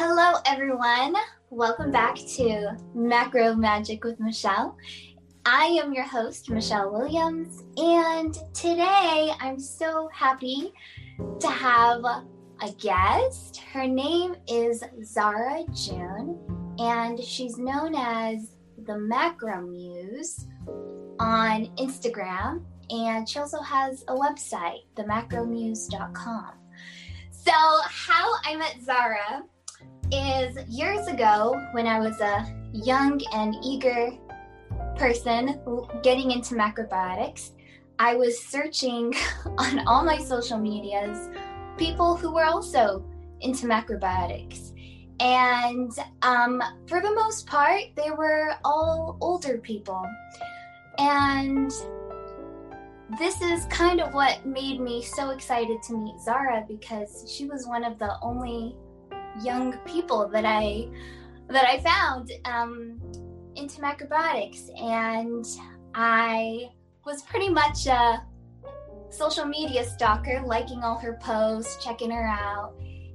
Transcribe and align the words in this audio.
Hello, 0.00 0.38
everyone. 0.46 1.16
Welcome 1.50 1.90
back 1.90 2.14
to 2.14 2.76
Macro 2.94 3.56
Magic 3.56 4.04
with 4.04 4.20
Michelle. 4.20 4.76
I 5.44 5.64
am 5.82 5.92
your 5.92 6.04
host, 6.04 6.48
Michelle 6.48 6.92
Williams, 6.92 7.64
and 7.76 8.32
today 8.54 9.32
I'm 9.40 9.58
so 9.58 10.08
happy 10.14 10.72
to 11.40 11.48
have 11.48 12.04
a 12.04 12.72
guest. 12.78 13.56
Her 13.72 13.88
name 13.88 14.36
is 14.46 14.84
Zara 15.02 15.64
June, 15.74 16.38
and 16.78 17.20
she's 17.20 17.58
known 17.58 17.96
as 17.96 18.52
the 18.86 18.96
Macro 18.96 19.62
Muse 19.62 20.46
on 21.18 21.74
Instagram, 21.76 22.62
and 22.90 23.28
she 23.28 23.40
also 23.40 23.60
has 23.62 24.04
a 24.06 24.14
website, 24.14 24.84
themacromuse.com. 24.94 26.52
So, 27.32 27.52
how 27.52 28.34
I 28.44 28.54
met 28.54 28.76
Zara 28.80 29.42
is 30.12 30.56
years 30.68 31.06
ago 31.06 31.60
when 31.72 31.86
I 31.86 31.98
was 32.00 32.20
a 32.20 32.46
young 32.72 33.20
and 33.32 33.54
eager 33.62 34.12
person 34.96 35.60
getting 36.02 36.30
into 36.30 36.54
macrobiotics. 36.54 37.50
I 37.98 38.14
was 38.14 38.38
searching 38.38 39.14
on 39.58 39.86
all 39.86 40.04
my 40.04 40.18
social 40.18 40.58
medias 40.58 41.28
people 41.76 42.16
who 42.16 42.32
were 42.32 42.44
also 42.44 43.04
into 43.40 43.66
macrobiotics. 43.66 44.74
And 45.20 45.92
um, 46.22 46.62
for 46.86 47.00
the 47.00 47.12
most 47.14 47.46
part, 47.46 47.82
they 47.96 48.10
were 48.10 48.54
all 48.64 49.16
older 49.20 49.58
people. 49.58 50.04
And 50.98 51.70
this 53.18 53.40
is 53.40 53.64
kind 53.66 54.00
of 54.00 54.12
what 54.12 54.44
made 54.44 54.80
me 54.80 55.02
so 55.02 55.30
excited 55.30 55.82
to 55.84 55.96
meet 55.96 56.20
Zara 56.20 56.64
because 56.68 57.32
she 57.32 57.46
was 57.46 57.66
one 57.66 57.84
of 57.84 57.98
the 57.98 58.16
only 58.22 58.76
young 59.42 59.76
people 59.86 60.28
that 60.28 60.44
I 60.44 60.88
that 61.48 61.64
I 61.64 61.80
found 61.80 62.30
um, 62.44 63.00
into 63.54 63.80
macrobiotics, 63.80 64.68
and 64.80 65.46
I 65.94 66.70
was 67.04 67.22
pretty 67.22 67.48
much 67.48 67.86
a 67.86 68.22
social 69.10 69.46
media 69.46 69.84
stalker, 69.84 70.42
liking 70.44 70.82
all 70.82 70.98
her 70.98 71.18
posts, 71.22 71.82
checking 71.82 72.10
her 72.10 72.26
out. 72.26 72.74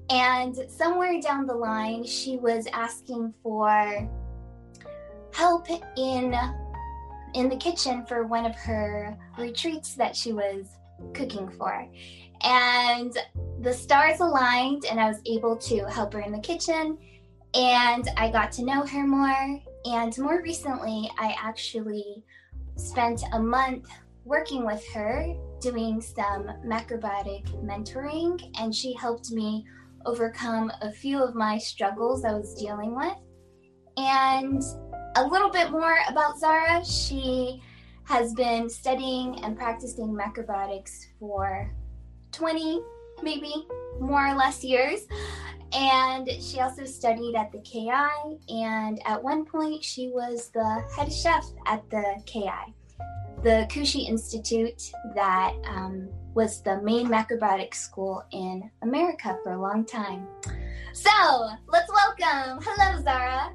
And 0.10 0.58
somewhere 0.70 1.22
down 1.22 1.46
the 1.46 1.54
line, 1.54 2.04
she 2.04 2.38
was 2.38 2.68
asking 2.74 3.34
for 3.42 4.10
help 5.34 5.68
in 5.98 6.36
in 7.34 7.50
the 7.50 7.56
kitchen 7.56 8.06
for 8.06 8.26
one 8.26 8.46
of 8.46 8.56
her 8.56 9.18
retreats 9.38 9.96
that 9.96 10.16
she 10.16 10.34
was 10.34 10.68
cooking 11.14 11.50
for. 11.50 11.88
And 12.44 13.18
the 13.62 13.74
stars 13.74 14.20
aligned, 14.20 14.86
and 14.86 15.00
I 15.00 15.08
was 15.08 15.22
able 15.26 15.56
to 15.58 15.86
help 15.86 16.14
her 16.14 16.22
in 16.22 16.32
the 16.32 16.40
kitchen. 16.40 16.98
And 17.54 18.10
I 18.18 18.30
got 18.30 18.52
to 18.54 18.66
know 18.66 18.86
her 18.86 19.06
more. 19.06 19.60
And 19.86 20.18
more 20.18 20.42
recently, 20.42 21.10
I 21.18 21.36
actually 21.40 22.24
spent 22.76 23.24
a 23.34 23.40
month 23.40 23.88
working 24.26 24.66
with 24.66 24.86
her 24.94 25.34
doing 25.62 26.02
some 26.02 26.48
macrobiotic 26.66 27.46
mentoring, 27.64 28.42
and 28.60 28.74
she 28.74 28.94
helped 28.94 29.32
me 29.32 29.66
overcome 30.06 30.72
a 30.82 30.92
few 30.92 31.24
of 31.24 31.36
my 31.36 31.58
struggles 31.58 32.26
I 32.26 32.34
was 32.34 32.54
dealing 32.56 32.96
with. 32.96 33.16
And 33.98 34.62
a 35.16 35.26
little 35.26 35.50
bit 35.50 35.72
more 35.72 35.98
about 36.10 36.40
Zara. 36.40 36.84
She 36.84 37.62
has 38.06 38.34
been 38.34 38.70
studying 38.70 39.44
and 39.44 39.56
practicing 39.56 40.14
macrobiotics 40.14 41.06
for 41.20 41.72
20, 42.34 42.82
maybe 43.22 43.54
more 44.00 44.28
or 44.28 44.36
less 44.36 44.64
years. 44.64 45.08
And 45.74 46.30
she 46.42 46.60
also 46.60 46.86
studied 46.86 47.36
at 47.36 47.52
the 47.52 47.60
KI, 47.60 48.54
and 48.54 49.02
at 49.06 49.24
one 49.24 49.44
point, 49.44 49.84
she 49.84 50.10
was 50.10 50.50
the 50.50 50.84
head 50.96 51.12
chef 51.12 51.46
at 51.66 51.90
the 51.90 52.22
KI, 52.28 52.76
the 53.42 53.68
Kushi 53.72 54.08
Institute, 54.08 54.92
that 55.16 55.54
um, 55.68 56.10
was 56.36 56.62
the 56.62 56.80
main 56.82 57.08
macrobiotic 57.08 57.74
school 57.74 58.24
in 58.32 58.70
America 58.84 59.36
for 59.44 59.54
a 59.54 59.62
long 59.62 59.84
time. 59.84 60.28
So 60.94 61.10
let's 61.68 61.92
welcome. 61.92 62.64
Hello, 62.64 63.02
Zara. 63.02 63.52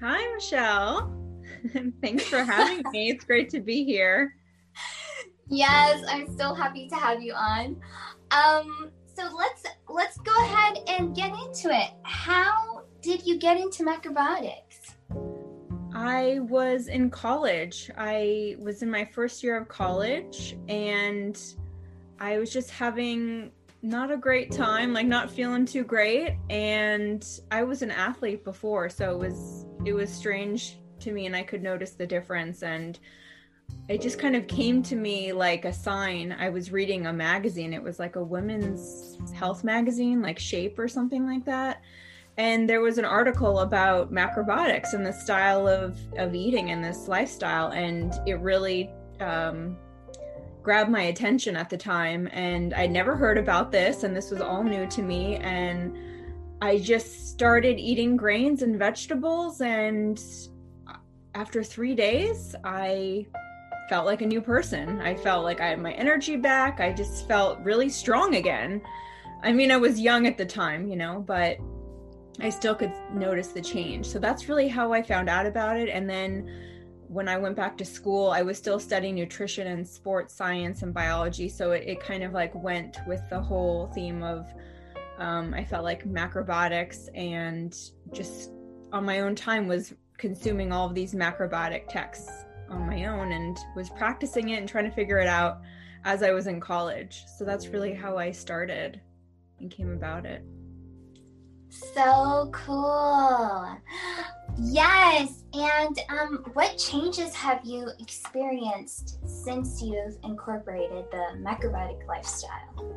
Hi, 0.00 0.34
Michelle. 0.34 1.14
Thanks 2.00 2.24
for 2.24 2.42
having 2.42 2.82
me. 2.90 3.10
It's 3.10 3.24
great 3.24 3.50
to 3.50 3.60
be 3.60 3.84
here. 3.84 4.34
Yes, 5.50 6.04
I'm 6.08 6.36
so 6.38 6.54
happy 6.54 6.88
to 6.88 6.94
have 6.94 7.20
you 7.20 7.32
on. 7.32 7.76
Um, 8.30 8.92
so 9.16 9.28
let's 9.36 9.64
let's 9.88 10.16
go 10.18 10.32
ahead 10.44 10.78
and 10.86 11.14
get 11.14 11.32
into 11.32 11.76
it. 11.76 11.90
How 12.04 12.82
did 13.02 13.26
you 13.26 13.36
get 13.36 13.60
into 13.60 13.82
macrobiotics? 13.82 14.94
I 15.92 16.38
was 16.40 16.86
in 16.86 17.10
college. 17.10 17.90
I 17.98 18.56
was 18.60 18.82
in 18.82 18.90
my 18.90 19.04
first 19.04 19.42
year 19.42 19.56
of 19.56 19.66
college 19.66 20.56
and 20.68 21.36
I 22.20 22.38
was 22.38 22.52
just 22.52 22.70
having 22.70 23.50
not 23.82 24.12
a 24.12 24.16
great 24.16 24.52
time, 24.52 24.92
like 24.92 25.06
not 25.06 25.30
feeling 25.32 25.66
too 25.66 25.82
great 25.82 26.36
and 26.48 27.26
I 27.50 27.64
was 27.64 27.82
an 27.82 27.90
athlete 27.90 28.44
before, 28.44 28.88
so 28.88 29.10
it 29.10 29.18
was 29.18 29.66
it 29.84 29.94
was 29.94 30.12
strange 30.12 30.78
to 31.00 31.12
me 31.12 31.26
and 31.26 31.34
I 31.34 31.42
could 31.42 31.62
notice 31.62 31.92
the 31.92 32.06
difference 32.06 32.62
and 32.62 33.00
it 33.90 34.00
just 34.00 34.20
kind 34.20 34.36
of 34.36 34.46
came 34.46 34.84
to 34.84 34.94
me 34.94 35.32
like 35.32 35.64
a 35.64 35.72
sign. 35.72 36.30
I 36.38 36.48
was 36.48 36.70
reading 36.70 37.06
a 37.06 37.12
magazine. 37.12 37.72
It 37.72 37.82
was 37.82 37.98
like 37.98 38.14
a 38.14 38.22
women's 38.22 39.18
health 39.34 39.64
magazine, 39.64 40.22
like 40.22 40.38
Shape 40.38 40.78
or 40.78 40.86
something 40.86 41.26
like 41.26 41.44
that. 41.46 41.82
And 42.36 42.70
there 42.70 42.80
was 42.80 42.98
an 42.98 43.04
article 43.04 43.58
about 43.58 44.12
macrobiotics 44.12 44.94
and 44.94 45.04
the 45.04 45.12
style 45.12 45.66
of, 45.66 45.98
of 46.16 46.36
eating 46.36 46.70
and 46.70 46.84
this 46.84 47.08
lifestyle. 47.08 47.72
And 47.72 48.14
it 48.26 48.34
really 48.34 48.90
um, 49.18 49.76
grabbed 50.62 50.90
my 50.90 51.02
attention 51.02 51.56
at 51.56 51.68
the 51.68 51.76
time. 51.76 52.28
And 52.32 52.72
I'd 52.74 52.92
never 52.92 53.16
heard 53.16 53.38
about 53.38 53.72
this. 53.72 54.04
And 54.04 54.16
this 54.16 54.30
was 54.30 54.40
all 54.40 54.62
new 54.62 54.86
to 54.86 55.02
me. 55.02 55.34
And 55.38 55.98
I 56.62 56.78
just 56.78 57.28
started 57.28 57.80
eating 57.80 58.16
grains 58.16 58.62
and 58.62 58.78
vegetables. 58.78 59.60
And 59.60 60.22
after 61.34 61.64
three 61.64 61.96
days, 61.96 62.54
I 62.62 63.26
felt 63.90 64.06
like 64.06 64.22
a 64.22 64.26
new 64.26 64.40
person. 64.40 65.00
I 65.00 65.16
felt 65.16 65.42
like 65.42 65.60
I 65.60 65.66
had 65.66 65.80
my 65.80 65.92
energy 65.94 66.36
back. 66.36 66.78
I 66.78 66.92
just 66.92 67.26
felt 67.26 67.58
really 67.64 67.88
strong 67.88 68.36
again. 68.36 68.80
I 69.42 69.52
mean, 69.52 69.72
I 69.72 69.78
was 69.78 69.98
young 69.98 70.28
at 70.28 70.38
the 70.38 70.46
time, 70.46 70.86
you 70.86 70.94
know, 70.94 71.24
but 71.26 71.58
I 72.38 72.50
still 72.50 72.76
could 72.76 72.92
notice 73.12 73.48
the 73.48 73.60
change. 73.60 74.06
So 74.06 74.20
that's 74.20 74.48
really 74.48 74.68
how 74.68 74.92
I 74.92 75.02
found 75.02 75.28
out 75.28 75.44
about 75.44 75.76
it. 75.76 75.88
And 75.88 76.08
then 76.08 76.48
when 77.08 77.28
I 77.28 77.36
went 77.36 77.56
back 77.56 77.76
to 77.78 77.84
school, 77.84 78.30
I 78.30 78.42
was 78.42 78.56
still 78.56 78.78
studying 78.78 79.16
nutrition 79.16 79.66
and 79.66 79.86
sports 79.86 80.34
science 80.34 80.82
and 80.82 80.94
biology. 80.94 81.48
So 81.48 81.72
it, 81.72 81.82
it 81.84 82.00
kind 82.00 82.22
of 82.22 82.32
like 82.32 82.54
went 82.54 82.98
with 83.08 83.28
the 83.28 83.40
whole 83.40 83.88
theme 83.88 84.22
of, 84.22 84.46
um, 85.18 85.52
I 85.52 85.64
felt 85.64 85.82
like 85.82 86.08
macrobiotics 86.08 87.08
and 87.16 87.76
just 88.12 88.52
on 88.92 89.04
my 89.04 89.18
own 89.18 89.34
time 89.34 89.66
was 89.66 89.94
consuming 90.16 90.70
all 90.70 90.86
of 90.86 90.94
these 90.94 91.12
macrobiotic 91.12 91.88
texts 91.88 92.30
on 92.70 92.86
my 92.86 93.06
own 93.06 93.32
and 93.32 93.58
was 93.74 93.90
practicing 93.90 94.50
it 94.50 94.58
and 94.58 94.68
trying 94.68 94.84
to 94.84 94.90
figure 94.90 95.18
it 95.18 95.26
out 95.26 95.60
as 96.04 96.22
I 96.22 96.30
was 96.30 96.46
in 96.46 96.60
college. 96.60 97.24
So 97.36 97.44
that's 97.44 97.68
really 97.68 97.94
how 97.94 98.16
I 98.16 98.30
started 98.30 99.00
and 99.58 99.70
came 99.70 99.90
about 99.92 100.24
it. 100.24 100.44
So 101.68 102.50
cool. 102.52 103.78
Yes. 104.58 105.44
And 105.54 105.98
um, 106.08 106.44
what 106.54 106.76
changes 106.76 107.34
have 107.34 107.60
you 107.64 107.88
experienced 108.00 109.18
since 109.26 109.80
you've 109.82 110.18
incorporated 110.24 111.04
the 111.10 111.36
macrobiotic 111.38 112.06
lifestyle? 112.06 112.96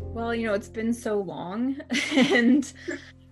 Well, 0.00 0.34
you 0.34 0.46
know, 0.46 0.54
it's 0.54 0.68
been 0.68 0.92
so 0.92 1.20
long 1.20 1.78
and 2.12 2.70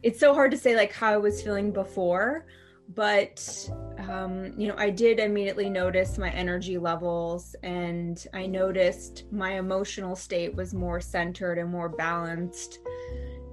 it's 0.03 0.19
so 0.19 0.33
hard 0.33 0.51
to 0.53 0.57
say 0.57 0.77
like 0.77 0.93
how 0.93 1.13
I 1.13 1.19
was 1.19 1.43
feeling 1.43 1.73
before 1.73 2.47
but 2.95 3.71
um, 4.09 4.53
you 4.59 4.67
know 4.67 4.75
i 4.79 4.91
did 4.91 5.21
immediately 5.21 5.71
notice 5.71 6.19
my 6.19 6.31
energy 6.31 6.77
levels 6.79 7.55
and 7.63 8.27
i 8.35 8.47
noticed 8.47 9.25
my 9.31 9.59
emotional 9.59 10.17
state 10.17 10.55
was 10.55 10.75
more 10.75 11.01
centered 11.01 11.59
and 11.59 11.71
more 11.71 11.89
balanced. 11.89 12.81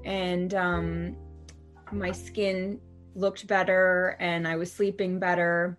And 0.05 0.53
um, 0.53 1.17
my 1.91 2.11
skin 2.13 2.79
looked 3.15 3.45
better 3.47 4.15
and 4.19 4.47
i 4.47 4.55
was 4.55 4.71
sleeping 4.71 5.19
better. 5.19 5.77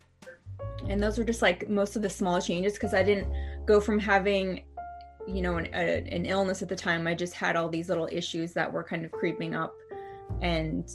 And 0.89 1.03
those 1.03 1.19
were 1.19 1.25
just 1.25 1.43
like 1.43 1.69
most 1.69 1.97
of 1.97 2.03
the 2.03 2.11
small 2.11 2.41
changes 2.41 2.75
because 2.75 2.95
i 2.95 3.03
didn't 3.03 3.29
go 3.67 3.81
from 3.81 3.99
having 3.99 4.65
you 5.27 5.43
know 5.43 5.57
an, 5.57 5.67
a, 5.75 6.05
an 6.11 6.25
illness 6.27 6.63
at 6.63 6.69
the 6.69 6.77
time 6.77 7.07
i 7.07 7.15
just 7.15 7.35
had 7.35 7.55
all 7.55 7.69
these 7.69 7.89
little 7.89 8.09
issues 8.11 8.53
that 8.55 8.73
were 8.73 8.83
kind 8.83 9.05
of 9.05 9.13
creeping 9.13 9.55
up 9.55 9.75
and 10.41 10.91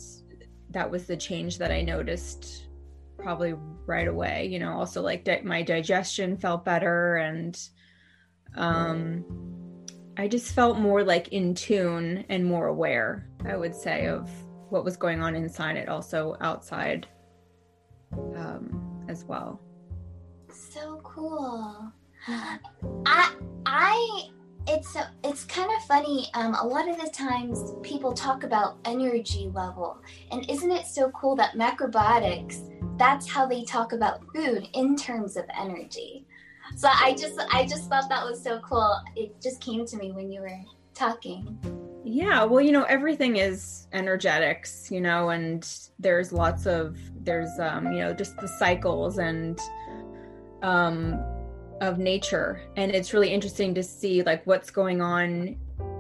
that 0.74 0.90
was 0.90 1.06
the 1.06 1.18
change 1.18 1.58
that 1.60 1.72
I 1.72 1.82
noticed 1.82 2.68
probably 3.18 3.54
right 3.86 4.08
away. 4.08 4.48
You 4.48 4.60
know, 4.60 4.74
also 4.74 5.02
like 5.02 5.24
di- 5.24 5.42
my 5.42 5.62
digestion 5.62 6.38
felt 6.38 6.66
better 6.66 7.18
and 7.18 7.60
um 8.56 9.26
I 10.18 10.28
just 10.28 10.54
felt 10.54 10.78
more 10.78 11.04
like 11.04 11.30
in 11.30 11.56
tune 11.56 12.24
and 12.30 12.46
more 12.46 12.68
aware, 12.68 13.28
I 13.46 13.56
would 13.56 13.74
say, 13.74 14.06
of 14.06 14.30
what 14.74 14.84
was 14.84 14.98
going 14.98 15.22
on 15.22 15.36
inside 15.36 15.78
it 15.78 15.88
also 15.88 16.36
outside 16.42 17.08
um, 18.36 19.06
as 19.08 19.24
well 19.24 19.62
so 20.50 21.00
cool 21.04 21.92
i 22.28 23.36
i 23.68 24.24
it's 24.68 24.96
it's 25.24 25.44
kind 25.46 25.70
of 25.76 25.84
funny 25.86 26.30
um, 26.36 26.56
a 26.56 26.66
lot 26.66 26.88
of 26.88 26.98
the 26.98 27.10
times 27.10 27.74
people 27.82 28.14
talk 28.14 28.44
about 28.44 28.78
energy 28.86 29.50
level 29.54 30.02
and 30.32 30.50
isn't 30.50 30.72
it 30.72 30.86
so 30.86 31.10
cool 31.12 31.36
that 31.36 31.54
macrobiotics 31.56 32.70
that's 32.98 33.30
how 33.30 33.46
they 33.46 33.64
talk 33.64 33.92
about 33.92 34.22
food 34.34 34.68
in 34.74 34.96
terms 34.96 35.36
of 35.36 35.46
energy? 35.60 36.26
So 36.76 36.88
i 36.92 37.14
just 37.14 37.40
i 37.52 37.66
just 37.66 37.90
thought 37.90 38.08
that 38.10 38.24
was 38.24 38.42
so 38.42 38.60
cool. 38.60 39.00
It 39.16 39.42
just 39.42 39.62
came 39.62 39.86
to 39.86 39.98
me 39.98 40.12
when 40.12 40.32
you 40.32 40.42
were 40.42 40.60
talking. 40.94 41.58
Yeah 42.06 42.44
well 42.44 42.62
you 42.62 42.72
know 42.72 42.84
everything 42.84 43.38
is 43.38 43.88
energetics 43.94 44.92
you 44.92 45.02
know 45.02 45.30
and 45.30 45.68
there's 46.00 46.34
lots 46.34 46.66
of 46.66 46.98
there's 47.22 47.60
um 47.60 47.92
you 47.92 48.00
know 48.00 48.14
just 48.14 48.38
the 48.38 48.48
cycles 48.48 49.18
and 49.18 49.60
um 50.62 51.20
of 51.88 52.00
nature. 52.00 52.62
And 52.76 52.92
it's 52.92 53.14
really 53.14 53.30
interesting 53.30 53.74
to 53.76 53.84
see 53.84 54.24
like 54.24 54.46
what's 54.48 54.72
going 54.72 55.02
on 55.02 55.56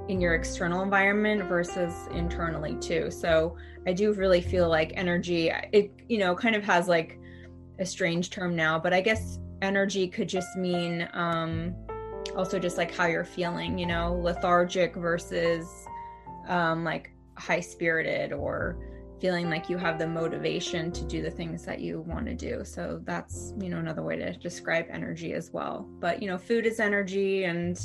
in 0.07 0.19
your 0.19 0.33
external 0.35 0.81
environment 0.81 1.47
versus 1.47 1.93
internally 2.11 2.75
too. 2.75 3.09
So 3.11 3.55
i 3.87 3.93
do 3.93 4.13
really 4.13 4.41
feel 4.41 4.69
like 4.69 4.93
energy 4.95 5.51
it 5.71 5.91
you 6.07 6.17
know 6.17 6.35
kind 6.35 6.55
of 6.55 6.63
has 6.63 6.87
like 6.87 7.19
a 7.79 7.85
strange 7.85 8.29
term 8.29 8.55
now 8.55 8.77
but 8.79 8.93
i 8.93 9.01
guess 9.01 9.39
energy 9.61 10.07
could 10.07 10.29
just 10.29 10.55
mean 10.55 11.07
um 11.13 11.75
also 12.35 12.59
just 12.59 12.77
like 12.77 12.93
how 12.93 13.05
you're 13.05 13.23
feeling 13.23 13.77
you 13.77 13.85
know 13.85 14.19
lethargic 14.21 14.95
versus 14.95 15.85
um 16.47 16.83
like 16.83 17.11
high 17.37 17.59
spirited 17.59 18.31
or 18.31 18.77
feeling 19.23 19.49
like 19.49 19.69
you 19.69 19.77
have 19.77 19.97
the 19.97 20.05
motivation 20.05 20.91
to 20.91 21.05
do 21.05 21.21
the 21.21 21.31
things 21.31 21.63
that 21.63 21.79
you 21.79 22.01
want 22.01 22.25
to 22.25 22.33
do. 22.33 22.61
So 22.65 22.99
that's, 23.05 23.53
you 23.57 23.69
know, 23.69 23.77
another 23.77 24.03
way 24.03 24.17
to 24.17 24.33
describe 24.33 24.85
energy 24.89 25.31
as 25.31 25.49
well. 25.49 25.87
But, 26.01 26.21
you 26.21 26.27
know, 26.27 26.37
food 26.37 26.65
is 26.65 26.81
energy 26.81 27.45
and 27.45 27.79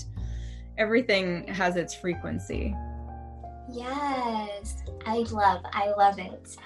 everything 0.79 1.47
has 1.47 1.77
its 1.77 1.95
frequency. 1.95 2.75
Yes, 3.71 4.83
I 5.07 5.19
love, 5.31 5.63
I 5.73 5.91
love 5.97 6.19
it. 6.19 6.57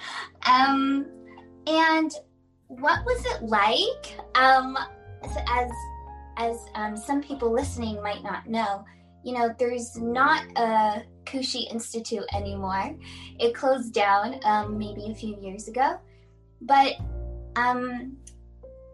Um, 0.47 1.05
and 1.67 2.11
what 2.69 3.05
was 3.05 3.23
it 3.27 3.43
like? 3.43 4.17
Um, 4.35 4.79
as 5.51 5.71
as 6.39 6.57
um, 6.77 6.97
some 6.97 7.23
people 7.23 7.53
listening 7.53 8.03
might 8.03 8.25
not 8.25 8.49
know, 8.49 8.87
you 9.23 9.35
know, 9.35 9.55
there's 9.59 9.99
not 9.99 10.47
a 10.57 11.03
Kushi 11.33 11.71
Institute 11.71 12.25
anymore. 12.35 12.95
It 13.39 13.55
closed 13.55 13.95
down 13.95 14.41
um, 14.45 14.79
maybe 14.79 15.07
a 15.11 15.15
few 15.15 15.37
years 15.41 15.69
ago. 15.69 15.99
But 16.61 16.97
um, 17.57 18.17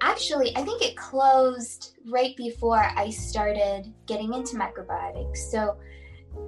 actually, 0.01 0.57
I 0.57 0.63
think 0.63 0.83
it 0.83 0.97
closed 0.97 1.97
right 2.07 2.37
before 2.37 2.83
I 2.97 3.11
started 3.11 3.93
getting 4.07 4.35
into 4.35 4.57
macrobiotics. 4.57 5.37
So 5.51 5.77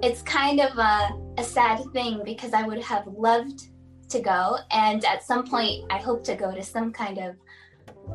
it's 0.01 0.21
kind 0.21 0.61
of 0.61 0.77
a, 0.77 1.09
a 1.37 1.43
sad 1.43 1.83
thing 1.91 2.21
because 2.23 2.53
I 2.53 2.63
would 2.63 2.81
have 2.81 3.05
loved 3.07 3.67
to 4.09 4.19
go. 4.19 4.57
And 4.71 5.03
at 5.05 5.23
some 5.23 5.45
point, 5.45 5.85
I 5.91 5.97
hope 5.97 6.23
to 6.25 6.35
go 6.35 6.53
to 6.53 6.63
some 6.63 6.91
kind 6.91 7.17
of 7.17 7.35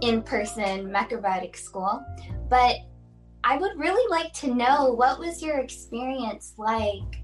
in 0.01 0.23
person 0.23 0.91
macrobiotic 0.91 1.57
school. 1.57 2.05
But 2.49 2.77
I 3.45 3.59
would 3.59 3.79
really 3.79 4.09
like 4.11 4.33
to 4.35 4.53
know 4.53 4.93
what 4.95 5.19
was 5.19 5.43
your 5.43 5.59
experience 5.59 6.55
like 6.57 7.23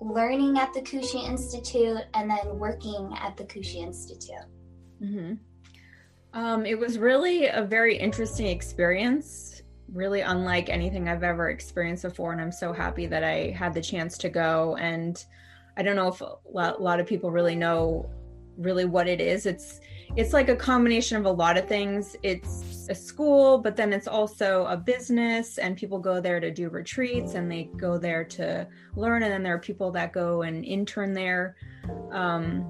learning 0.00 0.58
at 0.58 0.72
the 0.72 0.80
Kushi 0.80 1.28
Institute 1.28 2.02
and 2.14 2.30
then 2.30 2.58
working 2.58 3.14
at 3.20 3.36
the 3.36 3.44
Kushi 3.44 3.76
Institute? 3.76 4.46
Mm-hmm. 5.02 5.34
Um, 6.34 6.66
it 6.66 6.78
was 6.78 6.98
really 6.98 7.46
a 7.46 7.62
very 7.62 7.96
interesting 7.96 8.46
experience, 8.46 9.62
really 9.92 10.20
unlike 10.20 10.68
anything 10.68 11.08
I've 11.08 11.22
ever 11.22 11.50
experienced 11.50 12.02
before. 12.02 12.32
And 12.32 12.40
I'm 12.40 12.52
so 12.52 12.72
happy 12.72 13.06
that 13.06 13.24
I 13.24 13.50
had 13.50 13.74
the 13.74 13.80
chance 13.80 14.18
to 14.18 14.28
go. 14.28 14.76
And 14.76 15.24
I 15.76 15.82
don't 15.82 15.96
know 15.96 16.08
if 16.08 16.20
a 16.20 16.36
lot 16.52 17.00
of 17.00 17.06
people 17.06 17.30
really 17.30 17.56
know 17.56 18.10
really 18.58 18.84
what 18.84 19.08
it 19.08 19.20
is. 19.20 19.46
It's 19.46 19.80
it's 20.16 20.32
like 20.32 20.48
a 20.48 20.56
combination 20.56 21.16
of 21.16 21.24
a 21.26 21.30
lot 21.30 21.56
of 21.56 21.68
things. 21.68 22.16
It's 22.22 22.86
a 22.88 22.94
school, 22.94 23.58
but 23.58 23.76
then 23.76 23.92
it's 23.92 24.08
also 24.08 24.66
a 24.66 24.76
business, 24.76 25.58
and 25.58 25.76
people 25.76 25.98
go 25.98 26.20
there 26.20 26.40
to 26.40 26.50
do 26.50 26.68
retreats 26.68 27.34
and 27.34 27.50
they 27.50 27.70
go 27.76 27.98
there 27.98 28.24
to 28.24 28.66
learn. 28.96 29.22
And 29.22 29.32
then 29.32 29.42
there 29.42 29.54
are 29.54 29.58
people 29.58 29.90
that 29.92 30.12
go 30.12 30.42
and 30.42 30.64
intern 30.64 31.12
there. 31.12 31.56
Um, 32.10 32.66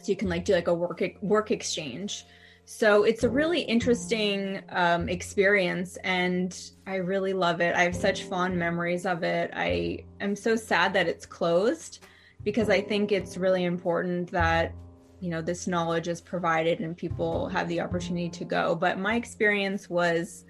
so 0.00 0.10
you 0.10 0.16
can 0.16 0.28
like 0.28 0.44
do 0.44 0.52
like 0.52 0.68
a 0.68 0.74
work 0.74 1.02
work 1.22 1.50
exchange. 1.50 2.26
So 2.66 3.04
it's 3.04 3.24
a 3.24 3.28
really 3.28 3.60
interesting 3.60 4.62
um, 4.70 5.08
experience, 5.08 5.98
and 6.02 6.58
I 6.86 6.96
really 6.96 7.34
love 7.34 7.60
it. 7.60 7.74
I 7.74 7.82
have 7.82 7.94
such 7.94 8.22
fond 8.22 8.58
memories 8.58 9.04
of 9.04 9.22
it. 9.22 9.50
I 9.54 10.04
am 10.20 10.34
so 10.34 10.56
sad 10.56 10.94
that 10.94 11.06
it's 11.06 11.26
closed 11.26 12.06
because 12.42 12.70
I 12.70 12.80
think 12.80 13.12
it's 13.12 13.36
really 13.36 13.64
important 13.64 14.30
that 14.30 14.74
you 15.20 15.30
know 15.30 15.42
this 15.42 15.66
knowledge 15.66 16.08
is 16.08 16.20
provided 16.20 16.80
and 16.80 16.96
people 16.96 17.48
have 17.48 17.68
the 17.68 17.80
opportunity 17.80 18.28
to 18.30 18.44
go. 18.44 18.74
But 18.74 18.98
my 18.98 19.16
experience 19.16 19.88
was 19.88 20.44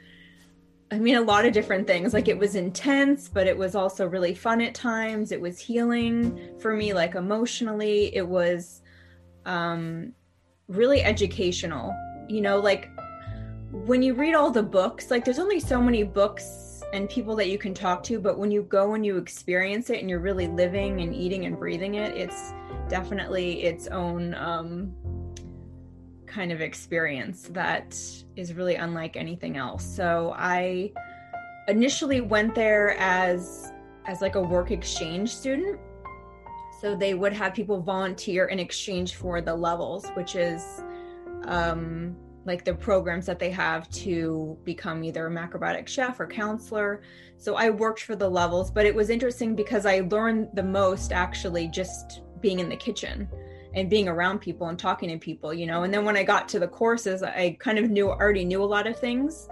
i 0.90 0.98
mean 0.98 1.16
a 1.16 1.20
lot 1.20 1.46
of 1.46 1.52
different 1.52 1.86
things. 1.86 2.12
Like 2.12 2.28
it 2.28 2.38
was 2.38 2.54
intense 2.54 3.28
but 3.28 3.46
it 3.46 3.56
was 3.56 3.74
also 3.74 4.06
really 4.06 4.34
fun 4.34 4.60
at 4.60 4.74
times. 4.74 5.32
It 5.32 5.40
was 5.40 5.58
healing 5.58 6.58
for 6.58 6.74
me 6.74 6.92
like 6.92 7.14
emotionally. 7.14 8.14
It 8.14 8.26
was 8.26 8.82
um 9.46 10.12
really 10.68 11.02
educational. 11.02 11.94
You 12.28 12.40
know 12.40 12.58
like 12.58 12.90
when 13.74 14.02
you 14.02 14.14
read 14.14 14.34
all 14.34 14.52
the 14.52 14.62
books 14.62 15.10
like 15.10 15.24
there's 15.24 15.40
only 15.40 15.58
so 15.58 15.80
many 15.82 16.04
books 16.04 16.80
and 16.92 17.10
people 17.10 17.34
that 17.34 17.48
you 17.48 17.58
can 17.58 17.74
talk 17.74 18.04
to 18.04 18.20
but 18.20 18.38
when 18.38 18.52
you 18.52 18.62
go 18.62 18.94
and 18.94 19.04
you 19.04 19.16
experience 19.16 19.90
it 19.90 19.98
and 19.98 20.08
you're 20.08 20.20
really 20.20 20.46
living 20.46 21.00
and 21.00 21.12
eating 21.12 21.44
and 21.44 21.58
breathing 21.58 21.96
it 21.96 22.16
it's 22.16 22.52
definitely 22.88 23.62
its 23.62 23.86
own 23.88 24.34
um, 24.34 24.94
kind 26.26 26.52
of 26.52 26.60
experience 26.60 27.48
that 27.52 27.96
is 28.36 28.54
really 28.54 28.74
unlike 28.74 29.16
anything 29.16 29.56
else. 29.56 29.84
So 29.84 30.34
I 30.36 30.92
initially 31.68 32.20
went 32.20 32.54
there 32.54 32.96
as 32.98 33.72
as 34.06 34.20
like 34.20 34.34
a 34.34 34.40
work 34.40 34.70
exchange 34.70 35.34
student. 35.34 35.80
So 36.80 36.94
they 36.94 37.14
would 37.14 37.32
have 37.32 37.54
people 37.54 37.80
volunteer 37.80 38.46
in 38.46 38.58
exchange 38.58 39.14
for 39.14 39.40
the 39.40 39.54
levels, 39.54 40.06
which 40.10 40.36
is 40.36 40.82
um, 41.46 42.14
like 42.44 42.64
the 42.64 42.74
programs 42.74 43.24
that 43.26 43.38
they 43.38 43.50
have 43.50 43.88
to 43.90 44.58
become 44.64 45.02
either 45.02 45.26
a 45.26 45.30
macrobiotic 45.30 45.88
chef 45.88 46.20
or 46.20 46.26
counselor. 46.26 47.02
So 47.38 47.54
I 47.54 47.70
worked 47.70 48.02
for 48.02 48.16
the 48.16 48.28
levels, 48.28 48.70
but 48.70 48.84
it 48.84 48.94
was 48.94 49.08
interesting 49.08 49.54
because 49.54 49.86
I 49.86 50.00
learned 50.00 50.48
the 50.52 50.62
most 50.62 51.12
actually 51.12 51.68
just 51.68 52.20
being 52.44 52.60
in 52.60 52.68
the 52.68 52.76
kitchen 52.76 53.26
and 53.72 53.88
being 53.88 54.06
around 54.06 54.38
people 54.38 54.68
and 54.68 54.78
talking 54.78 55.08
to 55.08 55.16
people 55.16 55.54
you 55.54 55.66
know? 55.66 55.84
And 55.84 55.92
then 55.92 56.04
when 56.04 56.14
i 56.14 56.22
got 56.22 56.46
to 56.50 56.58
the 56.58 56.68
courses 56.68 57.22
i 57.22 57.56
kind 57.58 57.78
of 57.78 57.90
knew 57.90 58.10
already 58.10 58.44
knew 58.44 58.62
a 58.62 58.70
lot 58.76 58.86
of 58.86 58.98
things. 58.98 59.48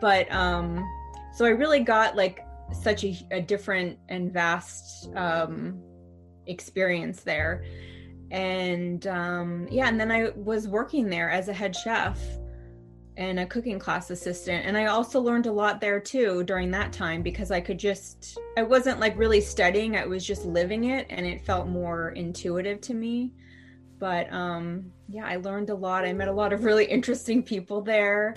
But 0.00 0.32
um 0.32 0.82
so 1.34 1.44
i 1.44 1.50
really 1.50 1.80
got 1.80 2.16
like 2.16 2.40
such 2.72 3.04
a, 3.04 3.14
a 3.30 3.40
different 3.42 3.98
and 4.08 4.32
vast 4.32 5.14
um 5.16 5.82
experience 6.46 7.20
there. 7.22 7.64
And 8.30 9.06
um 9.06 9.68
yeah 9.70 9.88
and 9.88 10.00
then 10.00 10.10
i 10.10 10.30
was 10.34 10.66
working 10.66 11.10
there 11.10 11.30
as 11.30 11.48
a 11.48 11.52
head 11.52 11.76
chef 11.76 12.18
and 13.16 13.40
a 13.40 13.46
cooking 13.46 13.78
class 13.78 14.10
assistant. 14.10 14.64
And 14.66 14.76
i 14.76 14.86
also 14.86 15.20
learned 15.20 15.46
a 15.46 15.52
lot 15.52 15.80
there 15.80 16.00
too 16.00 16.42
during 16.44 16.70
that 16.70 16.92
time 16.92 17.22
because 17.22 17.50
i 17.50 17.60
could 17.60 17.78
just 17.78 18.38
i 18.56 18.62
wasn't 18.62 19.00
like 19.00 19.16
really 19.18 19.40
studying. 19.40 19.96
I 19.96 20.06
was 20.06 20.24
just 20.24 20.44
living 20.44 20.84
it 20.84 21.06
and 21.10 21.26
it 21.26 21.44
felt 21.44 21.68
more 21.68 22.10
intuitive 22.10 22.80
to 22.82 22.94
me. 22.94 23.32
But 23.98 24.32
um 24.32 24.90
yeah 25.08 25.26
i 25.26 25.36
learned 25.36 25.70
a 25.70 25.74
lot. 25.74 26.04
I 26.04 26.12
met 26.12 26.28
a 26.28 26.32
lot 26.32 26.52
of 26.52 26.64
really 26.64 26.84
interesting 26.96 27.42
people 27.42 27.80
there. 27.82 28.36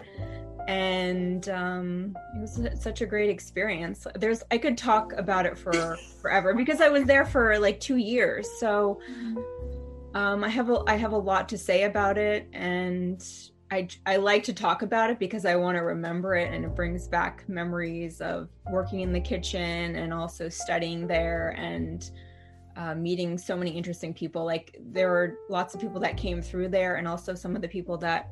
And 0.67 1.47
um 1.49 2.17
it 2.35 2.41
was 2.41 2.81
such 2.81 3.01
a 3.01 3.05
great 3.05 3.29
experience. 3.29 4.07
There's 4.15 4.43
i 4.51 4.57
could 4.57 4.77
talk 4.77 5.13
about 5.13 5.45
it 5.45 5.57
for 5.57 5.97
forever 6.21 6.53
because 6.53 6.81
i 6.81 6.89
was 6.89 7.05
there 7.05 7.25
for 7.25 7.59
like 7.59 7.79
two 7.79 7.97
years. 7.97 8.49
So 8.59 8.99
um 10.13 10.43
i 10.43 10.49
have 10.49 10.69
a 10.69 10.83
i 10.87 10.95
have 10.95 11.13
a 11.13 11.17
lot 11.17 11.47
to 11.49 11.57
say 11.57 11.83
about 11.83 12.17
it. 12.17 12.47
And 12.53 13.23
I, 13.73 13.87
I 14.05 14.17
like 14.17 14.43
to 14.43 14.53
talk 14.53 14.83
about 14.83 15.09
it 15.09 15.17
because 15.17 15.45
I 15.45 15.55
want 15.55 15.77
to 15.77 15.81
remember 15.81 16.35
it 16.35 16.53
and 16.53 16.63
it 16.63 16.75
brings 16.75 17.07
back 17.07 17.43
memories 17.49 18.21
of 18.21 18.49
working 18.71 18.99
in 18.99 19.11
the 19.11 19.19
kitchen 19.19 19.95
and 19.95 20.13
also 20.13 20.47
studying 20.47 21.07
there 21.07 21.55
and 21.57 22.11
uh, 22.75 22.93
meeting 22.93 23.35
so 23.35 23.55
many 23.55 23.71
interesting 23.71 24.13
people. 24.13 24.45
Like 24.45 24.77
there 24.79 25.09
were 25.09 25.39
lots 25.49 25.73
of 25.73 25.81
people 25.81 25.99
that 26.01 26.17
came 26.17 26.39
through 26.39 26.69
there, 26.69 26.97
and 26.97 27.07
also 27.07 27.33
some 27.33 27.55
of 27.55 27.63
the 27.63 27.67
people 27.67 27.97
that 27.97 28.29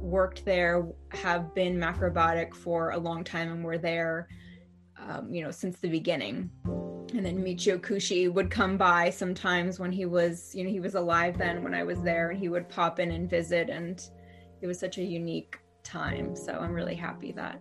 worked 0.00 0.44
there 0.44 0.88
have 1.12 1.54
been 1.54 1.78
macrobiotic 1.78 2.52
for 2.52 2.90
a 2.90 2.98
long 2.98 3.22
time 3.22 3.52
and 3.52 3.64
were 3.64 3.78
there, 3.78 4.26
um, 4.98 5.32
you 5.32 5.44
know, 5.44 5.52
since 5.52 5.78
the 5.78 5.88
beginning. 5.88 6.50
and 7.14 7.24
then 7.24 7.44
Michio 7.44 7.78
Kushi 7.78 8.32
would 8.32 8.50
come 8.50 8.76
by 8.76 9.10
sometimes 9.10 9.78
when 9.78 9.92
he 9.92 10.04
was, 10.04 10.52
you 10.54 10.64
know, 10.64 10.70
he 10.70 10.80
was 10.80 10.96
alive 10.96 11.38
then 11.38 11.62
when 11.62 11.74
I 11.74 11.84
was 11.84 12.00
there, 12.02 12.30
and 12.30 12.38
he 12.40 12.48
would 12.48 12.68
pop 12.68 12.98
in 12.98 13.12
and 13.12 13.30
visit, 13.30 13.70
and 13.70 14.00
it 14.60 14.66
was 14.66 14.78
such 14.78 14.98
a 14.98 15.02
unique 15.02 15.58
time. 15.82 16.36
So 16.36 16.52
I'm 16.52 16.72
really 16.72 16.94
happy 16.94 17.32
that 17.32 17.60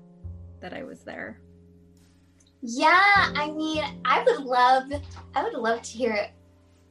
that 0.62 0.74
I 0.74 0.84
was 0.84 1.02
there. 1.02 1.40
Yeah, 2.62 3.32
I 3.36 3.52
mean, 3.52 3.84
I 4.04 4.24
would 4.24 4.44
love, 4.44 4.92
I 5.34 5.44
would 5.44 5.54
love 5.54 5.82
to 5.82 5.90
hear 5.90 6.30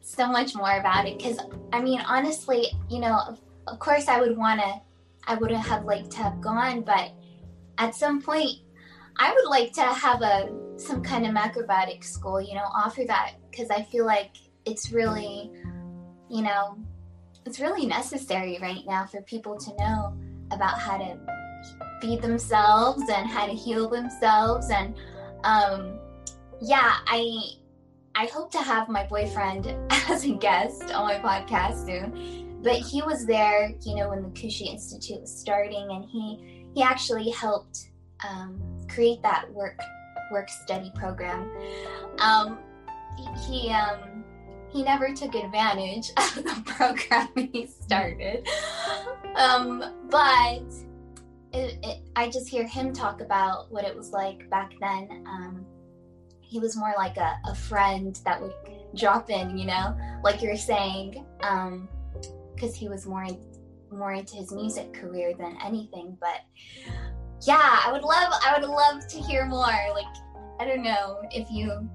so 0.00 0.26
much 0.26 0.54
more 0.54 0.78
about 0.78 1.06
it 1.06 1.18
because, 1.18 1.38
I 1.72 1.82
mean, 1.82 2.00
honestly, 2.00 2.68
you 2.88 3.00
know, 3.00 3.20
of, 3.28 3.40
of 3.66 3.78
course, 3.78 4.08
I 4.08 4.18
would 4.18 4.36
want 4.36 4.60
to, 4.60 4.80
I 5.26 5.34
would 5.34 5.50
have 5.50 5.84
liked 5.84 6.10
to 6.12 6.18
have 6.18 6.40
gone, 6.40 6.80
but 6.80 7.12
at 7.76 7.94
some 7.94 8.22
point, 8.22 8.60
I 9.18 9.32
would 9.32 9.50
like 9.50 9.72
to 9.74 9.82
have 9.82 10.22
a 10.22 10.48
some 10.76 11.02
kind 11.02 11.26
of 11.26 11.34
macrobiotic 11.34 12.04
school, 12.04 12.40
you 12.40 12.54
know, 12.54 12.64
offer 12.74 13.04
that 13.04 13.32
because 13.50 13.68
I 13.68 13.82
feel 13.82 14.06
like 14.06 14.36
it's 14.64 14.92
really, 14.92 15.50
you 16.30 16.42
know, 16.42 16.78
it's 17.48 17.60
really 17.60 17.86
necessary 17.86 18.58
right 18.60 18.86
now 18.86 19.06
for 19.06 19.22
people 19.22 19.56
to 19.56 19.74
know 19.76 20.16
about 20.50 20.78
how 20.78 20.98
to 20.98 21.18
feed 22.00 22.22
themselves 22.22 23.02
and 23.10 23.28
how 23.28 23.46
to 23.46 23.52
heal 23.52 23.88
themselves 23.88 24.70
and 24.70 24.94
um 25.44 25.98
yeah, 26.60 26.96
I 27.06 27.52
I 28.14 28.26
hope 28.26 28.50
to 28.52 28.58
have 28.58 28.88
my 28.88 29.06
boyfriend 29.06 29.66
as 30.08 30.24
a 30.24 30.34
guest 30.34 30.90
on 30.92 31.06
my 31.06 31.18
podcast 31.18 31.86
soon. 31.86 32.60
But 32.62 32.74
he 32.74 33.02
was 33.02 33.24
there, 33.24 33.72
you 33.82 33.94
know, 33.94 34.08
when 34.08 34.22
the 34.22 34.30
Kushi 34.30 34.66
Institute 34.66 35.20
was 35.20 35.32
starting 35.32 35.88
and 35.90 36.04
he 36.04 36.66
he 36.74 36.82
actually 36.82 37.30
helped 37.30 37.90
um, 38.28 38.60
create 38.88 39.22
that 39.22 39.52
work 39.52 39.78
work 40.32 40.48
study 40.48 40.90
program. 40.96 41.48
Um, 42.18 42.58
he 43.46 43.70
um, 43.70 44.00
he 44.70 44.82
never 44.82 45.12
took 45.12 45.34
advantage 45.34 46.10
of 46.16 46.34
the 46.36 46.62
program 46.64 47.28
he 47.34 47.66
started, 47.66 48.46
um, 49.34 50.06
but 50.10 50.62
it, 51.52 51.78
it, 51.82 52.02
I 52.16 52.28
just 52.28 52.48
hear 52.48 52.66
him 52.66 52.92
talk 52.92 53.20
about 53.20 53.70
what 53.72 53.84
it 53.84 53.96
was 53.96 54.10
like 54.10 54.48
back 54.50 54.72
then. 54.80 55.24
Um, 55.26 55.66
he 56.40 56.58
was 56.58 56.76
more 56.76 56.94
like 56.96 57.16
a, 57.16 57.38
a 57.46 57.54
friend 57.54 58.18
that 58.24 58.40
would 58.40 58.54
drop 58.96 59.30
in, 59.30 59.56
you 59.56 59.66
know, 59.66 59.96
like 60.24 60.42
you're 60.42 60.56
saying, 60.56 61.24
because 61.38 62.72
um, 62.72 62.74
he 62.74 62.88
was 62.88 63.06
more 63.06 63.26
more 63.90 64.12
into 64.12 64.36
his 64.36 64.52
music 64.52 64.92
career 64.92 65.32
than 65.34 65.56
anything. 65.64 66.16
But 66.20 66.42
yeah, 67.42 67.80
I 67.84 67.90
would 67.92 68.02
love 68.02 68.32
I 68.44 68.58
would 68.58 68.68
love 68.68 69.06
to 69.08 69.18
hear 69.18 69.46
more. 69.46 69.66
Like 69.66 70.06
I 70.60 70.64
don't 70.64 70.82
know 70.82 71.20
if 71.30 71.50
you 71.50 71.88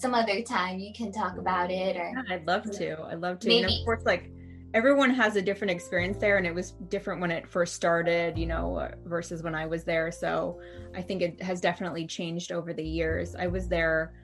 some 0.00 0.14
other 0.14 0.40
time 0.42 0.78
you 0.78 0.92
can 0.94 1.12
talk 1.12 1.36
about 1.36 1.70
it 1.70 1.96
or 1.96 2.12
yeah, 2.14 2.34
I'd 2.34 2.46
love 2.46 2.70
to. 2.70 3.02
I'd 3.04 3.20
love 3.20 3.38
to. 3.40 3.48
Maybe. 3.48 3.64
And 3.64 3.72
of 3.72 3.84
course 3.84 4.02
like 4.04 4.30
everyone 4.72 5.10
has 5.10 5.36
a 5.36 5.42
different 5.42 5.70
experience 5.70 6.16
there 6.18 6.38
and 6.38 6.46
it 6.46 6.54
was 6.54 6.72
different 6.88 7.20
when 7.20 7.30
it 7.30 7.46
first 7.46 7.74
started, 7.74 8.38
you 8.38 8.46
know, 8.46 8.88
versus 9.04 9.42
when 9.42 9.54
I 9.54 9.66
was 9.66 9.84
there. 9.84 10.10
So 10.10 10.60
I 10.94 11.02
think 11.02 11.22
it 11.22 11.42
has 11.42 11.60
definitely 11.60 12.06
changed 12.06 12.50
over 12.52 12.72
the 12.72 12.84
years. 12.84 13.34
I 13.34 13.46
was 13.46 13.68
there 13.68 14.14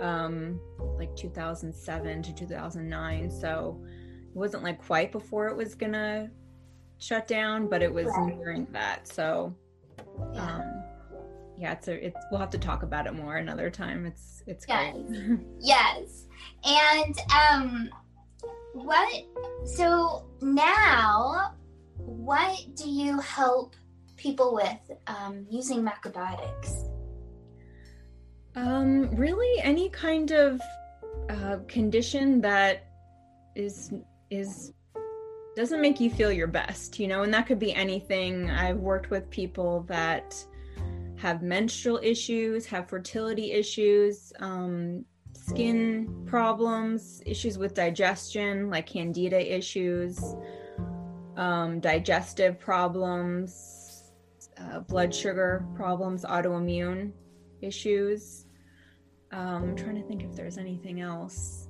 um 0.00 0.60
like 0.98 1.14
2007 1.16 2.22
to 2.22 2.34
2009, 2.34 3.30
so 3.30 3.80
it 3.84 4.36
wasn't 4.36 4.62
like 4.62 4.84
quite 4.84 5.10
before 5.10 5.48
it 5.48 5.56
was 5.56 5.74
going 5.74 5.92
to 5.92 6.30
shut 6.98 7.26
down, 7.26 7.68
but 7.68 7.82
it 7.82 7.92
was 7.92 8.06
right. 8.06 8.36
nearing 8.36 8.66
that. 8.72 9.08
So 9.08 9.54
yeah. 10.32 10.56
um 10.56 10.83
yeah 11.58 11.72
it's 11.72 11.88
a 11.88 12.06
it's 12.06 12.20
we'll 12.30 12.40
have 12.40 12.50
to 12.50 12.58
talk 12.58 12.82
about 12.82 13.06
it 13.06 13.14
more 13.14 13.36
another 13.36 13.70
time. 13.70 14.06
It's 14.06 14.42
it's 14.46 14.64
yes. 14.68 14.94
great 14.94 15.40
yes. 15.60 16.24
And 16.64 17.18
um 17.32 17.90
what 18.72 19.24
so 19.64 20.26
now 20.40 21.54
what 21.96 22.58
do 22.74 22.88
you 22.88 23.18
help 23.20 23.76
people 24.16 24.54
with 24.54 24.98
um, 25.06 25.46
using 25.48 25.82
macrobiotics? 25.84 26.90
Um 28.56 29.10
really 29.12 29.60
any 29.62 29.88
kind 29.88 30.30
of 30.32 30.60
uh, 31.30 31.58
condition 31.68 32.40
that 32.40 32.88
is 33.54 33.92
is 34.30 34.72
doesn't 35.56 35.80
make 35.80 36.00
you 36.00 36.10
feel 36.10 36.32
your 36.32 36.48
best 36.48 36.98
you 36.98 37.06
know 37.06 37.22
and 37.22 37.32
that 37.32 37.46
could 37.46 37.60
be 37.60 37.72
anything. 37.72 38.50
I've 38.50 38.78
worked 38.78 39.10
with 39.10 39.30
people 39.30 39.84
that 39.88 40.34
have 41.24 41.40
menstrual 41.40 41.98
issues, 42.02 42.66
have 42.66 42.86
fertility 42.86 43.52
issues, 43.52 44.30
um, 44.40 45.02
skin 45.32 46.22
problems, 46.26 47.22
issues 47.24 47.56
with 47.56 47.72
digestion, 47.72 48.68
like 48.68 48.86
candida 48.86 49.56
issues, 49.56 50.36
um, 51.38 51.80
digestive 51.80 52.60
problems, 52.60 54.12
uh, 54.58 54.80
blood 54.80 55.14
sugar 55.14 55.64
problems, 55.74 56.26
autoimmune 56.26 57.10
issues. 57.62 58.44
Um, 59.32 59.70
I'm 59.70 59.76
trying 59.76 59.96
to 59.96 60.06
think 60.06 60.24
if 60.24 60.36
there's 60.36 60.58
anything 60.58 61.00
else. 61.00 61.68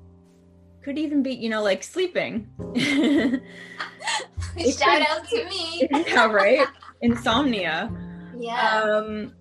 Could 0.83 0.99
even 0.99 1.23
be, 1.23 1.33
you 1.33 1.49
know, 1.49 1.63
like 1.63 1.85
sleeping. 1.85 2.49
Shout 2.77 3.41
out 5.09 5.29
to 5.29 5.45
me. 5.45 5.89
yeah, 6.09 6.27
right. 6.27 6.67
Insomnia. 7.03 7.89
Yeah. 8.37 8.83
Um, 8.83 9.33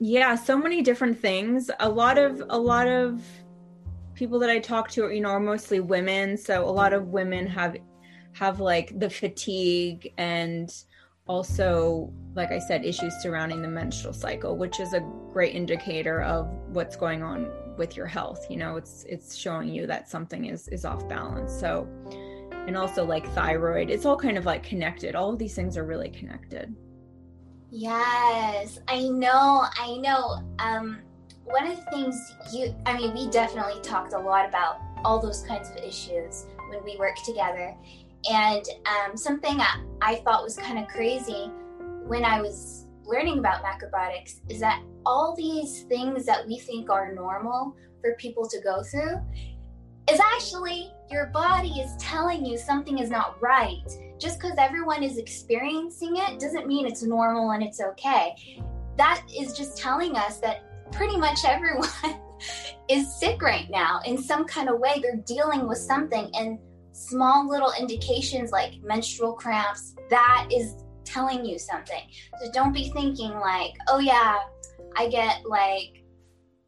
yeah 0.00 0.34
so 0.34 0.56
many 0.56 0.82
different 0.82 1.18
things. 1.18 1.70
A 1.78 1.88
lot 1.88 2.18
of 2.18 2.42
a 2.48 2.58
lot 2.58 2.88
of 2.88 3.22
people 4.14 4.38
that 4.38 4.50
i 4.50 4.58
talk 4.58 4.90
to 4.90 5.10
you 5.10 5.20
know 5.20 5.28
are 5.28 5.40
mostly 5.40 5.78
women. 5.78 6.36
So 6.36 6.64
a 6.64 6.70
lot 6.70 6.92
of 6.92 7.08
women 7.08 7.46
have 7.46 7.76
have 8.32 8.60
like 8.60 8.98
the 8.98 9.10
fatigue 9.10 10.12
and 10.16 10.72
also 11.26 12.12
like 12.34 12.50
i 12.50 12.58
said 12.58 12.84
issues 12.84 13.12
surrounding 13.20 13.60
the 13.60 13.68
menstrual 13.68 14.12
cycle 14.12 14.56
which 14.56 14.80
is 14.80 14.94
a 14.94 15.00
great 15.32 15.54
indicator 15.54 16.22
of 16.22 16.48
what's 16.68 16.96
going 16.96 17.22
on 17.22 17.50
with 17.76 17.96
your 17.96 18.06
health. 18.06 18.46
You 18.50 18.56
know 18.56 18.76
it's 18.76 19.04
it's 19.08 19.36
showing 19.36 19.68
you 19.68 19.86
that 19.86 20.08
something 20.08 20.46
is 20.46 20.66
is 20.68 20.84
off 20.84 21.06
balance. 21.08 21.52
So 21.52 21.86
and 22.66 22.76
also 22.76 23.04
like 23.04 23.26
thyroid 23.32 23.90
it's 23.90 24.06
all 24.06 24.16
kind 24.16 24.38
of 24.38 24.46
like 24.46 24.62
connected. 24.62 25.14
All 25.14 25.30
of 25.30 25.38
these 25.38 25.54
things 25.54 25.76
are 25.76 25.84
really 25.84 26.08
connected 26.08 26.74
Yes, 27.70 28.80
I 28.88 29.08
know. 29.08 29.64
I 29.78 29.96
know. 29.98 30.42
Um, 30.58 31.00
one 31.44 31.66
of 31.66 31.76
the 31.76 31.90
things 31.90 32.34
you, 32.52 32.74
I 32.86 32.96
mean, 32.96 33.14
we 33.14 33.28
definitely 33.30 33.80
talked 33.82 34.12
a 34.12 34.18
lot 34.18 34.48
about 34.48 34.80
all 35.04 35.20
those 35.20 35.42
kinds 35.42 35.70
of 35.70 35.76
issues 35.76 36.46
when 36.68 36.82
we 36.84 36.96
worked 36.96 37.24
together. 37.24 37.74
And 38.30 38.64
um, 38.86 39.16
something 39.16 39.60
I, 39.60 39.82
I 40.02 40.16
thought 40.16 40.42
was 40.42 40.56
kind 40.56 40.78
of 40.78 40.88
crazy 40.88 41.50
when 42.06 42.24
I 42.24 42.40
was 42.40 42.86
learning 43.04 43.38
about 43.38 43.62
macrobiotics 43.62 44.40
is 44.48 44.60
that 44.60 44.82
all 45.06 45.34
these 45.36 45.82
things 45.84 46.26
that 46.26 46.46
we 46.46 46.58
think 46.58 46.90
are 46.90 47.12
normal 47.14 47.74
for 48.00 48.14
people 48.16 48.46
to 48.48 48.60
go 48.60 48.82
through 48.82 49.20
is 50.10 50.20
actually 50.34 50.92
your 51.10 51.26
body 51.26 51.80
is 51.80 51.96
telling 51.98 52.44
you 52.44 52.56
something 52.56 52.98
is 52.98 53.10
not 53.10 53.40
right 53.40 53.88
just 54.20 54.38
because 54.38 54.56
everyone 54.58 55.02
is 55.02 55.16
experiencing 55.16 56.16
it 56.16 56.38
doesn't 56.38 56.66
mean 56.66 56.86
it's 56.86 57.02
normal 57.02 57.52
and 57.52 57.62
it's 57.62 57.80
okay. 57.80 58.34
That 58.96 59.22
is 59.34 59.56
just 59.56 59.78
telling 59.78 60.16
us 60.16 60.38
that 60.40 60.92
pretty 60.92 61.16
much 61.16 61.38
everyone 61.46 61.88
is 62.88 63.18
sick 63.18 63.40
right 63.42 63.68
now 63.70 64.00
in 64.04 64.18
some 64.18 64.44
kind 64.44 64.68
of 64.68 64.78
way. 64.78 65.00
They're 65.00 65.22
dealing 65.26 65.66
with 65.66 65.78
something, 65.78 66.30
and 66.34 66.58
small 66.92 67.48
little 67.48 67.72
indications 67.78 68.50
like 68.50 68.74
menstrual 68.82 69.32
cramps, 69.34 69.94
that 70.10 70.48
is 70.52 70.74
telling 71.04 71.44
you 71.44 71.58
something. 71.58 72.02
So 72.40 72.50
don't 72.52 72.72
be 72.72 72.90
thinking 72.90 73.32
like, 73.38 73.72
oh 73.88 73.98
yeah, 73.98 74.38
I 74.96 75.08
get 75.08 75.46
like 75.46 76.04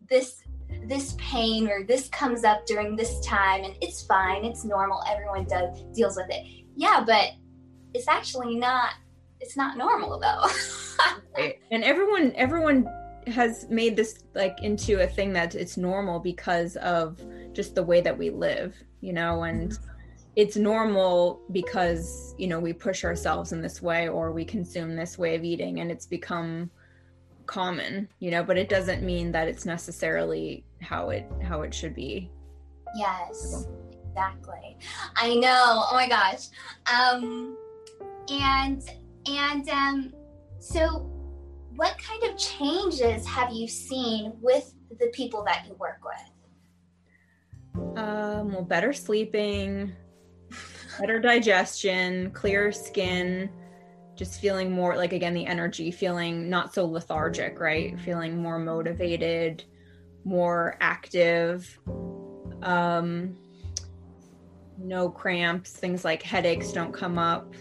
this 0.09 0.43
this 0.87 1.15
pain 1.19 1.69
or 1.69 1.85
this 1.85 2.09
comes 2.09 2.45
up 2.45 2.65
during 2.67 2.97
this 2.97 3.21
time 3.21 3.63
and 3.63 3.75
it's 3.83 4.05
fine 4.07 4.45
it's 4.45 4.65
normal 4.65 5.03
everyone 5.07 5.45
does 5.45 5.83
deals 5.95 6.17
with 6.17 6.27
it 6.31 6.65
yeah 6.77 7.05
but 7.07 7.33
it's 7.95 8.09
actually 8.09 8.57
not 8.57 8.95
it's 9.41 9.57
not 9.57 9.77
normal 9.77 10.19
though. 10.19 10.47
Right. 11.37 11.59
and 11.71 11.83
everyone 11.83 12.33
everyone 12.37 12.87
has 13.27 13.67
made 13.69 13.97
this 13.97 14.19
like 14.35 14.63
into 14.63 15.03
a 15.03 15.07
thing 15.07 15.33
that 15.33 15.55
it's 15.55 15.77
normal 15.77 16.21
because 16.21 16.77
of 16.77 17.21
just 17.55 17.75
the 17.75 17.83
way 17.83 18.01
that 18.03 18.17
we 18.17 18.29
live 18.29 18.77
you 19.01 19.13
know 19.13 19.43
and 19.43 19.79
it's 20.37 20.57
normal 20.57 21.41
because 21.51 22.35
you 22.39 22.47
know 22.47 22.61
we 22.61 22.73
push 22.73 23.03
ourselves 23.05 23.53
in 23.53 23.63
this 23.63 23.81
way 23.81 24.09
or 24.09 24.31
we 24.31 24.45
consume 24.45 24.95
this 24.95 25.19
way 25.19 25.35
of 25.35 25.43
eating 25.43 25.81
and 25.81 25.91
it's 25.91 26.07
become 26.07 26.71
common 27.47 28.07
you 28.21 28.31
know 28.31 28.45
but 28.45 28.59
it 28.59 28.69
doesn't 28.69 29.03
mean 29.03 29.33
that 29.33 29.49
it's 29.49 29.65
necessarily 29.65 30.63
how 30.83 31.09
it 31.09 31.27
how 31.43 31.63
it 31.63 31.73
should 31.73 31.95
be. 31.95 32.31
Yes 32.95 33.67
exactly. 34.13 34.77
I 35.17 35.35
know. 35.35 35.85
Oh 35.91 35.95
my 35.95 36.09
gosh. 36.09 36.49
Um 36.93 37.57
and 38.31 38.83
and 39.27 39.69
um, 39.69 40.13
so, 40.59 41.11
what 41.75 41.97
kind 41.99 42.23
of 42.25 42.39
changes 42.39 43.27
have 43.27 43.53
you 43.53 43.67
seen 43.67 44.33
with 44.41 44.75
the 45.01 45.09
people 45.13 45.45
that 45.45 45.65
you 45.67 45.75
work 45.75 46.01
with? 46.05 47.99
Um, 47.99 48.53
well, 48.53 48.63
better 48.63 48.93
sleeping, 48.93 49.93
better 51.01 51.19
digestion, 51.19 52.31
clearer 52.31 52.71
skin, 52.73 53.51
just 54.15 54.41
feeling 54.41 54.71
more 54.71 54.97
like 54.97 55.13
again 55.13 55.35
the 55.35 55.47
energy, 55.47 55.91
feeling 55.91 56.49
not 56.49 56.75
so 56.75 56.85
lethargic, 56.85 57.59
right? 57.59 57.99
Feeling 58.01 58.41
more 58.41 58.59
motivated, 58.59 59.65
more 60.25 60.77
active. 60.81 61.79
Um, 62.63 63.37
no 64.79 65.11
cramps, 65.11 65.73
things 65.73 66.05
like 66.05 66.23
headaches 66.23 66.73
don't 66.73 66.93
come 66.93 67.19
up. 67.19 67.55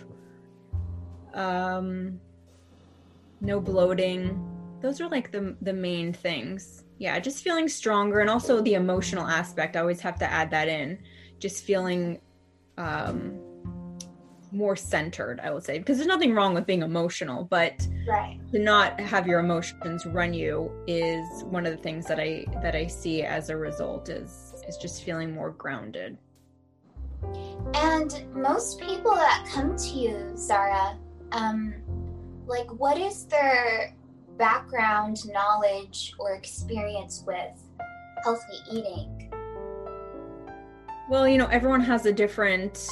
Um, 1.34 2.20
no 3.42 3.60
bloating. 3.60 4.48
Those 4.82 5.02
are 5.02 5.10
like 5.10 5.32
the 5.32 5.56
the 5.62 5.74
main 5.74 6.14
things. 6.14 6.84
Yeah, 6.98 7.20
just 7.20 7.44
feeling 7.44 7.68
stronger 7.68 8.20
and 8.20 8.30
also 8.30 8.62
the 8.62 8.76
emotional 8.76 9.28
aspect. 9.28 9.76
I 9.76 9.80
always 9.80 10.02
have 10.02 10.18
to 10.20 10.32
add 10.32 10.52
that 10.52 10.68
in. 10.68 11.00
Just 11.40 11.64
feeling 11.64 12.20
um 12.78 13.40
more 14.52 14.76
centered, 14.76 15.40
I 15.42 15.52
would 15.52 15.64
say, 15.64 15.80
because 15.80 15.98
there's 15.98 16.08
nothing 16.08 16.34
wrong 16.34 16.54
with 16.54 16.66
being 16.66 16.82
emotional, 16.82 17.46
but 17.46 17.88
right. 18.08 18.40
to 18.52 18.60
not 18.60 19.00
have 19.00 19.26
your 19.26 19.40
emotions 19.40 20.06
run 20.06 20.34
you 20.34 20.72
is 20.88 21.44
one 21.46 21.66
of 21.66 21.76
the 21.76 21.82
things 21.82 22.06
that 22.08 22.20
I 22.20 22.46
that 22.62 22.76
I 22.76 22.88
see 22.88 23.24
as 23.24 23.50
a 23.50 23.58
result 23.58 24.10
is 24.10 24.54
is 24.68 24.78
just 24.78 25.04
feeling 25.04 25.34
more 25.34 25.52
grounded. 25.52 26.18
And 27.76 28.26
most 28.34 28.80
people 28.80 29.16
that 29.16 29.48
come 29.52 29.76
to 29.78 29.90
you, 29.90 30.34
Zara, 30.36 30.98
um, 31.32 31.74
like 32.48 32.68
what 32.80 32.98
is 32.98 33.26
their 33.26 33.96
background, 34.38 35.18
knowledge, 35.32 36.14
or 36.20 36.36
experience 36.36 37.24
with 37.26 37.60
healthy 38.24 38.58
eating? 38.72 39.32
Well, 41.10 41.28
you 41.28 41.38
know, 41.38 41.48
everyone 41.48 41.82
has 41.82 42.06
a 42.06 42.14
different 42.14 42.88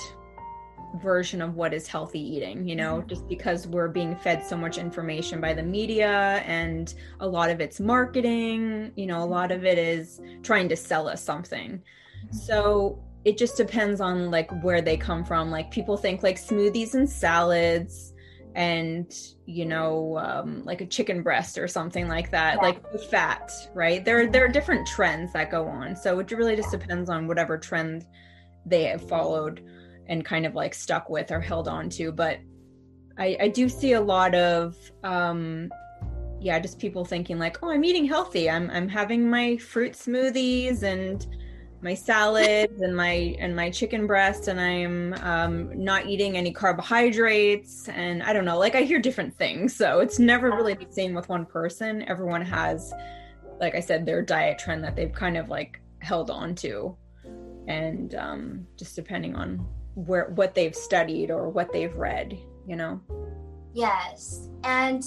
version 1.01 1.41
of 1.41 1.55
what 1.55 1.73
is 1.73 1.87
healthy 1.87 2.19
eating, 2.19 2.67
you 2.67 2.75
know, 2.75 2.97
mm-hmm. 2.97 3.07
just 3.07 3.27
because 3.27 3.67
we're 3.67 3.87
being 3.87 4.15
fed 4.15 4.43
so 4.43 4.57
much 4.57 4.77
information 4.77 5.39
by 5.39 5.53
the 5.53 5.63
media 5.63 6.43
and 6.45 6.95
a 7.19 7.27
lot 7.27 7.49
of 7.49 7.61
it's 7.61 7.79
marketing, 7.79 8.91
you 8.95 9.05
know, 9.05 9.19
a 9.19 9.21
mm-hmm. 9.21 9.31
lot 9.31 9.51
of 9.51 9.65
it 9.65 9.77
is 9.77 10.19
trying 10.41 10.67
to 10.69 10.75
sell 10.75 11.07
us 11.07 11.23
something. 11.23 11.81
Mm-hmm. 12.25 12.35
So 12.35 13.01
it 13.23 13.37
just 13.37 13.57
depends 13.57 14.01
on 14.01 14.31
like 14.31 14.51
where 14.63 14.81
they 14.81 14.97
come 14.97 15.23
from. 15.23 15.51
Like 15.51 15.71
people 15.71 15.97
think 15.97 16.23
like 16.23 16.37
smoothies 16.37 16.95
and 16.95 17.09
salads 17.09 18.13
and 18.55 19.13
you 19.45 19.65
know 19.65 20.17
um, 20.17 20.63
like 20.65 20.81
a 20.81 20.85
chicken 20.85 21.21
breast 21.21 21.57
or 21.57 21.67
something 21.67 22.07
like 22.07 22.31
that 22.31 22.55
yeah. 22.55 22.61
like 22.61 22.91
the 22.91 22.97
fat 22.97 23.51
right? 23.73 24.03
There 24.03 24.27
there 24.27 24.45
are 24.45 24.49
different 24.49 24.87
trends 24.87 25.33
that 25.33 25.51
go 25.51 25.67
on. 25.67 25.95
So 25.95 26.19
it 26.19 26.31
really 26.31 26.55
just 26.55 26.71
depends 26.71 27.09
on 27.09 27.27
whatever 27.27 27.57
trend 27.57 28.05
they 28.65 28.83
have 28.85 29.07
followed 29.07 29.63
and 30.07 30.25
kind 30.25 30.45
of 30.45 30.55
like 30.55 30.73
stuck 30.73 31.09
with 31.09 31.31
or 31.31 31.39
held 31.39 31.67
on 31.67 31.89
to. 31.91 32.11
But 32.11 32.39
i 33.17 33.37
i 33.41 33.47
do 33.47 33.69
see 33.69 33.93
a 33.93 34.01
lot 34.01 34.33
of 34.33 34.75
um 35.03 35.69
yeah 36.39 36.57
just 36.57 36.79
people 36.79 37.03
thinking 37.03 37.37
like 37.37 37.57
oh 37.61 37.69
i'm 37.69 37.83
eating 37.83 38.05
healthy. 38.05 38.49
I'm 38.49 38.69
i'm 38.71 38.87
having 38.87 39.29
my 39.29 39.57
fruit 39.57 39.93
smoothies 39.93 40.83
and 40.83 41.27
my 41.81 41.93
salads 41.93 42.81
and 42.81 42.95
my 42.95 43.35
and 43.39 43.55
my 43.55 43.69
chicken 43.69 44.05
breast 44.05 44.49
and 44.49 44.59
i'm 44.59 45.13
um, 45.23 45.71
not 45.81 46.07
eating 46.07 46.35
any 46.35 46.51
carbohydrates 46.51 47.87
and 47.89 48.21
i 48.23 48.33
don't 48.33 48.45
know 48.45 48.57
like 48.57 48.75
i 48.75 48.81
hear 48.81 48.99
different 48.99 49.35
things. 49.37 49.75
So 49.75 49.99
it's 49.99 50.19
never 50.19 50.51
really 50.51 50.73
the 50.73 50.87
same 50.89 51.13
with 51.13 51.29
one 51.29 51.45
person. 51.45 52.03
Everyone 52.03 52.41
has 52.41 52.93
like 53.59 53.75
i 53.75 53.79
said 53.79 54.05
their 54.05 54.21
diet 54.21 54.57
trend 54.59 54.83
that 54.83 54.95
they've 54.95 55.11
kind 55.11 55.37
of 55.37 55.49
like 55.49 55.81
held 55.99 56.29
on 56.29 56.55
to. 56.55 56.95
And 57.67 58.15
um, 58.15 58.67
just 58.77 58.95
depending 58.95 59.35
on 59.35 59.65
where 59.93 60.31
what 60.35 60.55
they've 60.55 60.75
studied 60.75 61.29
or 61.29 61.49
what 61.49 61.71
they've 61.71 61.95
read 61.95 62.37
you 62.69 62.75
know? 62.75 63.01
Yes. 63.73 64.47
And 64.63 65.03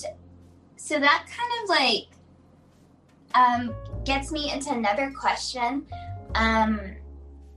so 0.77 0.99
that 0.99 1.27
kind 1.31 1.53
of 1.63 1.69
like 1.69 2.09
um, 3.35 3.75
gets 4.05 4.33
me 4.33 4.53
into 4.53 4.73
another 4.73 5.13
question 5.17 5.87
um, 6.35 6.81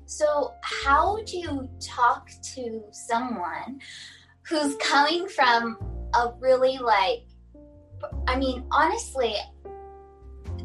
so, 0.06 0.54
how 0.62 1.24
do 1.26 1.38
you 1.38 1.70
talk 1.82 2.30
to 2.56 2.84
someone 2.92 3.80
who's 4.48 4.76
coming 4.76 5.28
from 5.28 5.78
a 6.14 6.34
really 6.40 6.78
like, 6.78 7.24
I 8.28 8.38
mean, 8.38 8.66
honestly, 8.72 9.36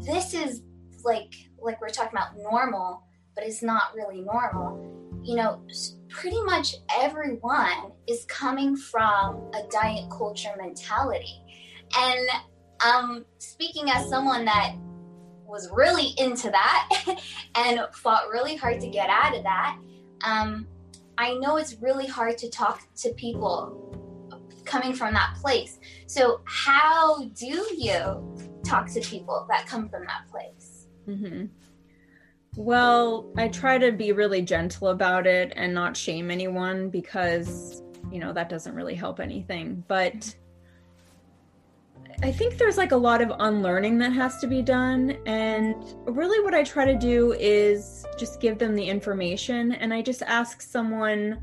this 0.05 0.33
is 0.33 0.61
like, 1.03 1.33
like 1.59 1.81
we're 1.81 1.89
talking 1.89 2.15
about 2.15 2.37
normal, 2.37 3.03
but 3.35 3.43
it's 3.45 3.63
not 3.63 3.95
really 3.95 4.21
normal. 4.21 4.87
You 5.23 5.35
know, 5.37 5.61
pretty 6.09 6.41
much 6.43 6.75
everyone 6.99 7.91
is 8.07 8.25
coming 8.25 8.75
from 8.75 9.51
a 9.55 9.63
diet 9.71 10.09
culture 10.11 10.53
mentality. 10.57 11.41
And 11.97 12.27
um, 12.85 13.25
speaking 13.39 13.89
as 13.89 14.07
someone 14.07 14.45
that 14.45 14.75
was 15.51 15.69
really 15.71 16.13
into 16.17 16.49
that 16.49 17.19
and 17.55 17.81
fought 17.93 18.29
really 18.29 18.55
hard 18.55 18.79
to 18.79 18.87
get 18.87 19.09
out 19.09 19.35
of 19.35 19.43
that. 19.43 19.77
Um, 20.23 20.65
I 21.17 21.33
know 21.35 21.57
it's 21.57 21.75
really 21.81 22.07
hard 22.07 22.37
to 22.39 22.49
talk 22.49 22.81
to 22.97 23.13
people 23.13 23.91
coming 24.65 24.93
from 24.93 25.13
that 25.13 25.35
place. 25.41 25.79
So, 26.07 26.41
how 26.45 27.25
do 27.25 27.67
you 27.77 28.35
talk 28.65 28.89
to 28.91 29.01
people 29.01 29.45
that 29.49 29.67
come 29.67 29.89
from 29.89 30.05
that 30.05 30.27
place? 30.31 30.87
Mm-hmm. 31.07 31.45
Well, 32.55 33.31
I 33.37 33.47
try 33.49 33.77
to 33.77 33.91
be 33.91 34.11
really 34.13 34.41
gentle 34.41 34.89
about 34.89 35.27
it 35.27 35.53
and 35.55 35.73
not 35.73 35.95
shame 35.95 36.31
anyone 36.31 36.89
because, 36.89 37.81
you 38.11 38.19
know, 38.19 38.33
that 38.33 38.49
doesn't 38.49 38.75
really 38.75 38.95
help 38.95 39.19
anything. 39.19 39.83
But 39.87 40.35
I 42.23 42.31
think 42.31 42.57
there's 42.57 42.77
like 42.77 42.91
a 42.91 42.97
lot 42.97 43.21
of 43.21 43.31
unlearning 43.39 43.97
that 43.97 44.13
has 44.13 44.37
to 44.39 44.47
be 44.47 44.61
done. 44.61 45.17
And 45.25 45.75
really, 46.05 46.39
what 46.43 46.53
I 46.53 46.63
try 46.63 46.85
to 46.85 46.95
do 46.95 47.33
is 47.33 48.05
just 48.17 48.39
give 48.39 48.59
them 48.59 48.75
the 48.75 48.87
information. 48.87 49.71
And 49.71 49.91
I 49.91 50.03
just 50.03 50.21
ask 50.21 50.61
someone, 50.61 51.41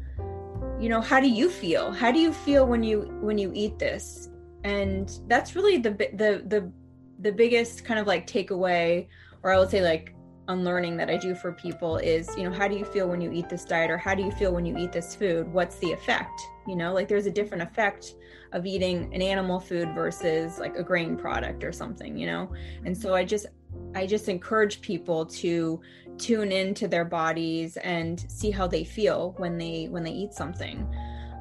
you 0.79 0.89
know, 0.89 1.01
how 1.01 1.19
do 1.19 1.29
you 1.29 1.51
feel? 1.51 1.91
How 1.91 2.13
do 2.13 2.21
you 2.21 2.33
feel 2.33 2.65
when 2.65 2.85
you 2.85 3.01
when 3.21 3.39
you 3.39 3.51
eat 3.55 3.79
this? 3.81 4.29
And 4.63 5.11
that's 5.27 5.57
really 5.57 5.79
the 5.79 5.91
the 5.91 6.45
the 6.47 6.73
the 7.21 7.33
biggest 7.33 7.85
kind 7.85 7.99
of 7.99 8.07
like 8.07 8.29
takeaway, 8.29 9.09
or 9.43 9.51
I 9.51 9.59
would 9.59 9.71
say 9.71 9.83
like 9.83 10.15
unlearning 10.49 10.97
that 10.97 11.09
I 11.11 11.17
do 11.17 11.35
for 11.35 11.53
people 11.53 11.99
is, 11.99 12.35
you 12.37 12.43
know, 12.45 12.53
how 12.53 12.69
do 12.69 12.77
you 12.77 12.85
feel 12.85 13.09
when 13.09 13.21
you 13.21 13.31
eat 13.31 13.49
this 13.49 13.65
diet, 13.65 13.91
or 13.91 13.99
how 13.99 14.15
do 14.15 14.23
you 14.23 14.33
feel 14.33 14.53
when 14.53 14.67
you 14.67 14.77
eat 14.77 14.93
this 14.93 15.15
food? 15.15 15.53
What's 15.53 15.77
the 15.77 15.93
effect? 15.93 16.41
You 16.67 16.77
know, 16.77 16.93
like 16.93 17.09
there's 17.09 17.27
a 17.27 17.31
different 17.31 17.63
effect 17.63 18.15
of 18.53 18.67
eating 18.67 19.13
an 19.15 19.23
animal 19.23 19.61
food 19.61 19.95
versus 19.95 20.59
like 20.59 20.77
a 20.77 20.83
grain 20.83 21.17
product 21.17 21.65
or 21.65 21.73
something 21.73 22.17
you 22.17 22.27
know 22.27 22.51
and 22.85 22.97
so 22.97 23.15
i 23.15 23.25
just 23.25 23.47
i 23.95 24.07
just 24.07 24.29
encourage 24.29 24.81
people 24.81 25.27
to 25.27 25.81
tune 26.17 26.51
into 26.51 26.89
their 26.89 27.05
bodies 27.05 27.77
and 27.79 28.25
see 28.31 28.51
how 28.51 28.67
they 28.67 28.85
feel 28.85 29.35
when 29.39 29.59
they 29.59 29.87
when 29.91 30.03
they 30.03 30.13
eat 30.13 30.33
something 30.33 30.87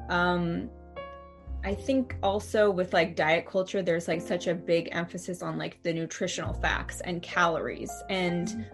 um 0.08 0.68
I 1.64 1.74
think 1.74 2.14
also 2.22 2.70
with 2.70 2.92
like 2.92 3.16
diet 3.16 3.44
culture, 3.44 3.82
there's 3.82 4.06
like 4.06 4.22
such 4.22 4.46
a 4.46 4.54
big 4.54 4.88
emphasis 4.92 5.42
on 5.42 5.58
like 5.58 5.82
the 5.82 5.92
nutritional 5.92 6.54
facts 6.54 7.00
and 7.00 7.20
calories. 7.20 7.90
And 8.08 8.64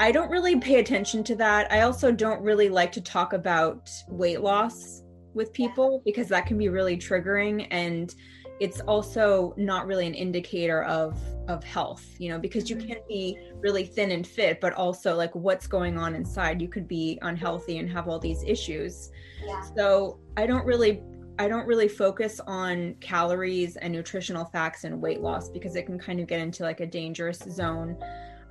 I 0.00 0.12
don't 0.12 0.30
really 0.30 0.58
pay 0.58 0.80
attention 0.80 1.22
to 1.24 1.36
that. 1.36 1.70
I 1.70 1.82
also 1.82 2.10
don't 2.10 2.40
really 2.40 2.70
like 2.70 2.90
to 2.92 3.02
talk 3.02 3.34
about 3.34 3.90
weight 4.08 4.40
loss 4.40 5.02
with 5.34 5.52
people 5.52 6.00
because 6.06 6.26
that 6.28 6.46
can 6.46 6.56
be 6.56 6.70
really 6.70 6.96
triggering 6.96 7.66
and 7.70 8.12
it's 8.60 8.80
also 8.80 9.54
not 9.58 9.86
really 9.86 10.06
an 10.06 10.14
indicator 10.14 10.84
of 10.84 11.18
of 11.48 11.62
health 11.62 12.04
you 12.18 12.28
know 12.28 12.38
because 12.38 12.68
you 12.68 12.76
mm-hmm. 12.76 12.88
can 12.88 12.98
be 13.08 13.38
really 13.60 13.84
thin 13.84 14.10
and 14.10 14.26
fit 14.26 14.60
but 14.60 14.72
also 14.72 15.14
like 15.14 15.34
what's 15.34 15.66
going 15.66 15.98
on 15.98 16.14
inside? 16.14 16.62
You 16.62 16.68
could 16.68 16.88
be 16.88 17.18
unhealthy 17.22 17.78
and 17.78 17.88
have 17.90 18.08
all 18.08 18.18
these 18.18 18.42
issues. 18.44 19.10
Yeah. 19.46 19.62
so 19.76 20.18
i 20.36 20.46
don't 20.46 20.66
really 20.66 21.02
i 21.38 21.48
don't 21.48 21.66
really 21.66 21.88
focus 21.88 22.40
on 22.46 22.94
calories 23.00 23.76
and 23.76 23.90
nutritional 23.92 24.44
facts 24.46 24.84
and 24.84 25.00
weight 25.00 25.20
loss 25.20 25.48
because 25.48 25.76
it 25.76 25.86
can 25.86 25.98
kind 25.98 26.20
of 26.20 26.26
get 26.26 26.40
into 26.40 26.62
like 26.62 26.80
a 26.80 26.86
dangerous 26.86 27.38
zone 27.38 27.96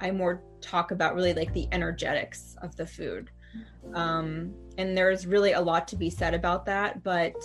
i 0.01 0.11
more 0.11 0.43
talk 0.61 0.91
about 0.91 1.15
really 1.15 1.33
like 1.33 1.53
the 1.53 1.67
energetics 1.71 2.55
of 2.61 2.75
the 2.75 2.85
food 2.85 3.29
um, 3.93 4.53
and 4.77 4.97
there's 4.97 5.25
really 5.25 5.53
a 5.53 5.61
lot 5.61 5.87
to 5.89 5.95
be 5.95 6.09
said 6.09 6.33
about 6.33 6.65
that. 6.67 7.03
But 7.03 7.35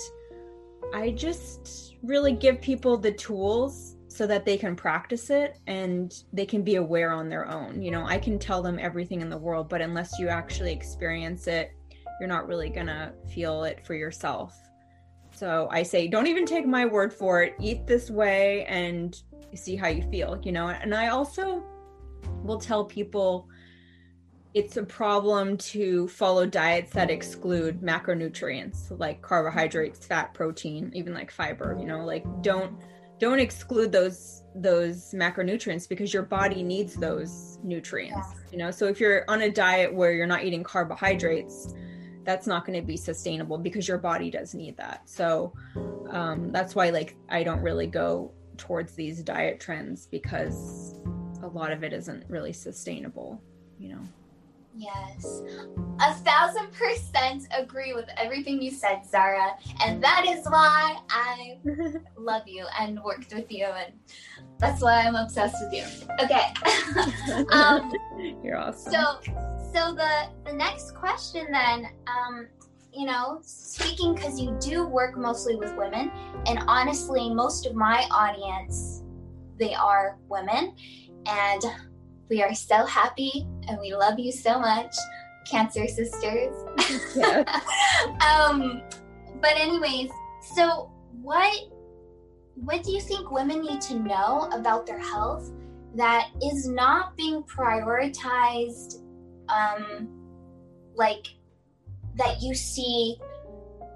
I 0.93 1.11
just 1.11 1.95
really 2.03 2.33
give 2.33 2.61
people 2.61 2.97
the 2.97 3.13
tools 3.13 3.97
so 4.09 4.27
that 4.27 4.45
they 4.45 4.57
can 4.57 4.77
practice 4.77 5.31
it 5.31 5.59
and 5.67 6.15
they 6.33 6.47
can 6.47 6.63
be 6.63 6.77
aware 6.77 7.11
on 7.11 7.29
their 7.29 7.49
own. 7.49 7.83
You 7.83 7.91
know, 7.91 8.07
I 8.07 8.19
can 8.19 8.39
tell 8.39 8.63
them 8.63 8.79
everything 8.79 9.21
in 9.21 9.29
the 9.29 9.39
world, 9.39 9.69
but 9.69 9.81
unless 9.81 10.19
you 10.19 10.29
actually 10.29 10.73
experience 10.73 11.49
it, 11.49 11.73
you're 12.21 12.29
not 12.29 12.47
really 12.47 12.71
going 12.71 12.87
to 12.87 13.13
feel 13.33 13.65
it 13.65 13.85
for 13.85 13.95
yourself. 13.95 14.57
So 15.33 15.67
I 15.73 15.83
say, 15.83 16.07
don't 16.07 16.29
even 16.29 16.47
take 16.47 16.65
my 16.65 16.87
word 16.87 17.13
for 17.13 17.43
it. 17.43 17.55
Eat 17.59 17.89
this 17.89 18.09
way 18.09 18.65
and 18.67 19.21
see 19.57 19.75
how 19.75 19.89
you 19.89 20.03
feel, 20.03 20.41
you 20.45 20.53
know. 20.53 20.69
And 20.69 20.95
I 20.95 21.09
also 21.09 21.65
will 22.45 22.59
tell 22.59 22.85
people 22.85 23.49
it's 24.55 24.77
a 24.77 24.85
problem 24.85 25.57
to 25.57 26.07
follow 26.07 26.47
diets 26.47 26.93
that 26.93 27.11
exclude 27.11 27.81
macronutrients 27.81 28.97
like 29.01 29.21
carbohydrates, 29.21 30.07
fat, 30.07 30.33
protein, 30.33 30.93
even 30.95 31.13
like 31.13 31.31
fiber, 31.31 31.77
you 31.79 31.87
know, 31.87 32.05
like 32.05 32.25
don't 32.41 32.79
don't 33.19 33.41
exclude 33.41 33.91
those 33.91 34.43
those 34.55 35.13
macronutrients 35.13 35.89
because 35.89 36.15
your 36.15 36.23
body 36.23 36.63
needs 36.63 36.95
those 36.95 37.59
nutrients, 37.65 38.29
you 38.53 38.59
know. 38.59 38.71
So 38.71 38.87
if 38.87 39.01
you're 39.01 39.25
on 39.29 39.43
a 39.43 39.51
diet 39.51 39.93
where 39.93 40.13
you're 40.13 40.27
not 40.27 40.45
eating 40.45 40.63
carbohydrates, 40.63 41.75
that's 42.23 42.47
not 42.47 42.65
going 42.65 42.79
to 42.81 42.87
be 42.87 42.97
sustainable 42.97 43.59
because 43.59 43.89
your 43.89 43.99
body 43.99 44.31
does 44.31 44.55
need 44.55 44.77
that. 44.77 45.09
So 45.09 45.53
um, 46.11 46.53
that's 46.53 46.77
why 46.77 46.91
like 46.91 47.17
I 47.29 47.43
don't 47.43 47.61
really 47.61 47.89
go 47.89 48.31
towards 48.57 48.95
these 48.95 49.23
diet 49.23 49.59
trends 49.59 50.07
because 50.07 50.95
a 51.45 51.49
lot 51.49 51.71
of 51.71 51.85
it 51.85 51.93
isn't 51.93 52.25
really 52.29 52.53
sustainable, 52.53 53.41
you 53.79 53.91
know. 53.91 54.01
Yes, 54.77 55.43
a 56.01 56.15
thousand 56.15 56.73
percent 56.73 57.47
agree 57.57 57.93
with 57.93 58.09
everything 58.17 58.61
you 58.61 58.73
said, 58.73 59.07
Zara. 59.07 59.53
And 59.81 60.03
that 60.03 60.27
is 60.27 60.45
why 60.47 60.99
I 61.09 61.59
love 62.17 62.43
you 62.47 62.67
and 62.81 63.01
worked 63.05 63.33
with 63.33 63.53
you. 63.53 63.67
And 63.67 63.95
that's 64.59 64.83
why 64.83 65.03
I'm 65.03 65.15
obsessed 65.15 65.55
with 65.61 65.75
you. 65.75 65.85
Okay. 66.25 67.45
um, 67.53 67.93
You're 68.43 68.57
awesome. 68.57 68.93
So, 68.93 69.21
so 69.73 69.95
the, 69.95 70.29
the 70.45 70.53
next 70.53 70.97
question 70.97 71.47
then, 71.53 71.91
um, 72.09 72.49
you 72.93 73.07
know, 73.07 73.39
speaking 73.43 74.17
because 74.17 74.41
you 74.41 74.57
do 74.61 74.87
work 74.87 75.17
mostly 75.17 75.55
with 75.55 75.73
women, 75.77 76.11
and 76.47 76.61
honestly, 76.67 77.33
most 77.33 77.67
of 77.67 77.75
my 77.75 78.07
audience, 78.11 79.05
they 79.59 79.75
are 79.75 80.19
women. 80.29 80.75
And 81.27 81.63
we 82.29 82.43
are 82.43 82.55
so 82.55 82.85
happy 82.87 83.47
and 83.69 83.79
we 83.81 83.95
love 83.95 84.19
you 84.19 84.33
so 84.33 84.59
much, 84.59 84.95
Cancer 85.51 85.87
Sisters. 85.87 86.55
um, 88.21 88.83
but 89.41 89.57
anyways, 89.57 90.11
so 90.55 90.91
what 91.23 91.55
what 92.57 92.83
do 92.85 92.93
you 92.93 93.01
think 93.01 93.31
women 93.31 93.63
need 93.63 93.81
to 93.81 93.99
know 93.99 94.49
about 94.53 94.87
their 94.87 94.99
health 94.99 95.51
that 95.95 96.31
is 96.43 96.69
not 96.69 97.17
being 97.17 97.43
prioritized 97.43 99.03
um, 99.49 100.09
like 100.95 101.27
that 102.17 102.41
you 102.41 102.55
see 102.55 103.17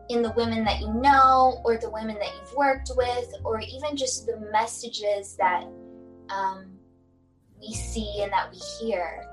in 0.08 0.22
the 0.22 0.32
women 0.32 0.64
that 0.64 0.80
you 0.80 0.92
know 0.94 1.60
or 1.64 1.76
the 1.76 1.90
women 1.90 2.16
that 2.18 2.28
you've 2.40 2.54
worked 2.54 2.90
with 2.96 3.32
or 3.44 3.60
even 3.60 3.96
just 3.96 4.26
the 4.26 4.36
messages 4.52 5.36
that 5.36 5.64
um, 6.30 6.77
we 7.60 7.72
see 7.72 8.20
and 8.22 8.32
that 8.32 8.50
we 8.50 8.58
hear? 8.58 9.24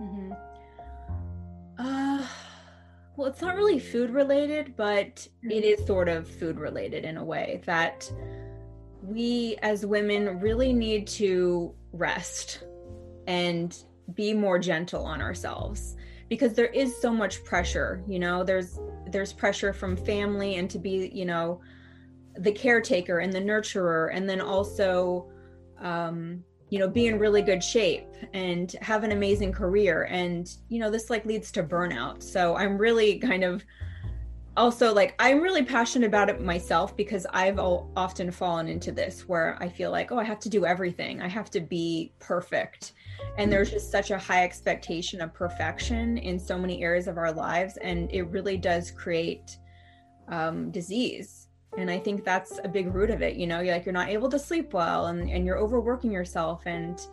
Mm-hmm. 0.00 0.32
Uh, 1.78 2.26
well, 3.16 3.28
it's 3.28 3.40
not 3.40 3.56
really 3.56 3.78
food 3.78 4.10
related, 4.10 4.76
but 4.76 5.26
it 5.42 5.64
is 5.64 5.86
sort 5.86 6.08
of 6.08 6.28
food 6.28 6.58
related 6.58 7.04
in 7.04 7.16
a 7.16 7.24
way 7.24 7.62
that 7.66 8.10
we 9.02 9.56
as 9.62 9.86
women 9.86 10.40
really 10.40 10.72
need 10.72 11.06
to 11.06 11.74
rest 11.92 12.64
and 13.26 13.84
be 14.14 14.32
more 14.32 14.58
gentle 14.58 15.04
on 15.04 15.20
ourselves 15.20 15.96
because 16.28 16.54
there 16.54 16.66
is 16.66 17.00
so 17.00 17.12
much 17.12 17.44
pressure 17.44 18.02
you 18.08 18.18
know 18.18 18.42
there's 18.42 18.78
there's 19.10 19.32
pressure 19.32 19.72
from 19.72 19.96
family 19.96 20.56
and 20.56 20.70
to 20.70 20.78
be 20.78 21.10
you 21.12 21.24
know 21.24 21.60
the 22.38 22.52
caretaker 22.52 23.18
and 23.18 23.32
the 23.32 23.40
nurturer 23.40 24.10
and 24.12 24.28
then 24.28 24.40
also 24.40 25.28
um, 25.80 26.42
you 26.70 26.78
know, 26.78 26.88
be 26.88 27.06
in 27.06 27.18
really 27.18 27.42
good 27.42 27.62
shape 27.62 28.08
and 28.32 28.72
have 28.82 29.04
an 29.04 29.12
amazing 29.12 29.52
career. 29.52 30.04
And, 30.10 30.52
you 30.68 30.80
know, 30.80 30.90
this 30.90 31.10
like 31.10 31.24
leads 31.24 31.52
to 31.52 31.62
burnout. 31.62 32.22
So 32.22 32.56
I'm 32.56 32.76
really 32.76 33.18
kind 33.18 33.44
of 33.44 33.64
also 34.56 34.92
like, 34.92 35.14
I'm 35.18 35.40
really 35.40 35.64
passionate 35.64 36.06
about 36.06 36.28
it 36.28 36.40
myself 36.40 36.96
because 36.96 37.26
I've 37.32 37.58
often 37.58 38.30
fallen 38.30 38.68
into 38.68 38.90
this 38.90 39.28
where 39.28 39.56
I 39.60 39.68
feel 39.68 39.90
like, 39.90 40.10
oh, 40.10 40.18
I 40.18 40.24
have 40.24 40.40
to 40.40 40.48
do 40.48 40.64
everything, 40.64 41.20
I 41.20 41.28
have 41.28 41.50
to 41.50 41.60
be 41.60 42.12
perfect. 42.18 42.92
And 43.38 43.52
there's 43.52 43.70
just 43.70 43.92
such 43.92 44.10
a 44.10 44.18
high 44.18 44.44
expectation 44.44 45.20
of 45.20 45.32
perfection 45.34 46.18
in 46.18 46.38
so 46.38 46.58
many 46.58 46.82
areas 46.82 47.06
of 47.06 47.18
our 47.18 47.32
lives. 47.32 47.76
And 47.76 48.10
it 48.12 48.22
really 48.22 48.56
does 48.56 48.90
create 48.90 49.58
um, 50.28 50.70
disease 50.70 51.45
and 51.76 51.90
i 51.90 51.98
think 51.98 52.24
that's 52.24 52.58
a 52.64 52.68
big 52.68 52.94
root 52.94 53.10
of 53.10 53.22
it 53.22 53.36
you 53.36 53.46
know 53.46 53.60
you're 53.60 53.74
like 53.74 53.84
you're 53.84 53.92
not 53.92 54.08
able 54.08 54.28
to 54.28 54.38
sleep 54.38 54.72
well 54.72 55.06
and, 55.06 55.30
and 55.30 55.44
you're 55.44 55.58
overworking 55.58 56.10
yourself 56.10 56.62
and 56.66 57.06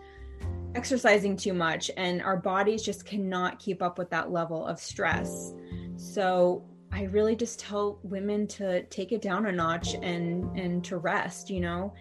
exercising 0.76 1.38
too 1.38 1.54
much 1.54 1.92
and 1.98 2.22
our 2.22 2.38
bodies 2.38 2.84
just 2.84 3.06
cannot 3.06 3.60
keep 3.60 3.82
up 3.82 3.98
with 3.98 4.10
that 4.10 4.32
level 4.32 4.66
of 4.66 4.80
stress. 4.80 5.54
So 5.96 6.66
i 6.92 7.04
really 7.04 7.36
just 7.36 7.60
tell 7.60 8.00
women 8.04 8.46
to 8.46 8.84
take 8.84 9.12
it 9.12 9.22
down 9.22 9.48
a 9.48 9.52
notch 9.52 9.96
and 9.96 10.58
and 10.58 10.84
to 10.86 10.98
rest 10.98 11.50
you 11.50 11.60
know. 11.60 11.94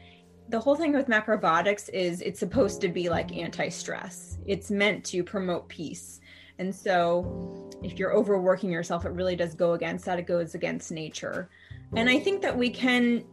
The 0.48 0.60
whole 0.60 0.74
thing 0.74 0.92
with 0.92 1.06
macrobiotics 1.06 1.88
is 1.90 2.20
it's 2.20 2.38
supposed 2.38 2.80
to 2.82 2.88
be 2.88 3.08
like 3.08 3.34
anti-stress. 3.34 4.38
It's 4.44 4.70
meant 4.70 5.04
to 5.06 5.22
promote 5.22 5.68
peace. 5.68 6.20
And 6.58 6.74
so 6.74 7.70
if 7.82 7.98
you're 7.98 8.14
overworking 8.14 8.70
yourself 8.70 9.04
it 9.06 9.12
really 9.12 9.36
does 9.36 9.54
go 9.54 9.72
against 9.74 10.04
that. 10.06 10.18
It 10.18 10.26
goes 10.26 10.54
against 10.54 10.90
nature 10.92 11.50
and 11.96 12.08
I 12.08 12.18
think 12.18 12.42
that 12.42 12.56
we 12.56 12.70
can 12.70 13.24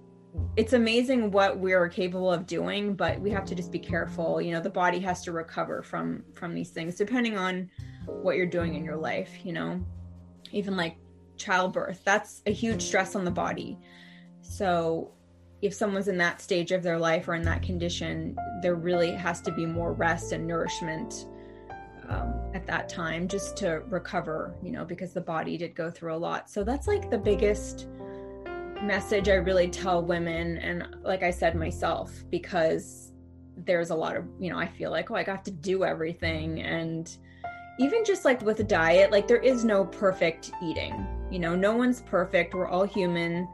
it's 0.56 0.74
amazing 0.74 1.32
what 1.32 1.58
we're 1.58 1.90
capable 1.90 2.32
of 2.32 2.46
doing, 2.46 2.94
but 2.94 3.20
we 3.20 3.32
have 3.32 3.46
to 3.46 3.56
just 3.56 3.72
be 3.72 3.80
careful. 3.80 4.40
You 4.40 4.54
know, 4.54 4.62
the 4.62 4.70
body 4.70 5.00
has 5.00 5.24
to 5.24 5.32
recover 5.32 5.82
from 5.82 6.24
from 6.34 6.54
these 6.54 6.70
things 6.70 6.96
depending 6.96 7.38
on 7.38 7.70
what 8.06 8.36
you're 8.36 8.46
doing 8.46 8.76
in 8.76 8.84
your 8.84 8.98
life, 8.98 9.32
you 9.44 9.54
know. 9.54 9.84
Even 10.52 10.76
like 10.76 10.98
childbirth, 11.38 12.02
that's 12.04 12.42
a 12.46 12.52
huge 12.52 12.82
stress 12.82 13.16
on 13.16 13.24
the 13.26 13.32
body. 13.32 13.78
So 14.42 15.12
if 15.62 15.74
someone's 15.74 16.08
in 16.08 16.18
that 16.18 16.42
stage 16.42 16.72
of 16.72 16.84
their 16.84 16.98
life 16.98 17.28
or 17.28 17.36
in 17.36 17.44
that 17.44 17.62
condition, 17.62 18.36
there 18.62 18.76
really 18.76 19.12
has 19.12 19.42
to 19.42 19.52
be 19.52 19.66
more 19.66 19.94
rest 19.94 20.32
and 20.32 20.48
nourishment 20.48 21.28
um, 22.08 22.34
at 22.54 22.66
that 22.66 22.90
time 22.90 23.28
just 23.28 23.58
to 23.58 23.84
recover, 23.90 24.56
you 24.64 24.72
know, 24.72 24.86
because 24.86 25.14
the 25.14 25.22
body 25.22 25.58
did 25.58 25.76
go 25.76 25.92
through 25.92 26.16
a 26.16 26.18
lot. 26.18 26.50
So 26.50 26.64
that's 26.64 26.88
like 26.88 27.10
the 27.10 27.18
biggest 27.18 27.88
message 28.84 29.30
I 29.30 29.36
really 29.36 29.70
tell 29.70 30.04
women, 30.04 30.58
and 30.58 30.96
like 31.04 31.24
I 31.24 31.32
said 31.32 31.56
myself, 31.56 32.12
because 32.30 33.14
there's 33.66 33.90
a 33.90 33.96
lot 33.96 34.16
of, 34.16 34.26
you 34.40 34.50
know, 34.50 34.58
I 34.58 34.68
feel 34.68 34.92
like, 34.92 35.12
oh, 35.12 35.16
I 35.16 35.24
got 35.24 35.44
to 35.46 35.52
do 35.52 35.84
everything. 35.84 36.62
And 36.62 37.16
even 37.80 38.04
just 38.06 38.26
like 38.26 38.42
with 38.42 38.60
a 38.60 38.64
diet, 38.64 39.12
like 39.12 39.28
there 39.28 39.42
is 39.42 39.66
no 39.66 39.86
perfect 39.86 40.52
eating. 40.64 41.08
You 41.30 41.40
know, 41.40 41.56
no 41.56 41.76
one's 41.76 42.02
perfect. 42.02 42.54
We're 42.54 42.68
all 42.68 42.86
human. 42.86 43.48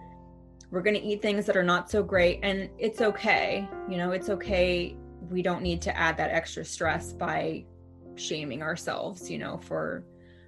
We're 0.71 0.81
going 0.81 0.95
to 0.95 1.01
eat 1.01 1.21
things 1.21 1.45
that 1.45 1.57
are 1.57 1.63
not 1.63 1.89
so 1.89 2.03
great. 2.03 2.39
And 2.43 2.69
it's 2.77 3.01
okay. 3.01 3.67
You 3.89 3.97
know, 3.97 4.11
it's 4.11 4.29
okay. 4.29 4.95
We 5.29 5.41
don't 5.41 5.61
need 5.61 5.81
to 5.83 5.97
add 5.97 6.17
that 6.17 6.31
extra 6.31 6.63
stress 6.63 7.13
by 7.13 7.65
shaming 8.15 8.61
ourselves, 8.61 9.29
you 9.29 9.38
know, 9.38 9.57
for 9.57 10.05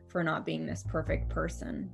for 0.07 0.23
not 0.23 0.45
being 0.45 0.65
this 0.65 0.83
perfect 0.87 1.29
person. 1.29 1.89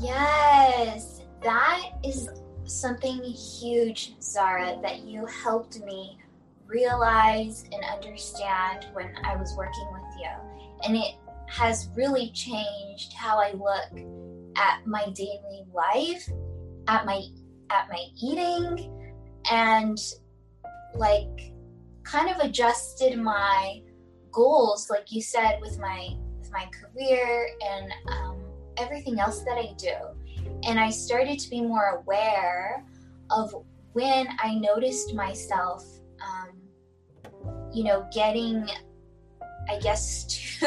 Yes, 0.00 1.22
that 1.42 1.92
is 2.04 2.28
something 2.64 3.22
huge, 3.22 4.14
Zara, 4.20 4.78
that 4.82 5.00
you 5.00 5.26
helped 5.26 5.80
me 5.80 6.18
realize 6.66 7.64
and 7.72 7.84
understand 7.84 8.86
when 8.92 9.12
I 9.24 9.36
was 9.36 9.54
working 9.56 9.88
with 9.92 10.20
you. 10.20 10.30
And 10.84 10.96
it 10.96 11.14
has 11.48 11.88
really 11.96 12.30
changed 12.30 13.12
how 13.12 13.38
I 13.38 13.52
look 13.52 14.00
at 14.56 14.86
my 14.86 15.08
daily 15.10 15.64
life, 15.72 16.28
at 16.88 17.06
my 17.06 17.22
at 17.70 17.88
my 17.88 18.04
eating 18.22 18.92
and 19.50 19.98
like 20.94 21.52
kind 22.04 22.28
of 22.30 22.38
adjusted 22.38 23.18
my 23.18 23.80
goals 24.30 24.88
like 24.90 25.10
you 25.10 25.20
said 25.20 25.58
with 25.60 25.78
my 25.78 26.16
with 26.38 26.50
my 26.52 26.66
career 26.66 27.48
and 27.68 27.92
um, 28.08 28.25
everything 28.78 29.18
else 29.18 29.40
that 29.42 29.58
I 29.58 29.74
do. 29.78 29.94
And 30.64 30.78
I 30.80 30.90
started 30.90 31.38
to 31.38 31.50
be 31.50 31.60
more 31.60 32.02
aware 32.02 32.84
of 33.30 33.54
when 33.92 34.28
I 34.42 34.54
noticed 34.54 35.14
myself, 35.14 35.84
um, 36.20 36.50
you 37.72 37.84
know, 37.84 38.06
getting, 38.12 38.68
I 39.68 39.78
guess, 39.80 40.24
too, 40.60 40.66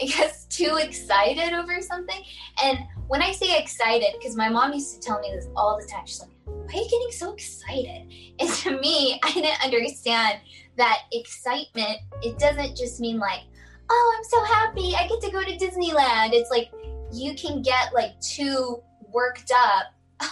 I 0.00 0.06
guess, 0.06 0.46
too 0.46 0.78
excited 0.80 1.52
over 1.52 1.80
something. 1.80 2.22
And 2.62 2.78
when 3.08 3.22
I 3.22 3.32
say 3.32 3.58
excited, 3.58 4.08
because 4.18 4.36
my 4.36 4.48
mom 4.48 4.72
used 4.72 4.94
to 4.94 5.00
tell 5.00 5.20
me 5.20 5.30
this 5.34 5.48
all 5.56 5.78
the 5.80 5.86
time, 5.86 6.06
she's 6.06 6.20
like, 6.20 6.30
why 6.44 6.78
are 6.78 6.82
you 6.82 6.90
getting 6.90 7.12
so 7.12 7.32
excited? 7.32 8.12
And 8.40 8.48
to 8.48 8.80
me, 8.80 9.20
I 9.24 9.32
didn't 9.32 9.62
understand 9.62 10.40
that 10.78 11.00
excitement, 11.12 11.98
it 12.22 12.38
doesn't 12.38 12.74
just 12.74 13.00
mean 13.00 13.18
like, 13.18 13.42
oh, 13.90 14.14
I'm 14.16 14.24
so 14.24 14.44
happy, 14.44 14.94
I 14.96 15.06
get 15.08 15.20
to 15.20 15.30
go 15.30 15.42
to 15.42 15.56
Disneyland. 15.58 16.32
It's 16.32 16.50
like 16.50 16.70
you 17.12 17.34
can 17.34 17.62
get 17.62 17.92
like 17.92 18.18
too 18.20 18.82
worked 19.12 19.50
up 19.54 19.94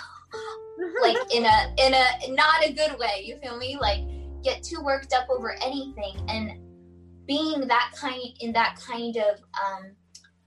like 1.03 1.17
in 1.35 1.45
a 1.45 1.75
in 1.79 1.95
a 1.95 2.35
not 2.35 2.65
a 2.65 2.73
good 2.73 2.99
way 2.99 3.23
you 3.25 3.37
feel 3.39 3.57
me? 3.57 3.77
Like 3.81 4.01
get 4.43 4.63
too 4.63 4.81
worked 4.83 5.13
up 5.13 5.29
over 5.29 5.57
anything 5.63 6.17
and 6.29 6.59
being 7.27 7.67
that 7.67 7.93
kind 7.97 8.23
in 8.41 8.53
that 8.53 8.79
kind 8.81 9.17
of 9.17 9.39
um, 9.39 9.93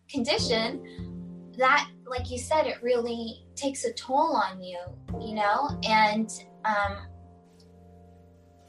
condition 0.09 1.51
that 1.57 1.89
like 2.07 2.31
you 2.31 2.37
said 2.37 2.65
it 2.65 2.81
really 2.81 3.45
takes 3.55 3.85
a 3.85 3.93
toll 3.93 4.35
on 4.35 4.61
you 4.61 4.79
you 5.19 5.35
know? 5.35 5.69
And 5.83 6.29
um, 6.65 6.97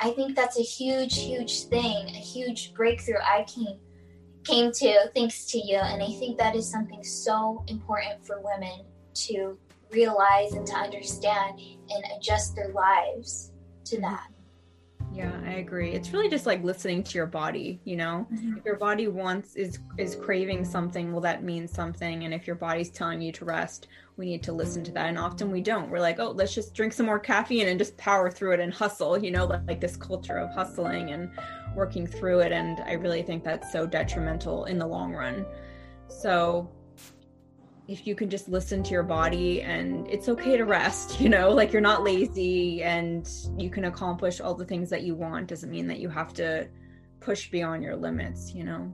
i 0.01 0.11
think 0.11 0.35
that's 0.35 0.59
a 0.59 0.63
huge 0.63 1.19
huge 1.19 1.65
thing 1.65 2.09
a 2.09 2.19
huge 2.19 2.75
breakthrough 2.75 3.21
i 3.25 3.45
came 3.45 3.79
came 4.45 4.73
to 4.73 5.11
thanks 5.15 5.47
to 5.47 5.59
you 5.59 5.77
and 5.77 6.03
i 6.03 6.13
think 6.19 6.39
that 6.39 6.55
is 6.55 6.69
something 6.69 7.03
so 7.03 7.65
important 7.69 8.25
for 8.25 8.41
women 8.41 8.85
to 9.15 9.57
realize 9.91 10.53
and 10.53 10.67
to 10.67 10.75
understand 10.75 11.61
and 11.91 12.05
adjust 12.17 12.55
their 12.57 12.69
lives 12.69 13.53
to 13.85 14.01
that 14.01 14.29
yeah, 15.15 15.33
I 15.45 15.55
agree. 15.55 15.91
It's 15.91 16.13
really 16.13 16.31
just 16.31 16.47
like 16.47 16.65
listening 16.65 17.03
to 17.03 17.19
your 17.19 17.27
body, 17.27 17.81
you 17.85 17.97
know? 17.97 18.27
Mm-hmm. 18.33 18.59
If 18.59 18.65
your 18.65 18.77
body 18.77 19.09
wants 19.09 19.57
is 19.57 19.79
is 19.99 20.17
craving 20.17 20.65
something, 20.65 21.13
well 21.13 21.21
that 21.21 21.45
means 21.45 21.71
something 21.71 22.25
and 22.25 22.33
if 22.33 22.47
your 22.47 22.57
body's 22.57 22.89
telling 22.89 23.21
you 23.21 23.31
to 23.33 23.45
rest, 23.45 23.89
we 24.17 24.27
need 24.27 24.43
to 24.45 24.53
listen 24.53 24.83
to 24.85 24.93
that 24.93 25.09
and 25.09 25.19
often 25.19 25.51
we 25.51 25.61
don't. 25.61 25.91
We're 25.91 26.01
like, 26.01 26.19
"Oh, 26.19 26.31
let's 26.31 26.55
just 26.55 26.75
drink 26.75 26.95
some 26.95 27.07
more 27.07 27.19
caffeine 27.19 27.69
and 27.69 27.79
just 27.79 27.97
power 27.99 28.31
through 28.31 28.53
it 28.53 28.61
and 28.61 28.73
hustle," 28.73 29.23
you 29.23 29.31
know, 29.31 29.45
like, 29.45 29.63
like 29.67 29.81
this 29.81 29.97
culture 29.97 30.39
of 30.39 30.51
hustling 30.55 31.11
and 31.11 31.31
working 31.75 32.07
through 32.07 32.41
it 32.41 32.53
and 32.53 32.81
I 32.81 32.93
really 32.93 33.23
think 33.23 33.45
that's 33.45 33.73
so 33.73 33.87
detrimental 33.87 34.65
in 34.65 34.79
the 34.79 34.87
long 34.87 35.13
run. 35.13 35.47
So, 36.09 36.71
if 37.89 38.07
you 38.07 38.15
can 38.15 38.31
just 38.31 38.49
listen 38.49 38.83
to 38.85 38.91
your 38.93 39.03
body 39.03 39.63
and 39.63 40.09
it's 40.09 40.29
okay 40.29 40.57
to 40.57 40.65
rest, 40.65 41.21
you 41.21 41.29
know, 41.29 41.51
like 41.51 41.73
you're 41.73 41.83
not 41.83 42.03
lazy 42.03 42.83
and 42.83 43.29
you 43.59 43.71
can 43.71 43.87
accomplish 43.87 44.41
all 44.41 44.55
the 44.55 44.65
things 44.65 44.89
that 44.91 45.03
you 45.03 45.15
want 45.15 45.49
doesn't 45.49 45.71
mean 45.71 45.87
that 45.89 45.99
you 45.99 46.09
have 46.09 46.33
to 46.35 46.69
push 47.21 47.51
beyond 47.51 47.83
your 47.83 47.97
limits, 47.97 48.53
you 48.55 48.65
know. 48.65 48.93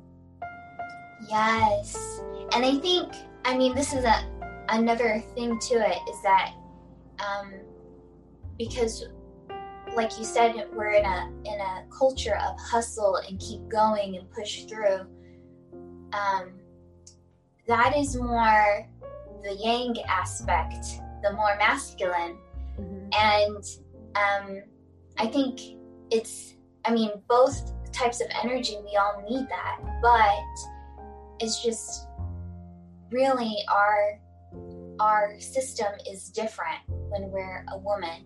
Yes. 1.29 2.21
And 2.53 2.65
I 2.65 2.77
think 2.79 3.13
I 3.45 3.57
mean 3.57 3.75
this 3.75 3.93
is 3.93 4.05
a 4.05 4.25
another 4.71 5.23
thing 5.35 5.59
to 5.59 5.75
it 5.75 5.99
is 6.11 6.23
that 6.23 6.53
um 7.19 7.53
because 8.59 9.09
like 9.99 10.17
you 10.19 10.25
said 10.25 10.53
we're 10.73 10.93
in 10.93 11.05
a 11.05 11.21
in 11.45 11.61
a 11.61 11.75
culture 11.97 12.37
of 12.37 12.53
hustle 12.59 13.17
and 13.29 13.39
keep 13.41 13.69
going 13.69 14.17
and 14.17 14.31
push 14.31 14.53
through 14.65 15.01
um 16.13 16.53
that 17.67 17.95
is 17.95 18.17
more 18.17 18.89
the 19.43 19.55
yang 19.55 19.95
aspect, 20.09 21.01
the 21.23 21.33
more 21.33 21.57
masculine. 21.59 22.37
Mm-hmm. 22.81 23.09
And 23.13 23.65
um, 24.17 24.63
I 25.19 25.27
think 25.27 25.61
it's, 26.11 26.55
I 26.85 26.93
mean, 26.93 27.11
both 27.29 27.73
types 27.93 28.21
of 28.21 28.29
energy, 28.43 28.77
we 28.85 28.97
all 28.97 29.23
need 29.29 29.49
that. 29.49 29.81
But 30.03 31.45
it's 31.45 31.63
just 31.63 32.07
really 33.11 33.57
our 33.71 34.21
our 35.01 35.39
system 35.39 35.93
is 36.11 36.29
different 36.31 36.81
when 36.89 37.31
we're 37.31 37.65
a 37.73 37.79
woman 37.79 38.25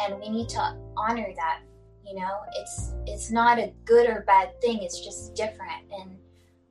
and 0.00 0.18
we 0.20 0.28
need 0.28 0.48
to 0.48 0.76
honor 0.96 1.28
that 1.36 1.60
you 2.06 2.14
know 2.14 2.40
it's 2.56 2.94
it's 3.06 3.30
not 3.30 3.58
a 3.58 3.72
good 3.84 4.08
or 4.08 4.24
bad 4.26 4.48
thing 4.60 4.82
it's 4.82 5.04
just 5.04 5.34
different 5.34 5.84
and 6.00 6.16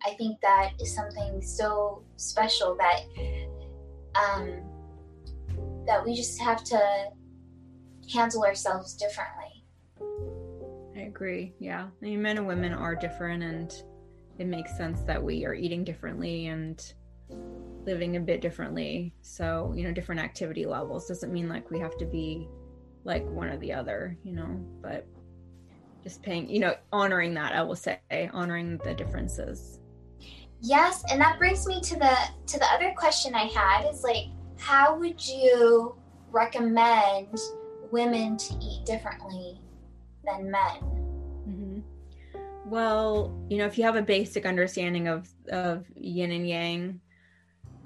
I 0.06 0.12
think 0.12 0.40
that 0.42 0.74
is 0.80 0.94
something 0.94 1.42
so 1.42 2.04
special 2.16 2.78
that 2.78 3.02
um, 4.16 4.62
that 5.86 6.04
we 6.04 6.16
just 6.16 6.40
have 6.42 6.64
to 6.66 7.10
handle 8.12 8.44
ourselves 8.44 8.94
differently. 8.94 9.66
I 10.96 11.08
agree. 11.08 11.54
Yeah, 11.60 11.88
I 12.02 12.06
mean, 12.06 12.22
men 12.22 12.38
and 12.38 12.48
women 12.48 12.74
are 12.74 12.96
different, 12.96 13.44
and 13.44 13.74
it 14.38 14.48
makes 14.48 14.76
sense 14.78 15.02
that 15.04 15.22
we 15.22 15.46
are 15.46 15.54
eating 15.54 15.84
differently 15.84 16.48
and 16.48 16.94
living 17.86 18.16
a 18.16 18.20
bit 18.20 18.42
differently. 18.42 19.14
So, 19.22 19.74
you 19.76 19.84
know, 19.84 19.92
different 19.92 20.22
activity 20.22 20.66
levels 20.66 21.08
doesn't 21.08 21.32
mean 21.32 21.50
like 21.50 21.70
we 21.72 21.80
have 21.80 21.98
to 21.98 22.06
be 22.06 22.48
like 23.04 23.26
one 23.30 23.50
or 23.50 23.58
the 23.58 23.74
other, 23.74 24.18
you 24.24 24.34
know, 24.34 24.60
but 24.82 25.08
just 26.04 26.22
paying, 26.22 26.50
you 26.50 26.60
know, 26.60 26.76
honoring 26.92 27.34
that, 27.36 27.54
I 27.54 27.62
will 27.62 27.76
say, 27.76 28.00
honoring 28.34 28.80
the 28.84 28.94
differences. 28.94 29.80
Yes, 30.62 31.04
and 31.10 31.22
that 31.22 31.38
brings 31.40 31.66
me 31.66 31.82
to 31.82 31.96
the 31.96 32.16
to 32.48 32.60
the 32.60 32.66
other 32.74 32.94
question 32.98 33.34
I 33.34 33.46
had 33.46 33.90
is 33.90 34.04
like 34.04 34.26
how 34.58 34.98
would 34.98 35.26
you 35.26 35.96
recommend 36.32 37.38
women 37.92 38.38
to 38.38 38.54
eat 38.62 38.86
differently 38.86 39.60
than 40.26 40.52
men? 40.52 40.80
Mm-hmm. 41.48 41.80
Well, 42.66 43.34
you 43.50 43.58
know, 43.58 43.66
if 43.66 43.78
you 43.78 43.86
have 43.86 43.96
a 43.96 44.02
basic 44.02 44.46
understanding 44.46 45.08
of 45.08 45.30
of 45.50 45.86
yin 45.96 46.32
and 46.32 46.48
yang, 46.48 47.00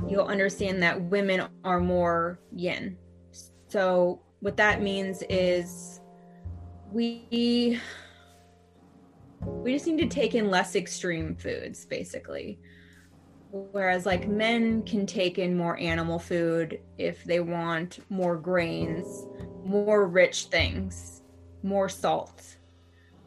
you'll 0.10 0.26
understand 0.26 0.82
that 0.82 1.00
women 1.00 1.48
are 1.64 1.80
more 1.80 2.40
yin. 2.52 2.98
So 3.68 4.22
what 4.44 4.58
that 4.58 4.82
means 4.82 5.24
is 5.30 6.02
we 6.92 7.80
we 9.40 9.72
just 9.72 9.88
need 9.88 9.98
to 10.00 10.14
take 10.14 10.36
in 10.36 10.52
less 10.52 10.76
extreme 10.76 11.34
foods 11.34 11.86
basically. 11.86 12.60
Whereas 13.52 14.06
like 14.06 14.28
men 14.28 14.84
can 14.84 15.06
take 15.06 15.40
in 15.40 15.56
more 15.56 15.80
animal 15.80 16.20
food 16.20 16.82
if 16.98 17.24
they 17.24 17.40
want 17.40 18.00
more 18.10 18.36
grains 18.36 19.28
more 19.64 20.08
rich 20.10 20.48
things 20.48 21.22
more 21.64 21.88
salt. 21.88 22.58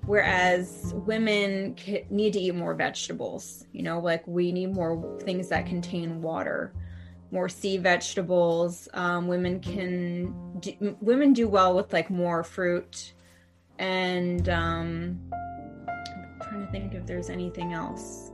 Whereas 0.04 0.92
women 1.06 1.76
need 2.10 2.34
to 2.34 2.38
eat 2.38 2.54
more 2.54 2.74
vegetables 2.74 3.64
you 3.72 3.82
know 3.82 4.00
like 4.00 4.22
we 4.26 4.52
need 4.52 4.74
more 4.74 5.18
things 5.22 5.48
that 5.48 5.64
contain 5.64 6.20
water 6.20 6.74
more 7.30 7.48
sea 7.48 7.76
vegetables 7.76 8.88
um, 8.94 9.26
women 9.26 9.60
can 9.60 10.32
do, 10.60 10.96
women 11.00 11.32
do 11.32 11.48
well 11.48 11.74
with 11.74 11.92
like 11.92 12.10
more 12.10 12.42
fruit 12.44 13.12
and 13.78 14.48
um, 14.48 15.20
trying 16.42 16.64
to 16.64 16.72
think 16.72 16.94
if 16.94 17.06
there's 17.06 17.30
anything 17.30 17.72
else. 17.72 18.32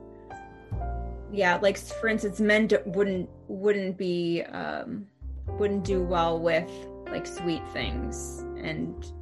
Yeah, 1.32 1.58
like 1.62 1.78
for 1.78 2.08
instance, 2.08 2.40
men 2.40 2.66
d- 2.66 2.76
wouldn't 2.84 3.28
wouldn't 3.48 3.96
be 3.96 4.42
um, 4.42 5.06
wouldn't 5.46 5.84
do 5.84 6.02
well 6.02 6.38
with 6.38 6.70
like 7.10 7.26
sweet 7.26 7.62
things 7.72 8.44
and 8.62 9.12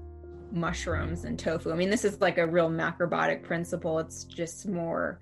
mushrooms 0.52 1.24
and 1.24 1.38
tofu. 1.38 1.72
I 1.72 1.76
mean, 1.76 1.90
this 1.90 2.04
is 2.04 2.20
like 2.20 2.38
a 2.38 2.46
real 2.46 2.68
macrobiotic 2.68 3.42
principle. 3.42 3.98
It's 3.98 4.24
just 4.24 4.66
more, 4.66 5.20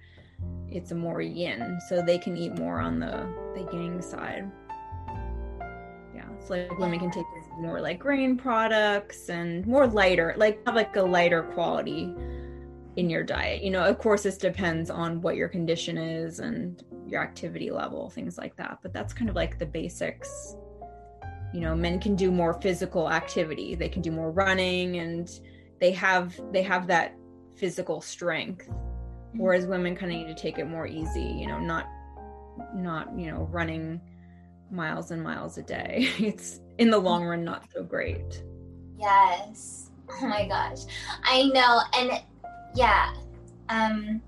it's 0.70 0.90
a 0.90 0.94
more 0.94 1.20
yin, 1.20 1.78
so 1.88 2.02
they 2.02 2.18
can 2.18 2.36
eat 2.36 2.58
more 2.58 2.80
on 2.80 2.98
the 2.98 3.26
the 3.54 3.68
yang 3.72 4.02
side. 4.02 4.50
Yeah, 6.14 6.26
it's 6.38 6.50
like 6.50 6.78
women 6.78 6.98
can 6.98 7.10
take 7.10 7.24
more 7.58 7.80
like 7.80 7.98
grain 7.98 8.36
products 8.36 9.28
and 9.28 9.66
more 9.66 9.86
lighter, 9.86 10.34
like 10.36 10.64
have 10.66 10.74
like 10.74 10.96
a 10.96 11.02
lighter 11.02 11.42
quality 11.42 12.14
in 12.96 13.08
your 13.08 13.22
diet. 13.22 13.62
You 13.62 13.70
know, 13.70 13.84
of 13.84 13.98
course, 13.98 14.24
this 14.24 14.36
depends 14.36 14.90
on 14.90 15.20
what 15.20 15.36
your 15.36 15.48
condition 15.48 15.96
is 15.96 16.40
and 16.40 16.82
your 17.06 17.22
activity 17.22 17.70
level, 17.70 18.10
things 18.10 18.36
like 18.36 18.56
that. 18.56 18.78
But 18.82 18.92
that's 18.92 19.12
kind 19.12 19.30
of 19.30 19.36
like 19.36 19.58
the 19.58 19.66
basics. 19.66 20.56
You 21.54 21.60
know, 21.60 21.74
men 21.74 21.98
can 22.00 22.14
do 22.14 22.30
more 22.30 22.60
physical 22.60 23.10
activity. 23.10 23.74
They 23.74 23.88
can 23.88 24.02
do 24.02 24.10
more 24.10 24.30
running 24.30 24.98
and 24.98 25.30
they 25.80 25.92
have 25.92 26.38
they 26.52 26.62
have 26.62 26.86
that 26.88 27.14
physical 27.56 28.00
strength. 28.00 28.68
Whereas 29.38 29.66
women 29.66 29.96
kind 29.96 30.12
of 30.12 30.18
need 30.18 30.26
to 30.26 30.40
take 30.40 30.58
it 30.58 30.66
more 30.66 30.86
easy, 30.86 31.22
you 31.22 31.46
know, 31.46 31.58
not 31.58 31.86
not, 32.74 33.16
you 33.16 33.30
know, 33.30 33.48
running 33.50 34.00
miles 34.70 35.10
and 35.10 35.22
miles 35.22 35.58
a 35.58 35.62
day. 35.62 36.10
It's 36.18 36.60
in 36.78 36.90
the 36.90 36.98
long 36.98 37.24
run 37.24 37.44
not 37.44 37.64
so 37.72 37.82
great. 37.82 38.42
Yes. 38.98 39.90
Oh 40.10 40.26
my 40.26 40.46
gosh. 40.48 40.80
I 41.24 41.44
know. 41.54 41.80
And 41.94 42.22
yeah 42.74 43.12
um 43.68 44.20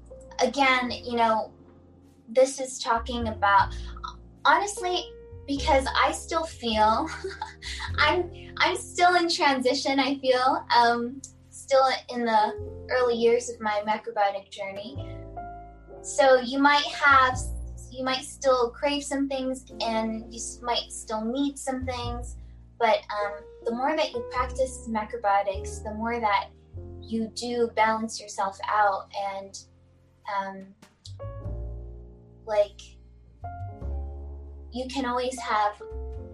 again 0.43 0.91
you 0.91 1.17
know 1.17 1.53
this 2.29 2.61
is 2.61 2.79
talking 2.79 3.29
about 3.29 3.75
honestly 4.45 5.05
because 5.47 5.87
i 5.97 6.13
still 6.13 6.45
feel 6.45 7.09
i'm 7.99 8.31
i'm 8.59 8.77
still 8.77 9.15
in 9.17 9.29
transition 9.29 9.99
i 9.99 10.19
feel 10.19 10.65
um 10.77 11.21
still 11.51 11.85
in 12.15 12.25
the 12.25 12.80
early 12.91 13.15
years 13.15 13.49
of 13.51 13.61
my 13.61 13.83
macrobiotic 13.87 14.51
journey. 14.51 15.09
So 16.03 16.41
you 16.41 16.59
might 16.59 16.85
have 16.87 17.39
you 17.91 18.05
might 18.05 18.23
still 18.23 18.71
crave 18.71 19.03
some 19.03 19.29
things 19.29 19.65
and 19.81 20.33
you 20.33 20.41
might 20.63 20.91
still 20.93 21.25
need 21.25 21.59
some 21.59 21.85
things 21.85 22.37
but 22.79 22.99
um, 23.11 23.43
the 23.65 23.73
more 23.73 23.97
that 23.97 24.13
you 24.13 24.25
practice 24.31 24.89
macrobiotics 24.89 25.83
the 25.83 25.93
more 25.95 26.21
that 26.21 26.51
you 27.03 27.27
do 27.35 27.69
balance 27.75 28.21
yourself 28.21 28.57
out 28.69 29.11
and 29.35 29.65
um, 30.33 30.67
like 32.47 32.81
you 34.73 34.87
can 34.89 35.05
always 35.05 35.39
have 35.41 35.73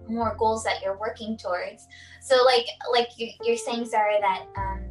more 0.07 0.35
goals 0.37 0.63
that 0.63 0.81
you're 0.81 0.97
working 0.97 1.37
towards. 1.37 1.87
So 2.21 2.43
like 2.45 2.65
like 2.91 3.09
you're 3.17 3.57
saying 3.57 3.85
Zara 3.85 4.19
that 4.21 4.45
um, 4.57 4.85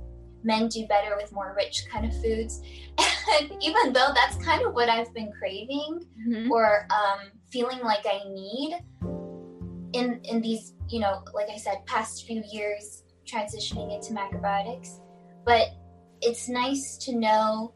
men 0.46 0.68
do 0.68 0.86
better 0.86 1.16
with 1.16 1.32
more 1.32 1.54
rich 1.56 1.84
kind 1.92 2.06
of 2.06 2.12
foods 2.22 2.62
even 3.42 3.62
even 3.62 3.92
though 3.92 4.10
that's 4.14 4.36
kind 4.44 4.64
of 4.64 4.72
what 4.72 4.88
I've 4.88 5.12
been 5.12 5.30
craving 5.32 6.06
Mhm. 6.26 6.50
or 6.50 6.86
um, 6.90 7.30
feeling 7.50 7.80
like 7.80 8.04
I 8.06 8.22
need 8.28 8.78
in 9.92 10.20
in 10.24 10.40
these, 10.40 10.74
you 10.88 11.00
know, 11.00 11.22
like 11.34 11.48
I 11.50 11.56
said, 11.56 11.84
past 11.86 12.26
few 12.26 12.42
years 12.50 13.02
transitioning 13.26 13.94
into 13.94 14.12
macrobiotics. 14.12 15.00
But 15.44 15.68
it's 16.20 16.48
nice 16.48 16.96
to 16.98 17.14
know 17.16 17.74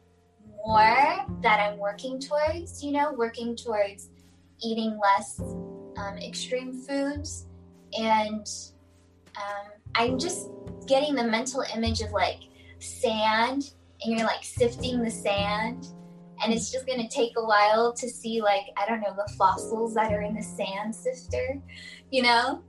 more 0.65 1.25
that 1.41 1.59
I'm 1.59 1.77
working 1.77 2.19
towards, 2.19 2.83
you 2.83 2.91
know, 2.91 3.13
working 3.13 3.55
towards 3.55 4.09
eating 4.63 4.99
less 5.01 5.39
um, 5.97 6.17
extreme 6.17 6.73
foods. 6.73 7.47
And 7.97 8.47
um, 9.35 9.71
I'm 9.95 10.19
just 10.19 10.49
getting 10.87 11.15
the 11.15 11.23
mental 11.23 11.63
image 11.75 12.01
of 12.01 12.11
like 12.11 12.39
sand 12.81 13.73
and 14.01 14.17
you're 14.17 14.25
like 14.27 14.43
sifting 14.43 15.01
the 15.01 15.11
sand 15.11 15.87
and 16.43 16.53
it's 16.53 16.71
just 16.71 16.87
gonna 16.87 17.07
take 17.07 17.33
a 17.37 17.45
while 17.45 17.93
to 17.93 18.09
see 18.09 18.41
like 18.41 18.65
I 18.77 18.85
don't 18.87 19.01
know 19.01 19.13
the 19.15 19.31
fossils 19.33 19.93
that 19.95 20.11
are 20.11 20.21
in 20.21 20.35
the 20.35 20.41
sand 20.41 20.95
sifter, 20.95 21.61
you 22.09 22.23
know? 22.23 22.63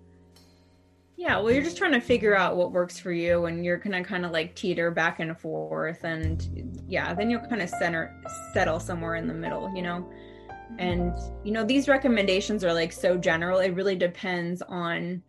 Yeah, 1.16 1.38
well, 1.38 1.53
you're 1.53 1.62
just 1.62 1.77
trying 1.77 1.92
to 1.92 2.01
figure 2.01 2.35
out 2.35 2.57
what 2.57 2.72
works 2.72 2.98
for 2.98 3.12
you, 3.12 3.46
and 3.46 3.64
you're 3.64 3.77
gonna 3.77 4.03
kind 4.03 4.25
of 4.25 4.33
like 4.33 4.55
teeter 4.55 4.90
back 4.90 5.20
and 5.20 5.38
forth, 5.38 6.05
and 6.05 6.83
yeah, 6.88 7.14
then 7.14 7.31
you'll 7.31 7.46
kind 7.46 7.62
of 7.62 7.68
center 7.68 8.20
settle 8.53 8.81
somewhere 8.81 9.16
in 9.16 9.27
the 9.27 9.35
middle, 9.35 9.72
you 9.75 9.83
know. 9.83 10.09
Mm-hmm. 10.51 10.81
And 10.81 11.12
you 11.44 11.53
know, 11.53 11.64
these 11.64 11.88
recommendations 11.88 12.64
are 12.64 12.72
like 12.72 12.92
so 12.92 13.16
general. 13.16 13.61
It 13.61 13.75
really 13.75 13.96
depends 13.96 14.62
on 14.62 15.22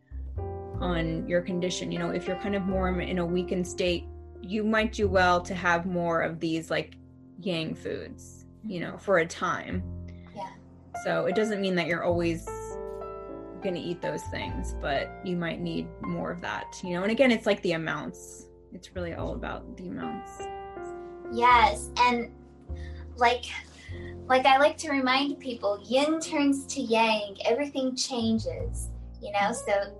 on 0.80 1.28
your 1.28 1.42
condition. 1.42 1.92
You 1.92 2.00
know, 2.00 2.10
if 2.10 2.28
you're 2.28 2.40
kind 2.40 2.56
of 2.56 2.64
more 2.64 3.00
in 3.00 3.20
a 3.20 3.26
weakened 3.26 3.68
state, 3.68 4.06
you 4.44 4.64
might 4.64 4.92
do 4.92 5.08
well 5.08 5.42
to 5.42 5.56
have 5.56 5.86
more 5.86 6.22
of 6.22 6.40
these 6.40 6.70
like 6.70 6.96
yang 7.40 7.74
foods, 7.74 8.46
you 8.66 8.80
know, 8.80 8.98
for 8.98 9.20
a 9.20 9.26
time. 9.26 9.84
Yeah. 10.36 10.50
So 11.04 11.26
it 11.26 11.36
doesn't 11.36 11.62
mean 11.62 11.76
that 11.76 11.88
you're 11.88 12.04
always 12.04 12.46
going 13.62 13.76
to 13.76 13.82
eat 13.82 14.02
those 14.02 14.22
things, 14.24 14.76
but 14.82 15.10
you 15.24 15.38
might 15.38 15.62
need 15.62 15.88
more 16.02 16.32
of 16.32 16.42
that, 16.42 16.80
you 16.84 16.94
know. 16.94 17.04
And 17.04 17.12
again, 17.12 17.32
it's 17.32 17.46
like 17.46 17.62
the 17.62 17.74
amounts. 17.74 18.48
It's 18.74 18.94
really 18.96 19.14
all 19.14 19.34
about 19.34 19.78
the 19.78 19.88
amounts. 19.88 20.44
Yes, 21.32 21.90
and 21.98 22.30
like 23.16 23.46
like 24.28 24.46
I 24.46 24.58
like 24.58 24.78
to 24.78 24.92
remind 24.92 25.40
people, 25.40 25.84
yin 25.86 26.20
turns 26.20 26.66
to 26.74 26.82
yang, 26.82 27.38
everything 27.46 27.96
changes, 27.96 28.90
you 29.22 29.32
know? 29.32 29.52
So 29.52 29.96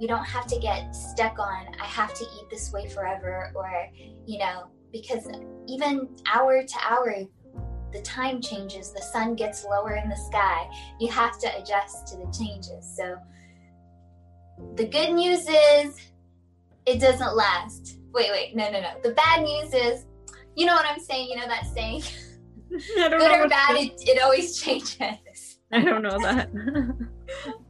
we 0.00 0.06
don't 0.06 0.24
have 0.24 0.46
to 0.46 0.58
get 0.58 0.94
stuck 0.94 1.38
on 1.38 1.66
I 1.80 1.84
have 1.84 2.14
to 2.14 2.24
eat 2.24 2.50
this 2.50 2.72
way 2.72 2.88
forever 2.88 3.52
or, 3.54 3.88
you 4.26 4.38
know, 4.38 4.66
because 4.92 5.28
even 5.66 6.08
hour 6.32 6.62
to 6.62 6.76
hour 6.82 7.14
the 7.92 8.02
time 8.02 8.40
changes, 8.40 8.92
the 8.92 9.00
sun 9.00 9.34
gets 9.34 9.64
lower 9.64 9.94
in 9.94 10.08
the 10.08 10.16
sky. 10.16 10.68
You 11.00 11.08
have 11.10 11.38
to 11.38 11.48
adjust 11.58 12.08
to 12.08 12.16
the 12.16 12.30
changes. 12.36 12.96
So 12.96 13.16
the 14.74 14.86
good 14.86 15.12
news 15.12 15.46
is 15.48 15.96
it 16.84 17.00
doesn't 17.00 17.34
last. 17.34 17.98
Wait, 18.12 18.30
wait, 18.30 18.56
no, 18.56 18.70
no, 18.70 18.80
no. 18.80 18.90
The 19.02 19.10
bad 19.10 19.42
news 19.42 19.72
is, 19.72 20.06
you 20.54 20.66
know 20.66 20.74
what 20.74 20.86
I'm 20.86 21.00
saying? 21.00 21.28
You 21.28 21.36
know 21.36 21.46
that 21.46 21.66
saying? 21.74 22.02
Good 22.94 23.12
or 23.12 23.48
bad, 23.48 23.76
it, 23.76 23.92
it 24.00 24.22
always 24.22 24.58
changes. 24.60 25.58
I 25.72 25.80
don't 25.80 26.02
know 26.02 26.18
that. 26.20 26.50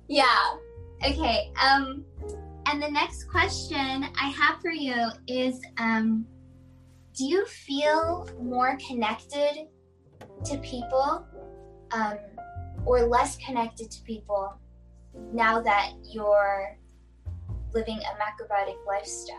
Yeah. 0.08 0.24
Okay. 1.04 1.52
Um, 1.60 2.04
and 2.66 2.82
the 2.82 2.90
next 2.90 3.24
question 3.24 4.06
I 4.20 4.28
have 4.28 4.60
for 4.60 4.70
you 4.70 5.08
is 5.26 5.60
um, 5.78 6.26
Do 7.16 7.24
you 7.24 7.46
feel 7.46 8.28
more 8.40 8.76
connected 8.86 9.68
to 10.44 10.58
people 10.58 11.26
um, 11.92 12.18
or 12.84 13.02
less 13.02 13.36
connected 13.36 13.90
to 13.90 14.02
people 14.02 14.54
now 15.32 15.60
that 15.62 15.92
you're 16.02 16.76
living 17.72 17.98
a 17.98 18.14
macrobiotic 18.20 18.76
lifestyle? 18.86 19.36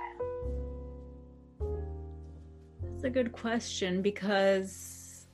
That's 2.81 3.03
a 3.03 3.09
good 3.09 3.31
question 3.31 4.01
because 4.01 5.27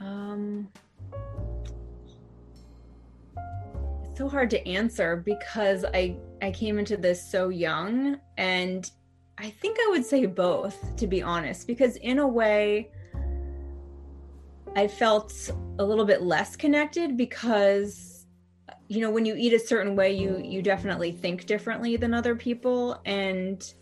um 0.00 0.68
it's 4.04 4.18
so 4.18 4.28
hard 4.28 4.50
to 4.50 4.68
answer 4.68 5.16
because 5.16 5.84
I 5.94 6.16
I 6.44 6.50
came 6.50 6.78
into 6.78 6.98
this 6.98 7.26
so 7.26 7.48
young 7.48 8.18
and 8.36 8.90
I 9.38 9.48
think 9.48 9.78
I 9.80 9.88
would 9.92 10.04
say 10.04 10.26
both 10.26 10.94
to 10.96 11.06
be 11.06 11.22
honest 11.22 11.66
because 11.66 11.96
in 11.96 12.18
a 12.18 12.28
way 12.28 12.90
I 14.76 14.86
felt 14.86 15.32
a 15.78 15.84
little 15.84 16.04
bit 16.04 16.20
less 16.20 16.54
connected 16.54 17.16
because 17.16 18.26
you 18.88 19.00
know 19.00 19.10
when 19.10 19.24
you 19.24 19.34
eat 19.38 19.54
a 19.54 19.58
certain 19.58 19.96
way 19.96 20.12
you 20.12 20.38
you 20.44 20.60
definitely 20.60 21.12
think 21.12 21.46
differently 21.46 21.96
than 21.96 22.12
other 22.12 22.36
people 22.36 23.00
and 23.06 23.72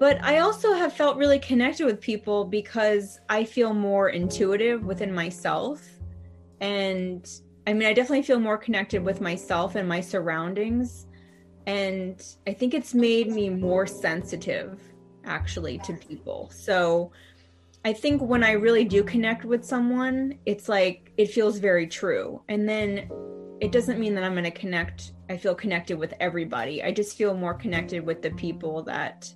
but 0.00 0.20
I 0.24 0.38
also 0.38 0.72
have 0.74 0.92
felt 0.92 1.16
really 1.16 1.38
connected 1.38 1.86
with 1.86 2.00
people 2.00 2.44
because 2.44 3.20
I 3.28 3.44
feel 3.44 3.72
more 3.72 4.10
intuitive 4.10 4.84
within 4.84 5.14
myself. 5.14 5.82
And 6.60 7.26
I 7.66 7.72
mean, 7.72 7.88
I 7.88 7.92
definitely 7.92 8.22
feel 8.22 8.38
more 8.38 8.58
connected 8.58 9.02
with 9.02 9.20
myself 9.20 9.74
and 9.74 9.88
my 9.88 10.00
surroundings. 10.00 11.06
And 11.66 12.22
I 12.46 12.52
think 12.52 12.74
it's 12.74 12.94
made 12.94 13.28
me 13.28 13.48
more 13.48 13.86
sensitive 13.86 14.80
actually 15.24 15.78
to 15.78 15.94
people. 15.94 16.48
So 16.54 17.10
I 17.84 17.92
think 17.92 18.22
when 18.22 18.44
I 18.44 18.52
really 18.52 18.84
do 18.84 19.02
connect 19.02 19.44
with 19.44 19.64
someone, 19.64 20.38
it's 20.46 20.68
like 20.68 21.12
it 21.16 21.30
feels 21.30 21.58
very 21.58 21.88
true. 21.88 22.40
And 22.48 22.68
then 22.68 23.10
it 23.60 23.72
doesn't 23.72 23.98
mean 23.98 24.14
that 24.14 24.22
I'm 24.22 24.32
going 24.32 24.44
to 24.44 24.50
connect, 24.52 25.12
I 25.28 25.36
feel 25.36 25.54
connected 25.54 25.98
with 25.98 26.14
everybody. 26.20 26.84
I 26.84 26.92
just 26.92 27.16
feel 27.16 27.34
more 27.34 27.54
connected 27.54 28.04
with 28.04 28.22
the 28.22 28.30
people 28.32 28.82
that 28.84 29.32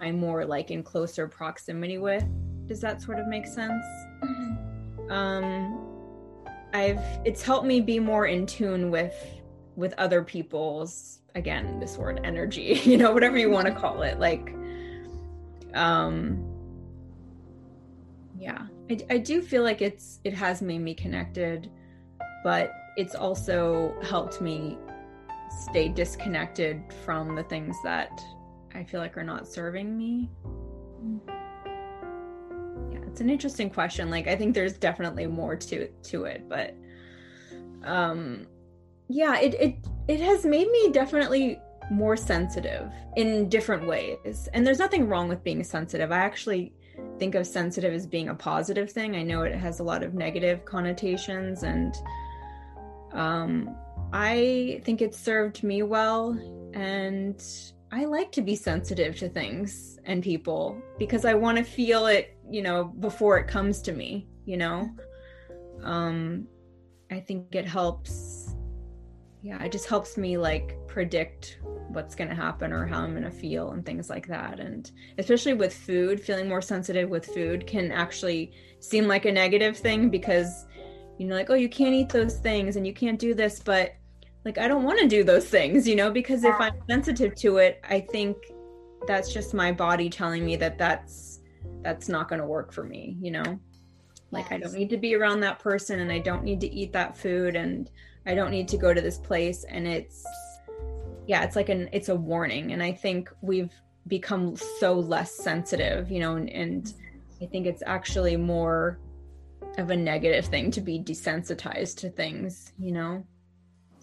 I'm 0.00 0.18
more 0.18 0.44
like 0.44 0.70
in 0.70 0.82
closer 0.82 1.26
proximity 1.26 1.96
with. 1.96 2.24
Does 2.66 2.80
that 2.80 3.00
sort 3.00 3.18
of 3.18 3.26
make 3.28 3.46
sense? 3.46 3.84
Um 5.08 5.89
I've 6.72 7.00
it's 7.24 7.42
helped 7.42 7.66
me 7.66 7.80
be 7.80 7.98
more 7.98 8.26
in 8.26 8.46
tune 8.46 8.90
with 8.90 9.14
with 9.76 9.94
other 9.98 10.22
people's 10.22 11.20
again 11.34 11.80
this 11.80 11.96
word 11.96 12.20
energy, 12.24 12.80
you 12.84 12.96
know, 12.96 13.12
whatever 13.12 13.38
you 13.38 13.50
want 13.50 13.66
to 13.66 13.74
call 13.74 14.02
it. 14.02 14.18
Like 14.18 14.54
um 15.74 16.46
yeah, 18.38 18.66
I, 18.88 18.98
I 19.10 19.18
do 19.18 19.42
feel 19.42 19.62
like 19.62 19.82
it's 19.82 20.20
it 20.24 20.34
has 20.34 20.62
made 20.62 20.80
me 20.80 20.94
connected, 20.94 21.70
but 22.42 22.72
it's 22.96 23.14
also 23.14 23.94
helped 24.02 24.40
me 24.40 24.78
stay 25.50 25.88
disconnected 25.88 26.82
from 27.04 27.34
the 27.34 27.42
things 27.44 27.76
that 27.84 28.20
I 28.74 28.84
feel 28.84 29.00
like 29.00 29.16
are 29.16 29.24
not 29.24 29.46
serving 29.48 29.96
me. 29.96 30.30
Yeah, 31.26 31.39
it's 33.10 33.20
an 33.20 33.28
interesting 33.28 33.70
question. 33.70 34.08
Like 34.10 34.28
I 34.28 34.36
think 34.36 34.54
there's 34.54 34.74
definitely 34.74 35.26
more 35.26 35.56
to 35.56 35.88
to 35.88 36.24
it, 36.24 36.48
but 36.48 36.74
um 37.84 38.46
yeah, 39.08 39.38
it 39.40 39.54
it 39.54 39.76
it 40.08 40.20
has 40.20 40.44
made 40.44 40.70
me 40.70 40.90
definitely 40.92 41.58
more 41.90 42.16
sensitive 42.16 42.90
in 43.16 43.48
different 43.48 43.86
ways. 43.86 44.48
And 44.54 44.64
there's 44.64 44.78
nothing 44.78 45.08
wrong 45.08 45.28
with 45.28 45.42
being 45.42 45.64
sensitive. 45.64 46.12
I 46.12 46.18
actually 46.18 46.72
think 47.18 47.34
of 47.34 47.46
sensitive 47.46 47.92
as 47.92 48.06
being 48.06 48.28
a 48.28 48.34
positive 48.34 48.90
thing. 48.92 49.16
I 49.16 49.22
know 49.22 49.42
it 49.42 49.56
has 49.56 49.80
a 49.80 49.82
lot 49.82 50.04
of 50.04 50.14
negative 50.14 50.64
connotations 50.64 51.64
and 51.64 51.94
um 53.12 53.74
I 54.12 54.80
think 54.84 55.02
it 55.02 55.14
served 55.14 55.62
me 55.64 55.82
well 55.82 56.30
and 56.74 57.42
I 57.92 58.04
like 58.04 58.30
to 58.32 58.42
be 58.42 58.54
sensitive 58.54 59.16
to 59.16 59.28
things 59.28 59.98
and 60.04 60.22
people 60.22 60.80
because 60.96 61.24
I 61.24 61.34
want 61.34 61.58
to 61.58 61.64
feel 61.64 62.06
it, 62.06 62.36
you 62.50 62.62
know, 62.62 62.84
before 62.84 63.38
it 63.38 63.46
comes 63.46 63.80
to 63.82 63.92
me, 63.92 64.26
you 64.44 64.56
know. 64.56 64.90
Um 65.82 66.46
I 67.10 67.20
think 67.20 67.54
it 67.54 67.66
helps 67.66 68.54
yeah, 69.42 69.62
it 69.62 69.72
just 69.72 69.86
helps 69.86 70.18
me 70.18 70.36
like 70.36 70.76
predict 70.86 71.60
what's 71.88 72.14
going 72.14 72.28
to 72.28 72.36
happen 72.36 72.72
or 72.72 72.84
how 72.86 73.00
I'm 73.00 73.12
going 73.12 73.24
to 73.24 73.30
feel 73.30 73.70
and 73.70 73.86
things 73.86 74.10
like 74.10 74.26
that. 74.28 74.60
And 74.60 74.90
especially 75.16 75.54
with 75.54 75.74
food, 75.74 76.20
feeling 76.20 76.46
more 76.46 76.60
sensitive 76.60 77.08
with 77.08 77.24
food 77.24 77.66
can 77.66 77.90
actually 77.90 78.52
seem 78.80 79.08
like 79.08 79.24
a 79.24 79.32
negative 79.32 79.78
thing 79.78 80.10
because 80.10 80.66
you 81.18 81.26
know 81.26 81.34
like 81.34 81.50
oh 81.50 81.54
you 81.54 81.68
can't 81.68 81.94
eat 81.94 82.08
those 82.08 82.38
things 82.38 82.76
and 82.76 82.86
you 82.86 82.94
can't 82.94 83.18
do 83.18 83.34
this 83.34 83.60
but 83.60 83.94
like 84.44 84.58
I 84.58 84.68
don't 84.68 84.84
want 84.84 84.98
to 85.00 85.06
do 85.06 85.22
those 85.22 85.46
things, 85.46 85.86
you 85.86 85.94
know, 85.96 86.10
because 86.10 86.44
if 86.44 86.54
I'm 86.58 86.74
sensitive 86.88 87.34
to 87.36 87.58
it, 87.58 87.80
I 87.88 88.00
think 88.00 88.36
that's 89.06 89.32
just 89.32 89.54
my 89.54 89.70
body 89.72 90.08
telling 90.08 90.44
me 90.44 90.56
that 90.56 90.78
that's 90.78 91.29
that's 91.82 92.08
not 92.08 92.28
going 92.28 92.40
to 92.40 92.46
work 92.46 92.72
for 92.72 92.84
me, 92.84 93.16
you 93.20 93.30
know. 93.30 93.60
Like 94.30 94.52
I 94.52 94.58
don't 94.58 94.74
need 94.74 94.90
to 94.90 94.96
be 94.96 95.14
around 95.14 95.40
that 95.40 95.58
person 95.58 96.00
and 96.00 96.12
I 96.12 96.18
don't 96.18 96.44
need 96.44 96.60
to 96.60 96.72
eat 96.72 96.92
that 96.92 97.16
food 97.16 97.56
and 97.56 97.90
I 98.26 98.34
don't 98.34 98.50
need 98.50 98.68
to 98.68 98.76
go 98.76 98.94
to 98.94 99.00
this 99.00 99.18
place 99.18 99.64
and 99.64 99.88
it's 99.88 100.24
yeah, 101.26 101.42
it's 101.42 101.56
like 101.56 101.68
an 101.68 101.88
it's 101.92 102.08
a 102.08 102.14
warning 102.14 102.72
and 102.72 102.82
I 102.82 102.92
think 102.92 103.30
we've 103.40 103.72
become 104.06 104.56
so 104.56 104.94
less 104.94 105.32
sensitive, 105.32 106.10
you 106.10 106.20
know, 106.20 106.36
and, 106.36 106.48
and 106.50 106.94
I 107.42 107.46
think 107.46 107.66
it's 107.66 107.82
actually 107.86 108.36
more 108.36 108.98
of 109.78 109.90
a 109.90 109.96
negative 109.96 110.46
thing 110.46 110.70
to 110.72 110.80
be 110.80 110.98
desensitized 110.98 111.98
to 111.98 112.10
things, 112.10 112.72
you 112.78 112.92
know? 112.92 113.24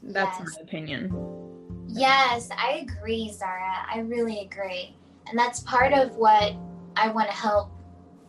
That's 0.04 0.40
yes. 0.40 0.56
my 0.56 0.62
opinion. 0.62 1.48
Yes, 1.88 2.50
I 2.56 2.88
agree, 2.88 3.32
Zara. 3.32 3.86
I 3.94 4.00
really 4.00 4.40
agree. 4.40 4.96
And 5.28 5.38
that's 5.38 5.62
part 5.62 5.94
of 5.94 6.16
what 6.16 6.56
I 6.98 7.10
want 7.10 7.30
to 7.30 7.36
help, 7.36 7.70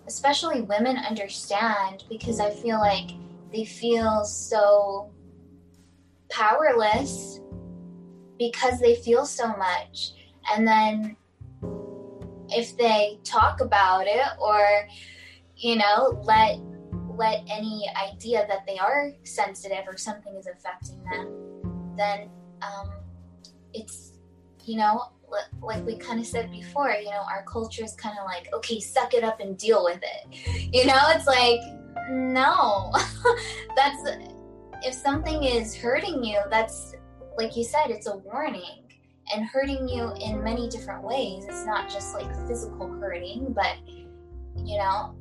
especially 0.06 0.60
women, 0.60 0.98
understand 0.98 2.04
because 2.10 2.38
I 2.38 2.50
feel 2.50 2.78
like 2.78 3.10
they 3.50 3.64
feel 3.64 4.24
so 4.24 5.10
powerless 6.28 7.40
because 8.38 8.78
they 8.78 8.96
feel 8.96 9.24
so 9.24 9.48
much. 9.56 10.12
And 10.52 10.68
then 10.68 11.16
if 12.50 12.76
they 12.76 13.18
talk 13.24 13.62
about 13.62 14.06
it 14.06 14.26
or, 14.38 14.86
you 15.56 15.76
know, 15.76 16.22
let 16.24 16.58
let 17.16 17.42
any 17.50 17.90
idea 17.96 18.46
that 18.48 18.64
they 18.66 18.78
are 18.78 19.10
sensitive 19.24 19.84
or 19.88 19.96
something 19.96 20.36
is 20.36 20.46
affecting 20.46 21.02
them, 21.04 21.96
then 21.96 22.30
um, 22.62 22.92
it's, 23.72 24.12
you 24.64 24.76
know, 24.76 25.10
like 25.62 25.84
we 25.84 25.96
kind 25.96 26.20
of 26.20 26.26
said 26.26 26.50
before, 26.50 26.90
you 26.90 27.10
know, 27.10 27.24
our 27.30 27.44
culture 27.44 27.84
is 27.84 27.94
kind 27.94 28.18
of 28.18 28.24
like, 28.24 28.52
okay, 28.52 28.80
suck 28.80 29.14
it 29.14 29.24
up 29.24 29.40
and 29.40 29.56
deal 29.58 29.84
with 29.84 30.00
it. 30.02 30.68
You 30.72 30.84
know, 30.84 31.00
it's 31.08 31.26
like, 31.26 31.60
no, 32.10 32.92
that's 33.76 34.10
if 34.82 34.94
something 34.94 35.42
is 35.44 35.74
hurting 35.74 36.22
you, 36.22 36.38
that's 36.50 36.94
like 37.38 37.56
you 37.56 37.64
said, 37.64 37.90
it's 37.90 38.06
a 38.06 38.16
warning 38.18 38.84
and 39.34 39.46
hurting 39.46 39.88
you 39.88 40.12
in 40.20 40.42
many 40.42 40.68
different 40.68 41.02
ways. 41.02 41.44
It's 41.48 41.64
not 41.64 41.88
just 41.88 42.14
like 42.14 42.30
physical 42.46 42.88
hurting, 43.00 43.52
but 43.52 43.76
you 44.56 44.78
know, 44.78 45.14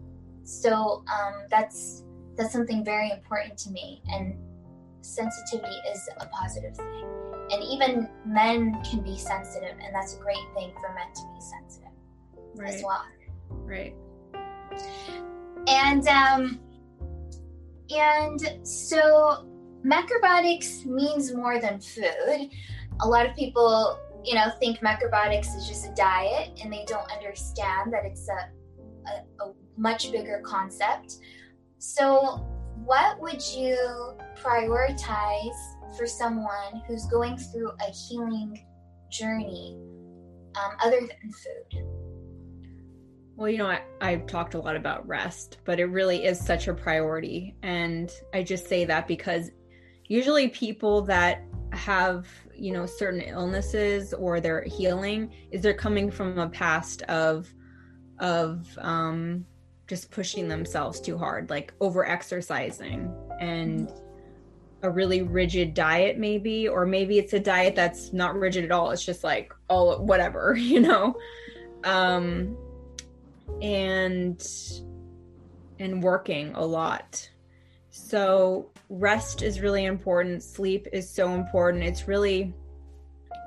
so 0.44 1.04
um, 1.08 1.44
that's 1.50 2.04
that's 2.36 2.52
something 2.52 2.84
very 2.84 3.10
important 3.12 3.58
to 3.60 3.72
me, 3.72 4.02
and 4.10 4.38
sensitivity 5.08 5.76
is 5.92 6.10
a 6.20 6.26
positive 6.28 6.76
thing. 6.76 7.06
And 7.52 7.64
even 7.64 8.10
men 8.26 8.82
can 8.84 9.02
be 9.02 9.18
sensitive, 9.18 9.78
and 9.82 9.96
that's 9.96 10.16
a 10.16 10.20
great 10.20 10.36
thing 10.56 10.74
for 10.82 10.94
men 10.94 11.14
to 11.14 11.22
be 11.34 11.40
sensitive 11.40 11.92
right. 12.56 12.74
as 12.74 12.84
well. 12.84 13.06
Right. 13.50 13.96
And 15.68 16.08
um, 16.08 16.60
and 17.90 18.68
so 18.68 19.48
macrobiotics 19.86 20.86
means 20.86 21.34
more 21.34 21.60
than 21.60 21.80
food. 21.80 22.50
A 23.02 23.08
lot 23.08 23.26
of 23.26 23.36
people, 23.36 23.98
you 24.24 24.36
know, 24.36 24.52
think 24.60 24.80
macrobiotics 24.80 25.56
is 25.56 25.68
just 25.68 25.86
a 25.88 25.94
diet, 25.96 26.60
and 26.62 26.72
they 26.72 26.84
don't 26.86 27.10
understand 27.12 27.94
that 27.94 28.04
it's 28.04 28.28
a, 28.28 28.50
a, 29.10 29.46
a 29.46 29.54
much 29.78 30.12
bigger 30.12 30.42
concept. 30.44 31.18
So, 31.80 32.46
what 32.88 33.22
would 33.22 33.46
you 33.54 33.78
prioritize 34.42 35.76
for 35.98 36.08
someone 36.08 36.82
who's 36.88 37.06
going 37.08 37.38
through 37.38 37.70
a 37.86 37.92
healing 37.92 38.66
journey 39.12 39.78
um, 40.56 40.72
other 40.82 41.02
than 41.02 41.32
food? 41.32 41.86
Well, 43.36 43.50
you 43.50 43.58
know, 43.58 43.68
I, 43.68 43.82
I've 44.00 44.26
talked 44.26 44.54
a 44.54 44.60
lot 44.60 44.78
about 44.78 45.06
rest, 45.06 45.58
but 45.66 45.82
it 45.82 45.88
really 45.88 46.24
is 46.24 46.40
such 46.40 46.70
a 46.70 46.74
priority. 46.74 47.58
And 47.62 48.10
I 48.34 48.42
just 48.42 48.68
say 48.68 48.86
that 48.86 49.06
because 49.06 49.52
usually 50.06 50.48
people 50.48 51.02
that 51.04 51.44
have, 51.74 52.26
you 52.56 52.72
know, 52.72 52.86
certain 52.86 53.20
illnesses 53.20 54.14
or 54.14 54.40
they're 54.40 54.64
healing 54.64 55.34
is 55.52 55.62
they're 55.62 55.74
coming 55.74 56.10
from 56.10 56.40
a 56.40 56.48
past 56.48 57.02
of, 57.04 57.54
of, 58.20 58.66
um, 58.78 59.46
just 59.88 60.12
pushing 60.12 60.48
themselves 60.48 61.00
too 61.00 61.18
hard, 61.18 61.50
like 61.50 61.74
over 61.80 62.06
exercising 62.06 63.14
and 63.40 63.92
a 64.84 64.90
really 64.90 65.22
rigid 65.22 65.74
diet, 65.74 66.18
maybe, 66.18 66.68
or 66.68 66.86
maybe 66.86 67.18
it's 67.18 67.34
a 67.34 67.40
diet 67.40 67.76
that's 67.76 68.14
not 68.14 68.36
rigid 68.38 68.64
at 68.64 68.72
all. 68.72 68.92
It's 68.92 69.04
just 69.04 69.24
like, 69.24 69.54
all 69.70 70.04
whatever, 70.04 70.56
you 70.60 70.80
know? 70.80 71.16
Um, 71.84 72.58
and, 73.62 74.46
and 75.80 76.04
working 76.04 76.54
a 76.56 76.64
lot. 76.64 77.30
So, 77.90 78.70
rest 78.90 79.42
is 79.42 79.60
really 79.60 79.86
important. 79.86 80.44
Sleep 80.44 80.88
is 80.94 81.10
so 81.10 81.34
important. 81.34 81.84
It's 81.84 82.08
really 82.08 82.54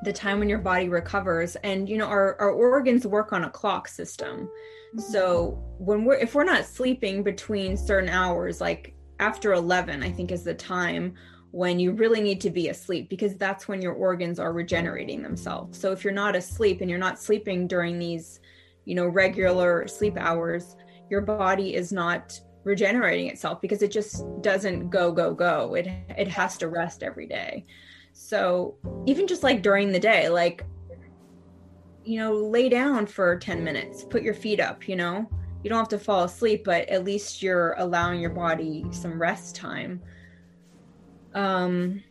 the 0.03 0.12
time 0.12 0.38
when 0.38 0.49
your 0.49 0.59
body 0.59 0.88
recovers. 0.88 1.57
And, 1.57 1.88
you 1.88 1.99
know, 1.99 2.07
our, 2.07 2.41
our 2.41 2.51
organs 2.51 3.07
work 3.07 3.32
on 3.32 3.45
a 3.45 3.51
clock 3.51 3.86
system. 3.86 4.51
So 4.99 5.62
when 5.78 6.05
we're 6.05 6.16
if 6.16 6.34
we're 6.34 6.45
not 6.45 6.64
sleeping 6.64 7.22
between 7.22 7.76
certain 7.76 8.09
hours, 8.09 8.61
like 8.61 8.95
after 9.18 9.53
11, 9.53 10.03
I 10.03 10.11
think 10.11 10.32
is 10.32 10.45
the 10.45 10.55
time 10.55 11.14
when 11.53 11.80
you 11.80 11.93
really 11.93 12.20
need 12.20 12.41
to 12.41 12.51
be 12.51 12.68
asleep 12.68 13.09
because 13.09 13.36
that's 13.36 13.66
when 13.66 13.82
your 13.82 13.93
organs 13.93 14.38
are 14.38 14.53
regenerating 14.53 15.22
themselves. 15.22 15.78
So 15.78 15.93
if 15.93 16.05
you're 16.05 16.12
not 16.12 16.36
asleep 16.36 16.80
and 16.80 16.88
you're 16.88 16.99
not 16.99 17.20
sleeping 17.20 17.66
during 17.66 17.99
these, 17.99 18.41
you 18.84 18.95
know, 18.95 19.07
regular 19.07 19.86
sleep 19.88 20.16
hours, 20.16 20.76
your 21.11 21.20
body 21.20 21.74
is 21.74 21.93
not 21.93 22.41
regenerating 22.62 23.28
itself 23.28 23.61
because 23.61 23.82
it 23.82 23.91
just 23.91 24.24
doesn't 24.43 24.91
go 24.91 25.12
go 25.12 25.34
go. 25.34 25.74
It 25.74 25.88
it 26.16 26.28
has 26.28 26.57
to 26.59 26.68
rest 26.68 27.03
every 27.03 27.26
day. 27.26 27.66
So 28.12 28.76
even 29.07 29.26
just 29.26 29.43
like 29.43 29.62
during 29.62 29.93
the 29.93 30.01
day, 30.01 30.28
like 30.28 30.64
you 32.11 32.18
know, 32.18 32.32
lay 32.32 32.68
down 32.68 33.06
for 33.06 33.38
10 33.38 33.62
minutes, 33.62 34.02
put 34.02 34.24
your 34.24 34.34
feet 34.34 34.58
up, 34.58 34.88
you 34.88 34.96
know. 34.96 35.30
You 35.62 35.70
don't 35.70 35.78
have 35.78 35.88
to 35.90 35.98
fall 35.98 36.24
asleep, 36.24 36.64
but 36.64 36.88
at 36.88 37.04
least 37.04 37.40
you're 37.40 37.74
allowing 37.78 38.20
your 38.20 38.30
body 38.30 38.84
some 38.90 39.22
rest 39.22 39.54
time. 39.54 40.02
Um 41.34 42.02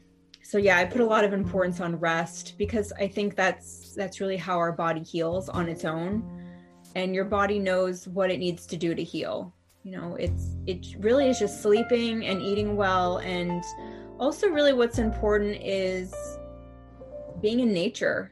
so 0.41 0.57
yeah, 0.57 0.77
I 0.77 0.85
put 0.85 1.01
a 1.01 1.05
lot 1.05 1.25
of 1.25 1.33
importance 1.33 1.81
on 1.81 1.97
rest 1.97 2.55
because 2.57 2.93
I 2.93 3.09
think 3.09 3.35
that's 3.35 3.93
that's 3.93 4.21
really 4.21 4.37
how 4.37 4.57
our 4.57 4.71
body 4.71 5.03
heals 5.03 5.49
on 5.49 5.67
its 5.67 5.83
own 5.83 6.23
and 6.95 7.13
your 7.13 7.25
body 7.25 7.59
knows 7.59 8.07
what 8.07 8.31
it 8.31 8.37
needs 8.37 8.65
to 8.67 8.77
do 8.77 8.95
to 8.95 9.03
heal. 9.03 9.53
You 9.83 9.91
know, 9.91 10.15
it's 10.15 10.55
it 10.65 10.95
really 10.99 11.27
is 11.27 11.39
just 11.39 11.61
sleeping 11.61 12.25
and 12.25 12.41
eating 12.41 12.77
well 12.77 13.17
and 13.17 13.65
also 14.17 14.47
really 14.47 14.71
what's 14.71 14.97
important 14.97 15.61
is 15.61 16.15
being 17.41 17.59
in 17.59 17.73
nature 17.73 18.31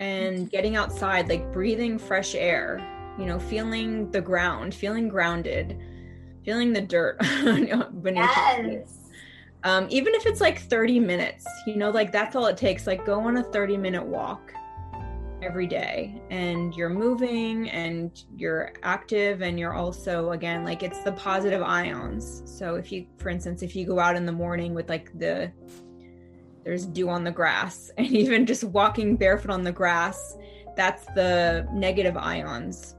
and 0.00 0.50
getting 0.50 0.76
outside, 0.76 1.28
like 1.28 1.52
breathing 1.52 1.98
fresh 1.98 2.34
air, 2.34 2.80
you 3.18 3.26
know, 3.26 3.38
feeling 3.38 4.10
the 4.10 4.20
ground, 4.20 4.74
feeling 4.74 5.08
grounded, 5.08 5.78
feeling 6.44 6.72
the 6.72 6.80
dirt 6.80 7.18
beneath 8.02 8.24
yes. 8.24 8.94
Um, 9.64 9.86
even 9.90 10.14
if 10.14 10.24
it's 10.24 10.40
like 10.40 10.60
30 10.60 11.00
minutes, 11.00 11.46
you 11.66 11.76
know, 11.76 11.90
like 11.90 12.12
that's 12.12 12.36
all 12.36 12.46
it 12.46 12.56
takes. 12.56 12.86
Like 12.86 13.04
go 13.04 13.20
on 13.20 13.38
a 13.38 13.42
30 13.42 13.76
minute 13.76 14.04
walk 14.04 14.52
every 15.42 15.66
day 15.66 16.20
and 16.30 16.74
you're 16.74 16.88
moving 16.88 17.70
and 17.70 18.24
you're 18.36 18.72
active 18.82 19.40
and 19.40 19.58
you're 19.58 19.74
also 19.74 20.32
again 20.32 20.64
like 20.64 20.82
it's 20.82 20.98
the 21.04 21.12
positive 21.12 21.62
ions 21.62 22.42
so 22.44 22.74
if 22.74 22.90
you 22.90 23.06
for 23.18 23.28
instance 23.28 23.62
if 23.62 23.76
you 23.76 23.86
go 23.86 24.00
out 24.00 24.16
in 24.16 24.26
the 24.26 24.32
morning 24.32 24.74
with 24.74 24.88
like 24.88 25.16
the 25.18 25.50
there's 26.64 26.86
dew 26.86 27.08
on 27.08 27.24
the 27.24 27.30
grass. 27.30 27.90
And 27.98 28.06
even 28.06 28.46
just 28.46 28.64
walking 28.64 29.16
barefoot 29.16 29.50
on 29.50 29.62
the 29.62 29.72
grass 29.72 30.36
that's 30.76 31.06
the 31.06 31.66
negative 31.72 32.16
ions 32.16 32.94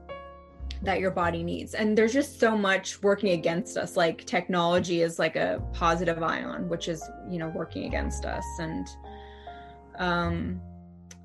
that 0.82 1.00
your 1.00 1.10
body 1.10 1.42
needs. 1.42 1.72
And 1.72 1.96
there's 1.96 2.12
just 2.12 2.38
so 2.38 2.54
much 2.54 3.02
working 3.02 3.32
against 3.32 3.78
us. 3.78 3.96
Like 3.96 4.26
technology 4.26 5.00
is 5.00 5.18
like 5.18 5.36
a 5.36 5.62
positive 5.72 6.22
ion 6.22 6.68
which 6.68 6.88
is 6.88 7.02
you 7.28 7.38
know 7.38 7.48
working 7.48 7.84
against 7.84 8.24
us. 8.24 8.44
And 8.58 8.86
um 9.98 10.60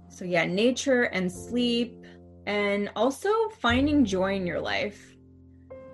so 0.09 0.23
yeah 0.23 0.45
nature 0.45 1.03
and 1.03 1.29
sleep 1.31 2.05
and 2.45 2.89
also 2.95 3.29
finding 3.59 4.05
joy 4.05 4.35
in 4.35 4.47
your 4.47 4.61
life 4.61 5.15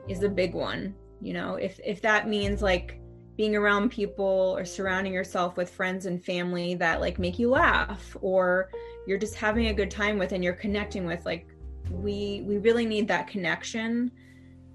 is 0.08 0.22
a 0.22 0.30
big 0.30 0.54
one 0.54 0.94
you 1.22 1.34
know? 1.34 1.56
If 1.56 1.80
if 1.86 2.02
that 2.02 2.28
means 2.28 2.62
like 2.62 3.00
being 3.42 3.56
around 3.56 3.90
people 3.90 4.54
or 4.56 4.64
surrounding 4.64 5.12
yourself 5.12 5.58
with 5.58 5.68
friends 5.68 6.06
and 6.06 6.24
family 6.24 6.76
that 6.76 7.02
like 7.02 7.18
make 7.18 7.40
you 7.40 7.50
laugh 7.50 8.16
or 8.22 8.70
you're 9.08 9.18
just 9.18 9.34
having 9.34 9.66
a 9.66 9.74
good 9.74 9.90
time 9.90 10.20
with 10.20 10.32
and 10.32 10.44
you're 10.44 10.54
connecting 10.54 11.08
with 11.08 11.26
like 11.26 11.48
we 11.90 12.44
we 12.46 12.60
really 12.60 12.86
need 12.86 13.08
that 13.08 13.26
connection 13.26 14.12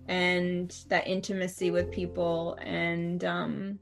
and 0.09 0.79
that 0.89 1.07
intimacy 1.07 1.71
with 1.71 1.93
people 1.93 2.59
and 2.61 3.23
um 3.25 3.79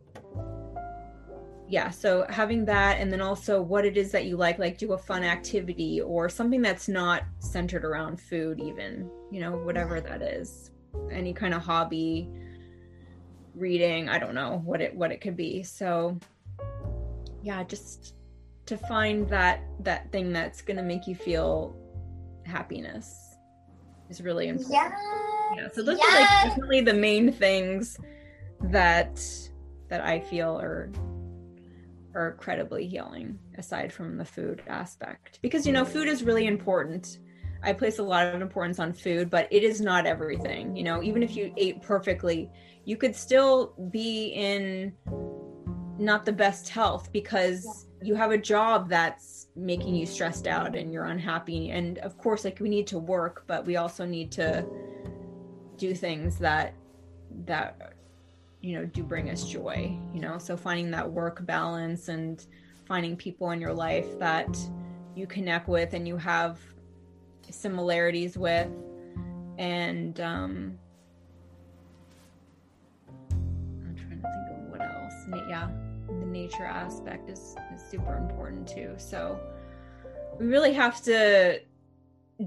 yeah 1.66 1.88
so 1.88 2.26
having 2.28 2.62
that 2.62 3.00
and 3.00 3.10
then 3.10 3.22
also 3.22 3.62
what 3.62 3.86
it 3.86 3.96
is 3.96 4.12
that 4.12 4.26
you 4.26 4.36
like 4.36 4.58
like 4.58 4.76
do 4.76 4.92
a 4.92 4.98
fun 4.98 5.24
activity 5.24 6.02
or 6.02 6.28
something 6.28 6.60
that's 6.60 6.88
not 6.88 7.22
centered 7.38 7.86
around 7.86 8.20
food 8.20 8.60
even 8.60 9.10
you 9.30 9.40
know 9.40 9.52
whatever 9.52 9.98
that 9.98 10.20
is 10.20 10.72
any 11.10 11.32
kind 11.32 11.54
of 11.54 11.62
hobby 11.62 12.28
reading 13.54 14.08
i 14.08 14.18
don't 14.18 14.34
know 14.34 14.60
what 14.64 14.80
it 14.80 14.94
what 14.94 15.12
it 15.12 15.20
could 15.20 15.36
be 15.36 15.62
so 15.62 16.18
yeah 17.42 17.62
just 17.62 18.14
to 18.66 18.76
find 18.76 19.28
that 19.28 19.62
that 19.80 20.10
thing 20.10 20.32
that's 20.32 20.62
going 20.62 20.76
to 20.76 20.82
make 20.82 21.06
you 21.06 21.14
feel 21.14 21.76
happiness 22.44 23.36
is 24.08 24.20
really 24.20 24.48
important 24.48 24.72
yeah 24.72 24.90
Yeah, 25.56 25.68
so 25.72 25.82
those 25.82 25.98
are 25.98 26.20
like 26.20 26.28
definitely 26.44 26.80
the 26.80 26.94
main 26.94 27.30
things 27.30 27.98
that 28.62 29.22
that 29.88 30.04
I 30.04 30.20
feel 30.20 30.58
are 30.58 30.90
are 32.14 32.30
incredibly 32.30 32.86
healing 32.86 33.38
aside 33.58 33.92
from 33.92 34.16
the 34.16 34.24
food 34.24 34.62
aspect. 34.68 35.38
Because 35.42 35.66
you 35.66 35.72
know, 35.72 35.84
food 35.84 36.08
is 36.08 36.22
really 36.22 36.46
important. 36.46 37.18
I 37.62 37.72
place 37.72 37.98
a 37.98 38.02
lot 38.02 38.26
of 38.26 38.42
importance 38.42 38.78
on 38.78 38.92
food, 38.92 39.30
but 39.30 39.48
it 39.50 39.64
is 39.64 39.80
not 39.80 40.06
everything. 40.06 40.76
You 40.76 40.84
know, 40.84 41.02
even 41.02 41.22
if 41.22 41.36
you 41.36 41.52
ate 41.56 41.82
perfectly, 41.82 42.50
you 42.84 42.96
could 42.96 43.16
still 43.16 43.72
be 43.90 44.28
in 44.28 44.92
not 45.98 46.24
the 46.24 46.32
best 46.32 46.68
health 46.68 47.10
because 47.12 47.86
you 48.02 48.14
have 48.14 48.32
a 48.32 48.38
job 48.38 48.88
that's 48.88 49.46
making 49.56 49.94
you 49.94 50.04
stressed 50.04 50.46
out 50.46 50.76
and 50.76 50.92
you're 50.92 51.04
unhappy. 51.04 51.70
And 51.70 51.98
of 51.98 52.18
course 52.18 52.44
like 52.44 52.60
we 52.60 52.68
need 52.68 52.86
to 52.88 52.98
work 52.98 53.44
but 53.46 53.64
we 53.64 53.76
also 53.76 54.04
need 54.04 54.30
to 54.32 54.66
do 55.76 55.94
things 55.94 56.38
that 56.38 56.74
that 57.46 57.94
you 58.60 58.78
know 58.78 58.84
do 58.86 59.02
bring 59.02 59.30
us 59.30 59.44
joy 59.44 59.96
you 60.12 60.20
know? 60.20 60.38
So 60.38 60.56
finding 60.56 60.90
that 60.90 61.10
work 61.10 61.46
balance 61.46 62.08
and 62.08 62.44
finding 62.86 63.16
people 63.16 63.50
in 63.52 63.60
your 63.60 63.72
life 63.72 64.18
that 64.18 64.56
you 65.14 65.26
connect 65.26 65.68
with 65.68 65.94
and 65.94 66.06
you 66.06 66.16
have 66.16 66.58
similarities 67.50 68.36
with. 68.36 68.68
And 69.58 70.20
um 70.20 70.78
yeah 75.48 75.68
the 76.08 76.26
nature 76.26 76.64
aspect 76.64 77.28
is, 77.28 77.56
is 77.74 77.82
super 77.90 78.16
important 78.16 78.66
too 78.68 78.94
so 78.98 79.38
we 80.38 80.46
really 80.46 80.72
have 80.72 81.02
to 81.02 81.60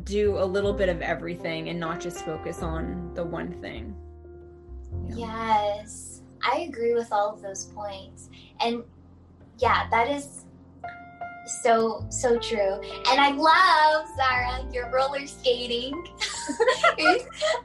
do 0.04 0.38
a 0.38 0.44
little 0.44 0.74
bit 0.74 0.90
of 0.90 1.02
everything 1.02 1.70
and 1.70 1.80
not 1.80 2.00
just 2.00 2.26
focus 2.26 2.62
on 2.62 3.12
the 3.14 3.24
one 3.24 3.52
thing 3.62 3.96
Yes, 5.10 6.22
I 6.44 6.60
agree 6.60 6.94
with 6.94 7.12
all 7.12 7.34
of 7.34 7.42
those 7.42 7.66
points. 7.66 8.30
And 8.60 8.84
yeah, 9.60 9.90
that 9.90 10.10
is 10.10 10.46
so, 11.64 12.06
so 12.10 12.38
true. 12.38 12.80
And 13.10 13.20
I 13.20 13.32
love, 13.32 14.08
Zara, 14.16 14.72
your 14.72 14.92
roller 14.92 15.26
skating. 15.28 15.94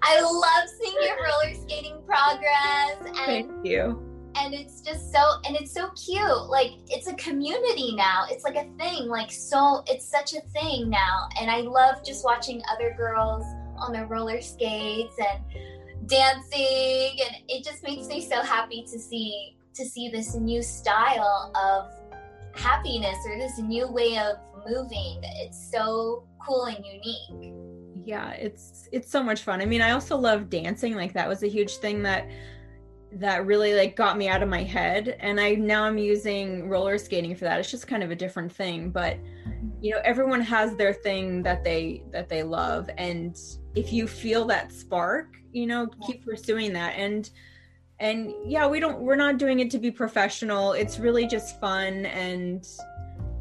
I 0.02 0.20
love 0.20 0.68
seeing 0.80 0.96
your 1.02 1.16
roller 1.16 1.54
skating 1.54 2.00
progress. 2.06 2.96
And 3.06 3.16
thank 3.16 3.66
you 3.66 4.11
and 4.36 4.54
it's 4.54 4.80
just 4.80 5.12
so 5.12 5.40
and 5.44 5.56
it's 5.56 5.72
so 5.72 5.90
cute. 5.90 6.48
Like 6.48 6.72
it's 6.88 7.06
a 7.06 7.14
community 7.14 7.94
now. 7.94 8.26
It's 8.30 8.44
like 8.44 8.56
a 8.56 8.64
thing. 8.78 9.08
Like 9.08 9.30
so 9.30 9.82
it's 9.86 10.06
such 10.06 10.34
a 10.34 10.40
thing 10.52 10.88
now. 10.88 11.28
And 11.40 11.50
i 11.50 11.60
love 11.60 12.04
just 12.04 12.24
watching 12.24 12.62
other 12.70 12.94
girls 12.96 13.44
on 13.76 13.92
their 13.92 14.06
roller 14.06 14.40
skates 14.40 15.16
and 15.18 16.08
dancing. 16.08 17.18
And 17.24 17.36
it 17.48 17.64
just 17.64 17.82
makes 17.82 18.06
me 18.06 18.20
so 18.26 18.42
happy 18.42 18.82
to 18.90 18.98
see 18.98 19.56
to 19.74 19.84
see 19.84 20.08
this 20.08 20.34
new 20.34 20.62
style 20.62 21.50
of 21.54 22.58
happiness 22.58 23.16
or 23.26 23.38
this 23.38 23.58
new 23.58 23.90
way 23.90 24.18
of 24.18 24.36
moving. 24.68 25.20
It's 25.22 25.70
so 25.70 26.24
cool 26.46 26.64
and 26.64 26.84
unique. 26.84 27.54
Yeah 28.04 28.32
it's 28.32 28.88
it's 28.92 29.10
so 29.10 29.22
much 29.22 29.42
fun. 29.42 29.60
I 29.60 29.66
mean 29.66 29.82
i 29.82 29.90
also 29.90 30.16
love 30.16 30.50
dancing. 30.50 30.94
Like 30.94 31.12
that 31.12 31.28
was 31.28 31.42
a 31.42 31.48
huge 31.48 31.76
thing 31.76 32.02
that 32.02 32.28
that 33.14 33.44
really 33.46 33.74
like 33.74 33.94
got 33.94 34.16
me 34.16 34.28
out 34.28 34.42
of 34.42 34.48
my 34.48 34.62
head 34.62 35.16
and 35.20 35.38
i 35.38 35.54
now 35.54 35.84
i'm 35.84 35.98
using 35.98 36.68
roller 36.68 36.96
skating 36.96 37.34
for 37.34 37.44
that. 37.44 37.60
It's 37.60 37.70
just 37.70 37.86
kind 37.86 38.02
of 38.02 38.10
a 38.10 38.16
different 38.16 38.52
thing 38.52 38.90
but 38.90 39.18
you 39.80 39.90
know 39.90 40.00
everyone 40.04 40.40
has 40.40 40.76
their 40.76 40.92
thing 40.92 41.42
that 41.42 41.62
they 41.62 42.02
that 42.10 42.28
they 42.28 42.42
love 42.42 42.88
and 42.96 43.38
if 43.74 43.92
you 43.92 44.06
feel 44.06 44.44
that 44.46 44.72
spark 44.72 45.36
you 45.52 45.66
know 45.66 45.88
keep 46.06 46.24
pursuing 46.24 46.72
that 46.72 46.94
and 46.96 47.30
and 48.00 48.32
yeah 48.46 48.66
we 48.66 48.80
don't 48.80 49.00
we're 49.00 49.16
not 49.16 49.38
doing 49.38 49.60
it 49.60 49.70
to 49.70 49.78
be 49.78 49.90
professional. 49.90 50.72
It's 50.72 50.98
really 50.98 51.26
just 51.26 51.60
fun 51.60 52.06
and 52.06 52.66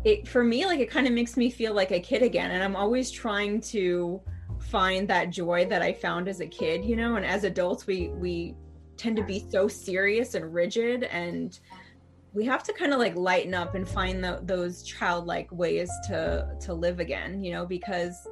it 0.04 0.28
for 0.28 0.44
me 0.44 0.66
like 0.66 0.80
it 0.80 0.90
kind 0.90 1.08
of 1.08 1.14
makes 1.14 1.38
me 1.38 1.50
feel 1.50 1.74
like 1.74 1.92
a 1.92 2.00
kid 2.00 2.24
again 2.24 2.52
and 2.52 2.64
i'm 2.64 2.76
always 2.76 3.12
trying 3.12 3.62
to 3.62 4.20
find 4.60 5.08
that 5.08 5.30
joy 5.30 5.64
that 5.66 5.82
i 5.82 5.94
found 5.94 6.28
as 6.28 6.40
a 6.40 6.48
kid 6.48 6.84
you 6.84 6.96
know 6.96 7.18
and 7.18 7.26
as 7.26 7.44
adults 7.44 7.86
we 7.86 8.10
we 8.10 8.56
tend 9.02 9.16
to 9.18 9.24
be 9.24 9.46
so 9.50 9.68
serious 9.68 10.36
and 10.36 10.54
rigid 10.54 11.04
and 11.04 11.60
we 12.34 12.46
have 12.46 12.64
to 12.64 12.72
kind 12.74 12.94
of 12.94 13.00
like 13.00 13.16
lighten 13.16 13.54
up 13.54 13.76
and 13.76 13.88
find 13.88 14.24
the, 14.24 14.40
those 14.44 14.84
childlike 14.84 15.52
ways 15.52 15.90
to 16.08 16.48
to 16.60 16.74
live 16.74 17.00
again 17.00 17.44
you 17.44 17.52
know 17.52 17.66
because 17.66 18.28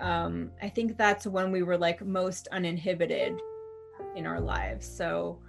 um 0.00 0.50
i 0.62 0.68
think 0.68 0.96
that's 0.96 1.26
when 1.26 1.50
we 1.50 1.62
were 1.62 1.78
like 1.78 2.04
most 2.04 2.48
uninhibited 2.52 3.40
in 4.16 4.26
our 4.26 4.40
lives. 4.40 4.86
So 4.86 5.40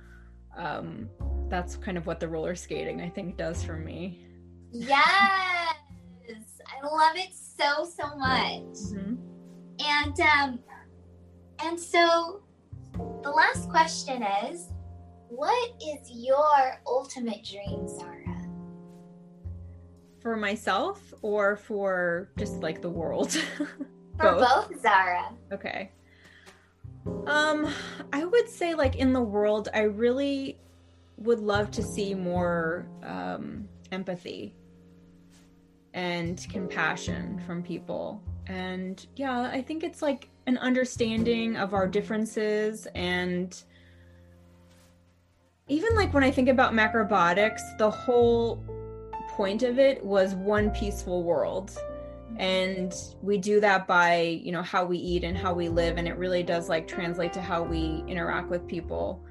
um 0.58 1.10
that's 1.50 1.76
kind 1.76 1.98
of 1.98 2.08
what 2.08 2.20
the 2.20 2.28
roller 2.28 2.56
skating 2.56 3.02
i 3.02 3.10
think 3.10 3.38
does 3.38 3.64
for 3.64 3.78
me. 3.78 4.26
Yes! 4.72 5.76
I 6.68 6.84
love 6.84 7.16
it 7.16 7.34
so 7.34 7.86
so 7.86 8.16
much. 8.18 8.62
Mhm. 8.62 9.18
And 9.86 10.20
um 10.22 10.60
and 11.64 11.80
so 11.80 12.42
the 13.26 13.32
last 13.32 13.70
question 13.70 14.24
is 14.48 14.70
what 15.28 15.72
is 15.82 16.10
your 16.10 16.80
ultimate 16.88 17.44
dream, 17.44 17.88
Zara? 17.88 18.22
for 20.22 20.36
myself 20.36 21.14
or 21.22 21.56
for 21.56 22.30
just 22.36 22.62
like 22.62 22.82
the 22.82 22.90
world 22.90 23.32
For 24.18 24.32
both, 24.32 24.82
Zara. 24.82 25.34
Okay. 25.52 25.92
Um, 27.28 27.68
I 28.14 28.26
would 28.26 28.50
say 28.50 28.74
like 28.74 28.96
in 28.96 29.14
the 29.14 29.22
world, 29.22 29.70
I 29.74 29.82
really 29.82 30.58
would 31.18 31.40
love 31.40 31.70
to 31.72 31.84
see 31.84 32.14
more 32.14 32.88
um, 33.04 33.68
empathy 33.92 34.56
and 35.94 36.46
compassion 36.50 37.42
from 37.46 37.62
people. 37.62 38.24
And 38.48 39.06
yeah, 39.16 39.42
I 39.52 39.62
think 39.62 39.84
it's 39.84 40.02
like 40.02 40.30
an 40.48 40.58
understanding 40.60 41.56
of 41.56 41.74
our 41.74 41.88
differences 41.88 42.88
and 42.96 43.64
even 45.68 45.96
like 45.96 46.14
when 46.14 46.24
I 46.24 46.30
think 46.30 46.48
about 46.48 46.74
macrobiotics, 46.74 47.78
the 47.80 47.90
whole 47.90 48.64
point 49.30 49.64
of 49.64 49.80
it 49.80 50.04
was 50.06 50.36
one 50.36 50.70
peaceful 50.70 51.24
world. 51.24 51.76
And 52.38 52.94
we 53.24 53.38
do 53.38 53.60
that 53.62 53.88
by 53.88 54.20
you 54.44 54.52
know 54.52 54.62
how 54.62 54.86
we 54.86 54.98
eat 54.98 55.24
and 55.24 55.38
how 55.38 55.54
we 55.54 55.70
live 55.70 55.98
and 55.98 56.08
it 56.08 56.18
really 56.18 56.44
does 56.44 56.70
like 56.70 56.88
translate 56.88 57.34
to 57.34 57.42
how 57.42 57.64
we 57.64 58.04
interact 58.08 58.50
with 58.50 58.68
people. 58.68 59.24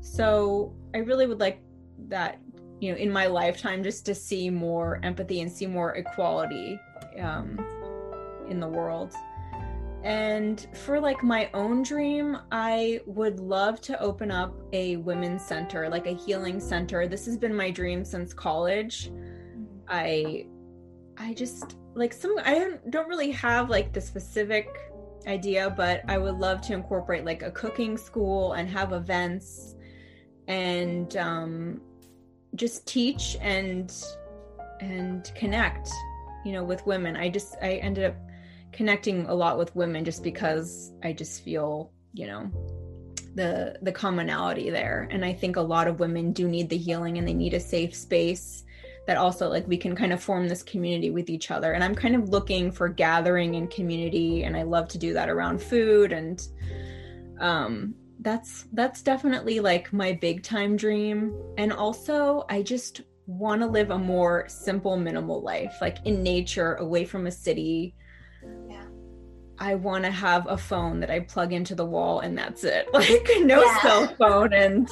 So 0.00 0.74
i 0.94 0.98
really 0.98 1.26
would 1.26 1.40
like 1.40 1.62
that 2.08 2.40
you 2.80 2.90
know 2.90 2.98
in 2.98 3.10
my 3.10 3.26
lifetime 3.26 3.82
just 3.82 4.04
to 4.06 4.14
see 4.14 4.50
more 4.50 5.00
empathy 5.02 5.40
and 5.40 5.50
see 5.50 5.66
more 5.66 5.94
equality 5.94 6.80
um, 7.20 7.58
in 8.48 8.58
the 8.60 8.68
world 8.68 9.14
and 10.02 10.66
for 10.72 10.98
like 10.98 11.22
my 11.22 11.50
own 11.52 11.82
dream 11.82 12.38
i 12.52 13.00
would 13.06 13.38
love 13.38 13.80
to 13.80 14.00
open 14.00 14.30
up 14.30 14.54
a 14.72 14.96
women's 14.96 15.44
center 15.44 15.88
like 15.88 16.06
a 16.06 16.14
healing 16.14 16.58
center. 16.58 17.06
This 17.06 17.26
has 17.26 17.36
been 17.36 17.54
my 17.54 17.70
dream 17.70 18.04
since 18.04 18.32
college. 18.32 19.10
I 19.88 20.46
i 21.18 21.34
just 21.34 21.76
like 21.94 22.12
some 22.12 22.36
i 22.44 22.72
don't, 22.88 23.08
really 23.08 23.30
have 23.32 23.68
like 23.68 23.92
the 23.92 24.00
specific 24.00 24.68
idea 25.26 25.68
but 25.76 26.02
i 26.08 26.16
would 26.16 26.36
love 26.36 26.60
to 26.62 26.72
incorporate 26.72 27.24
like 27.24 27.42
a 27.42 27.50
cooking 27.50 27.98
school 27.98 28.52
and 28.52 28.68
have 28.68 28.92
events 28.92 29.74
and 30.48 31.16
um 31.16 31.80
just 32.54 32.86
teach 32.86 33.36
and 33.40 33.92
and 34.80 35.32
connect 35.34 35.90
you 36.44 36.52
know 36.52 36.64
with 36.64 36.84
women. 36.86 37.16
I 37.16 37.28
just 37.28 37.56
i 37.62 37.74
ended 37.74 38.04
up 38.04 38.16
connecting 38.72 39.26
a 39.26 39.34
lot 39.34 39.58
with 39.58 39.74
women 39.74 40.04
just 40.04 40.22
because 40.22 40.92
i 41.02 41.12
just 41.12 41.42
feel 41.42 41.90
you 42.12 42.26
know 42.26 42.50
the 43.34 43.76
the 43.82 43.92
commonality 43.92 44.70
there 44.70 45.08
and 45.10 45.24
i 45.24 45.32
think 45.32 45.56
a 45.56 45.60
lot 45.60 45.86
of 45.86 46.00
women 46.00 46.32
do 46.32 46.48
need 46.48 46.68
the 46.68 46.76
healing 46.76 47.18
and 47.18 47.26
they 47.26 47.34
need 47.34 47.54
a 47.54 47.60
safe 47.60 47.94
space 47.94 48.64
that 49.06 49.16
also 49.16 49.48
like 49.48 49.66
we 49.66 49.76
can 49.76 49.94
kind 49.94 50.12
of 50.12 50.22
form 50.22 50.48
this 50.48 50.62
community 50.62 51.10
with 51.10 51.30
each 51.30 51.50
other 51.50 51.72
and 51.72 51.84
i'm 51.84 51.94
kind 51.94 52.16
of 52.16 52.28
looking 52.28 52.70
for 52.70 52.88
gathering 52.88 53.56
and 53.56 53.70
community 53.70 54.42
and 54.44 54.56
i 54.56 54.62
love 54.62 54.88
to 54.88 54.98
do 54.98 55.12
that 55.12 55.28
around 55.28 55.60
food 55.60 56.12
and 56.12 56.48
um 57.40 57.94
that's 58.20 58.66
that's 58.72 59.00
definitely 59.00 59.60
like 59.60 59.92
my 59.92 60.12
big 60.12 60.42
time 60.42 60.76
dream 60.76 61.32
and 61.56 61.72
also 61.72 62.44
i 62.48 62.60
just 62.60 63.02
want 63.30 63.60
to 63.60 63.66
live 63.66 63.90
a 63.90 63.98
more 63.98 64.44
simple 64.48 64.96
minimal 64.96 65.40
life 65.40 65.76
like 65.80 65.98
in 66.04 66.22
nature 66.22 66.74
away 66.74 67.04
from 67.04 67.26
a 67.26 67.30
city. 67.30 67.94
I 69.60 69.74
want 69.74 70.04
to 70.04 70.10
have 70.10 70.46
a 70.48 70.56
phone 70.56 70.98
that 71.00 71.10
i 71.10 71.20
plug 71.20 71.52
into 71.52 71.74
the 71.74 71.84
wall 71.84 72.20
and 72.20 72.36
that's 72.36 72.64
it 72.64 72.88
like 72.92 73.26
no 73.40 73.62
Yeah. 73.62 73.82
cell 73.82 74.14
phone 74.18 74.52
and 74.52 74.88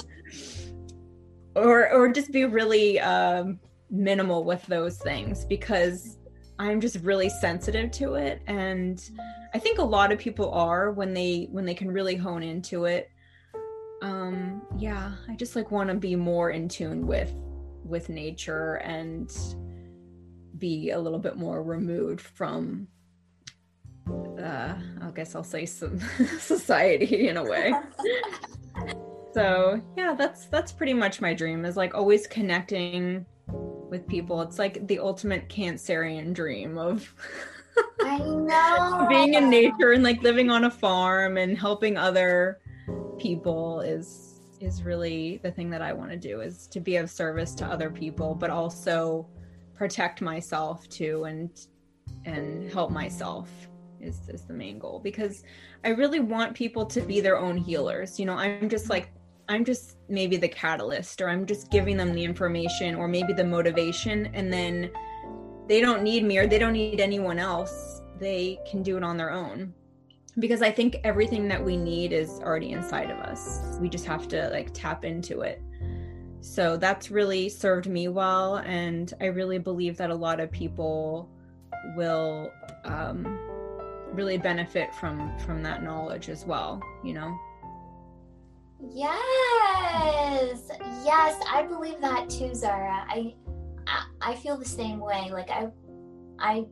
or 1.57 1.91
or 1.93 2.09
just 2.13 2.31
be 2.31 2.45
really 2.45 3.01
um 3.01 3.59
minimal 3.91 4.45
with 4.45 4.65
those 4.67 4.99
things 4.99 5.45
because 5.47 6.19
I'm 6.61 6.81
just 6.81 6.97
really 7.05 7.29
sensitive 7.31 7.91
to 7.93 8.15
it 8.15 8.43
and 8.47 9.03
I 9.55 9.59
think 9.59 9.79
a 9.79 9.85
lot 9.85 10.13
of 10.13 10.19
people 10.19 10.51
are 10.53 10.91
when 10.91 11.15
they 11.15 11.49
when 11.53 11.65
they 11.65 11.75
can 11.75 11.91
really 11.91 12.17
hone 12.17 12.43
into 12.43 12.85
it. 12.85 13.09
Um 14.03 14.63
yeah, 14.77 15.13
I 15.29 15.37
just 15.37 15.57
like 15.57 15.71
want 15.71 15.89
to 15.89 15.95
be 15.95 16.17
more 16.17 16.51
in 16.51 16.69
tune 16.69 17.07
with 17.07 17.33
with 17.85 18.09
nature 18.09 18.75
and 18.77 19.31
be 20.59 20.91
a 20.91 20.99
little 20.99 21.19
bit 21.21 21.37
more 21.37 21.63
removed 21.63 22.21
from 22.21 22.89
uh 24.39 24.75
I 25.01 25.11
guess 25.11 25.35
I'll 25.35 25.45
say 25.45 25.67
some 25.67 26.01
society 26.39 27.29
in 27.29 27.37
a 27.37 27.45
way. 27.45 27.73
so, 29.35 29.81
yeah, 29.97 30.15
that's 30.15 30.47
that's 30.47 30.73
pretty 30.73 30.95
much 30.95 31.21
my 31.21 31.35
dream 31.35 31.65
is 31.65 31.77
like 31.77 31.95
always 31.95 32.27
connecting 32.27 33.27
with 33.91 34.07
people. 34.07 34.43
It's 34.43 34.59
like 34.59 34.87
the 34.87 34.99
ultimate 34.99 35.49
Cancerian 35.49 36.33
dream 36.33 36.79
of 36.79 37.15
I 38.01 38.19
know 38.19 39.07
being 39.09 39.35
in 39.35 39.51
nature 39.51 39.93
and 39.93 40.03
like 40.03 40.23
living 40.23 40.51
on 40.51 40.65
a 40.65 40.71
farm 40.71 41.37
and 41.37 41.57
helping 41.57 41.97
other 41.97 42.61
people 43.19 43.81
is 43.81 44.41
is 44.61 44.83
really 44.83 45.39
the 45.43 45.51
thing 45.51 45.71
that 45.71 45.83
I 45.83 45.93
want 45.93 46.11
to 46.11 46.17
do 46.17 46.41
is 46.41 46.67
to 46.69 46.81
be 46.81 46.97
of 46.97 47.11
service 47.11 47.55
to 47.57 47.67
other 47.67 47.91
people 47.91 48.35
but 48.35 48.51
also 48.51 49.29
protect 49.75 50.21
myself 50.21 50.89
too 50.89 51.25
and 51.25 51.51
and 52.25 52.71
help 52.71 52.91
myself 52.91 53.49
is 54.01 54.29
is 54.29 54.43
the 54.43 54.53
main 54.53 54.79
goal 54.79 55.01
because 55.03 55.43
I 55.85 55.91
really 55.91 56.21
want 56.21 56.55
people 56.55 56.87
to 56.87 57.01
be 57.01 57.21
their 57.21 57.39
own 57.39 57.57
healers. 57.57 58.19
You 58.19 58.27
know, 58.27 58.35
I'm 58.35 58.69
just 58.69 58.91
like 58.91 59.11
I'm 59.49 59.65
just 59.65 59.97
maybe 60.09 60.37
the 60.37 60.49
catalyst 60.49 61.21
or 61.21 61.29
I'm 61.29 61.47
just 61.47 61.71
giving 61.71 61.97
them 61.97 62.13
the 62.13 62.23
information 62.23 62.95
or 62.95 63.09
maybe 63.09 63.33
the 63.33 63.45
motivation 63.45 64.27
and 64.35 64.53
then 64.53 64.91
they 65.69 65.81
don't 65.81 66.03
need 66.03 66.25
me 66.25 66.39
or 66.39 66.47
they 66.47 66.59
don't 66.59 66.75
need 66.75 67.01
anyone 67.01 67.39
else. 67.39 68.03
They 68.19 68.59
can 68.71 68.83
do 68.83 68.97
it 68.97 69.05
on 69.05 69.17
their 69.17 69.31
own. 69.31 69.73
Because 70.39 70.63
I 70.63 70.71
think 70.71 70.97
everything 71.03 71.49
that 71.49 71.65
we 71.65 71.77
need 71.77 72.13
is 72.13 72.41
already 72.41 72.71
inside 72.71 73.11
of 73.11 73.19
us. 73.19 73.79
We 73.81 73.89
just 73.89 74.05
have 74.07 74.29
to 74.29 74.49
like 74.51 74.71
tap 74.73 75.05
into 75.05 75.41
it. 75.41 75.61
So 76.41 76.77
that's 76.77 77.11
really 77.11 77.49
served 77.49 77.89
me 77.89 78.09
well 78.09 78.57
and 78.57 79.13
I 79.21 79.27
really 79.27 79.59
believe 79.59 79.97
that 79.97 80.11
a 80.11 80.15
lot 80.15 80.41
of 80.41 80.51
people 80.51 81.29
will 81.97 82.53
um 82.85 83.39
really 84.13 84.39
benefit 84.39 84.95
from 84.95 85.37
from 85.39 85.63
that 85.63 85.83
knowledge 85.83 86.29
as 86.29 86.45
well, 86.45 86.81
you 87.05 87.15
know. 87.15 87.39
Yes, 88.93 90.71
yes, 91.05 91.43
I 91.51 91.67
believe 91.69 92.01
that 92.01 92.31
too, 92.31 92.55
Zara. 92.55 93.05
I, 93.09 93.35
I, 94.21 94.37
feel 94.37 94.57
the 94.57 94.65
same 94.65 95.01
way. 95.01 95.31
Like 95.33 95.51
I, 95.51 95.69
I, 96.39 96.65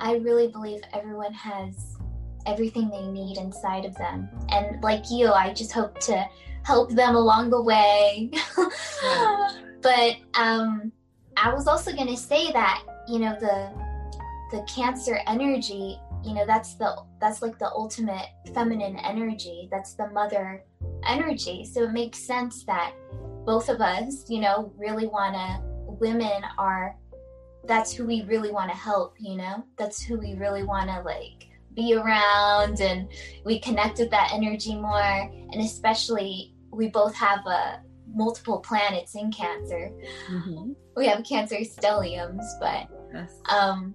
I 0.00 0.16
really 0.16 0.48
believe 0.48 0.82
everyone 0.92 1.32
has 1.32 1.96
everything 2.44 2.90
they 2.90 3.06
need 3.06 3.38
inside 3.38 3.86
of 3.86 3.94
them, 3.96 4.28
and 4.50 4.82
like 4.82 5.10
you, 5.10 5.32
I 5.32 5.54
just 5.54 5.72
hope 5.72 5.98
to 6.00 6.28
help 6.62 6.90
them 6.90 7.16
along 7.16 7.50
the 7.50 7.62
way. 7.62 8.30
But 9.82 10.16
um, 10.34 10.92
I 11.36 11.52
was 11.52 11.66
also 11.66 11.92
going 11.92 12.08
to 12.08 12.16
say 12.16 12.52
that 12.52 12.82
you 13.08 13.18
know 13.18 13.36
the 13.40 13.70
the 14.50 14.62
cancer 14.64 15.20
energy 15.26 15.98
you 16.24 16.34
know 16.34 16.44
that's 16.46 16.74
the 16.74 16.96
that's 17.20 17.42
like 17.42 17.58
the 17.58 17.70
ultimate 17.70 18.26
feminine 18.54 18.96
energy. 18.96 19.68
That's 19.70 19.94
the 19.94 20.08
mother 20.08 20.64
energy. 21.06 21.64
So 21.64 21.84
it 21.84 21.92
makes 21.92 22.18
sense 22.18 22.64
that 22.64 22.94
both 23.44 23.68
of 23.68 23.80
us 23.80 24.28
you 24.28 24.40
know 24.40 24.72
really 24.76 25.06
want 25.06 25.34
to 25.34 25.60
women 25.86 26.42
are 26.58 26.96
that's 27.66 27.92
who 27.92 28.06
we 28.06 28.22
really 28.22 28.50
want 28.50 28.70
to 28.70 28.76
help 28.76 29.16
you 29.18 29.36
know? 29.36 29.64
That's 29.76 30.02
who 30.02 30.18
we 30.18 30.34
really 30.34 30.62
want 30.62 30.88
to 30.90 31.00
like 31.02 31.48
be 31.74 31.94
around 31.94 32.80
and 32.80 33.08
we 33.44 33.60
connect 33.60 33.98
with 33.98 34.10
that 34.10 34.30
energy 34.32 34.74
more. 34.76 35.30
And 35.52 35.60
especially 35.60 36.54
we 36.72 36.88
both 36.88 37.14
have 37.14 37.40
a 37.46 37.50
uh, 37.50 37.76
multiple 38.12 38.58
planets 38.58 39.14
in 39.14 39.30
cancer. 39.30 39.90
Mm-hmm. 40.28 40.72
we 40.96 41.06
have 41.06 41.24
cancer 41.24 41.56
stelliums 41.56 42.44
but 42.60 42.88
yes. 43.14 43.32
um 43.48 43.94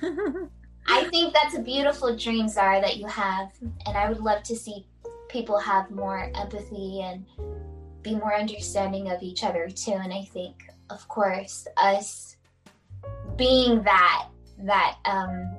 I 0.86 1.04
think 1.04 1.32
that's 1.32 1.54
a 1.56 1.60
beautiful 1.60 2.16
dream, 2.16 2.48
Zara, 2.48 2.80
that 2.80 2.96
you 2.96 3.06
have. 3.06 3.52
And 3.86 3.96
I 3.96 4.08
would 4.08 4.20
love 4.20 4.42
to 4.44 4.56
see 4.56 4.86
people 5.28 5.58
have 5.58 5.90
more 5.90 6.30
empathy 6.34 7.02
and 7.02 7.24
be 8.02 8.14
more 8.14 8.34
understanding 8.34 9.10
of 9.10 9.22
each 9.22 9.44
other 9.44 9.68
too. 9.68 9.92
And 9.92 10.12
I 10.12 10.24
think, 10.24 10.64
of 10.90 11.06
course, 11.08 11.66
us 11.76 12.36
being 13.36 13.82
that 13.82 14.28
that 14.58 14.98
um, 15.04 15.50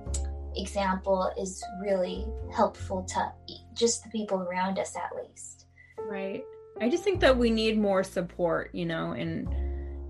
example 0.56 1.32
is 1.40 1.64
really 1.82 2.26
helpful 2.54 3.04
to 3.04 3.32
just 3.74 4.04
the 4.04 4.10
people 4.10 4.40
around 4.42 4.80
us, 4.80 4.96
at 4.96 5.10
least. 5.16 5.66
Right. 5.98 6.44
I 6.80 6.90
just 6.90 7.04
think 7.04 7.20
that 7.22 7.38
we 7.38 7.50
need 7.50 7.78
more 7.78 8.04
support, 8.04 8.74
you 8.74 8.86
know, 8.86 9.12
and 9.12 9.48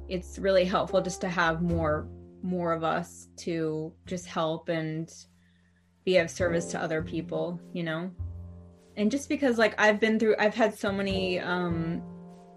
it's 0.07 0.37
really 0.37 0.65
helpful 0.65 1.01
just 1.01 1.21
to 1.21 1.29
have 1.29 1.61
more 1.61 2.07
more 2.43 2.73
of 2.73 2.83
us 2.83 3.27
to 3.37 3.93
just 4.05 4.27
help 4.27 4.69
and 4.69 5.11
be 6.05 6.17
of 6.17 6.29
service 6.29 6.65
to 6.65 6.81
other 6.81 7.01
people, 7.01 7.59
you 7.71 7.83
know? 7.83 8.11
And 8.95 9.09
just 9.09 9.29
because 9.29 9.57
like 9.57 9.79
I've 9.81 9.99
been 9.99 10.19
through 10.19 10.35
I've 10.37 10.53
had 10.53 10.77
so 10.77 10.91
many 10.91 11.39
um 11.39 12.03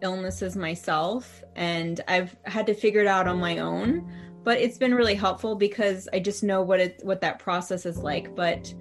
illnesses 0.02 0.56
myself 0.56 1.42
and 1.54 2.00
I've 2.08 2.36
had 2.44 2.66
to 2.66 2.74
figure 2.74 3.00
it 3.00 3.06
out 3.06 3.26
on 3.26 3.38
my 3.38 3.58
own, 3.58 4.10
but 4.42 4.58
it's 4.58 4.76
been 4.76 4.94
really 4.94 5.14
helpful 5.14 5.54
because 5.54 6.08
I 6.12 6.18
just 6.18 6.42
know 6.42 6.62
what 6.62 6.80
it 6.80 7.00
what 7.02 7.20
that 7.22 7.38
process 7.38 7.86
is 7.86 7.98
like, 7.98 8.34
but 8.34 8.74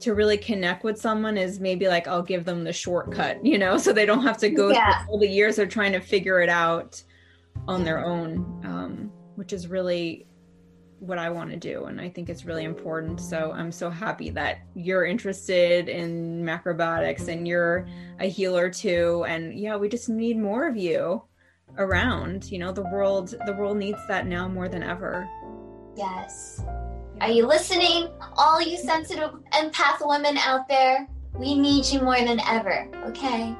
to 0.00 0.14
really 0.14 0.38
connect 0.38 0.84
with 0.84 1.00
someone 1.00 1.36
is 1.36 1.58
maybe 1.58 1.88
like 1.88 2.06
I'll 2.06 2.22
give 2.22 2.44
them 2.44 2.64
the 2.64 2.72
shortcut, 2.72 3.44
you 3.44 3.58
know, 3.58 3.78
so 3.78 3.92
they 3.92 4.06
don't 4.06 4.22
have 4.22 4.38
to 4.38 4.50
go 4.50 4.70
yeah. 4.70 5.04
through 5.04 5.12
all 5.12 5.18
the 5.18 5.28
years 5.28 5.58
of 5.58 5.68
trying 5.68 5.92
to 5.92 6.00
figure 6.00 6.40
it 6.40 6.48
out 6.48 7.02
on 7.66 7.84
their 7.84 8.04
own. 8.04 8.62
Um, 8.64 9.12
which 9.38 9.52
is 9.52 9.68
really 9.68 10.26
what 10.98 11.16
I 11.16 11.30
want 11.30 11.50
to 11.50 11.56
do. 11.56 11.84
And 11.84 12.00
I 12.00 12.08
think 12.08 12.28
it's 12.28 12.44
really 12.44 12.64
important. 12.64 13.20
So 13.20 13.52
I'm 13.54 13.70
so 13.70 13.88
happy 13.88 14.30
that 14.30 14.58
you're 14.74 15.04
interested 15.04 15.88
in 15.88 16.42
macrobiotics 16.42 17.28
and 17.28 17.46
you're 17.46 17.86
a 18.18 18.28
healer 18.28 18.68
too. 18.68 19.24
And 19.28 19.56
yeah, 19.56 19.76
we 19.76 19.88
just 19.88 20.08
need 20.08 20.36
more 20.36 20.66
of 20.66 20.76
you 20.76 21.22
around. 21.76 22.50
You 22.50 22.58
know, 22.58 22.72
the 22.72 22.82
world 22.82 23.32
the 23.46 23.52
world 23.52 23.76
needs 23.76 24.00
that 24.08 24.26
now 24.26 24.48
more 24.48 24.68
than 24.68 24.82
ever. 24.82 25.28
Yes. 25.96 26.64
Are 27.20 27.30
you 27.30 27.46
listening? 27.46 28.08
All 28.36 28.60
you 28.60 28.76
sensitive 28.76 29.34
empath 29.52 29.98
women 30.00 30.36
out 30.38 30.66
there, 30.66 31.06
we 31.34 31.56
need 31.56 31.86
you 31.86 32.00
more 32.00 32.18
than 32.18 32.40
ever, 32.40 32.90
okay? 33.06 33.54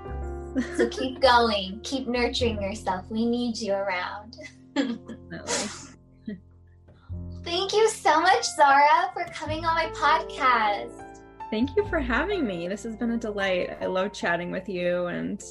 So 0.76 0.88
keep 0.88 1.20
going, 1.20 1.78
keep 1.84 2.08
nurturing 2.08 2.60
yourself. 2.60 3.04
We 3.10 3.26
need 3.26 3.58
you 3.58 3.74
around. 3.74 4.36
Thank 7.44 7.72
you 7.72 7.88
so 7.88 8.20
much, 8.20 8.44
Zara, 8.54 9.10
for 9.12 9.24
coming 9.32 9.64
on 9.64 9.74
my 9.74 9.86
podcast. 9.86 11.20
Thank 11.50 11.70
you 11.76 11.84
for 11.88 11.98
having 11.98 12.46
me. 12.46 12.68
This 12.68 12.84
has 12.84 12.94
been 12.94 13.10
a 13.12 13.16
delight. 13.16 13.76
I 13.80 13.86
love 13.86 14.12
chatting 14.12 14.52
with 14.52 14.68
you 14.68 15.06
and 15.06 15.42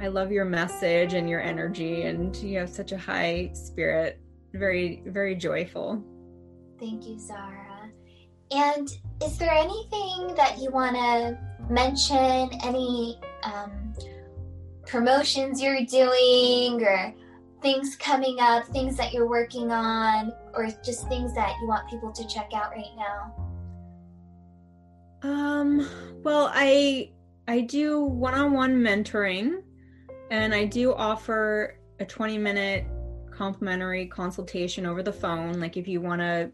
I 0.00 0.08
love 0.08 0.32
your 0.32 0.46
message 0.46 1.12
and 1.14 1.28
your 1.28 1.42
energy 1.42 2.02
and 2.02 2.34
you 2.36 2.58
have 2.58 2.70
such 2.70 2.92
a 2.92 2.98
high 2.98 3.50
spirit. 3.52 4.20
Very, 4.54 5.02
very 5.06 5.34
joyful. 5.34 6.02
Thank 6.78 7.06
you, 7.06 7.18
Zara. 7.18 7.90
And 8.50 8.88
is 9.22 9.36
there 9.36 9.52
anything 9.52 10.34
that 10.36 10.56
you 10.58 10.70
want 10.70 10.96
to 10.96 11.38
mention? 11.68 12.48
Any 12.64 13.20
um, 13.42 13.92
promotions 14.86 15.60
you're 15.60 15.84
doing 15.84 16.82
or 16.82 17.12
things 17.60 17.96
coming 17.96 18.38
up, 18.40 18.66
things 18.66 18.96
that 18.96 19.12
you're 19.12 19.28
working 19.28 19.70
on, 19.72 20.32
or 20.54 20.68
just 20.84 21.08
things 21.08 21.34
that 21.34 21.54
you 21.60 21.66
want 21.66 21.88
people 21.88 22.12
to 22.12 22.26
check 22.26 22.50
out 22.54 22.70
right 22.72 22.84
now? 22.96 23.34
Um, 25.22 25.88
well, 26.22 26.50
I 26.52 27.12
I 27.48 27.62
do 27.62 28.00
one-on-one 28.00 28.76
mentoring 28.76 29.62
and 30.30 30.54
I 30.54 30.66
do 30.66 30.94
offer 30.94 31.78
a 31.98 32.04
20-minute 32.04 32.86
complimentary 33.32 34.06
consultation 34.06 34.84
over 34.84 35.02
the 35.02 35.12
phone 35.12 35.54
like 35.54 35.76
if 35.76 35.88
you 35.88 36.00
want 36.00 36.20
to 36.20 36.52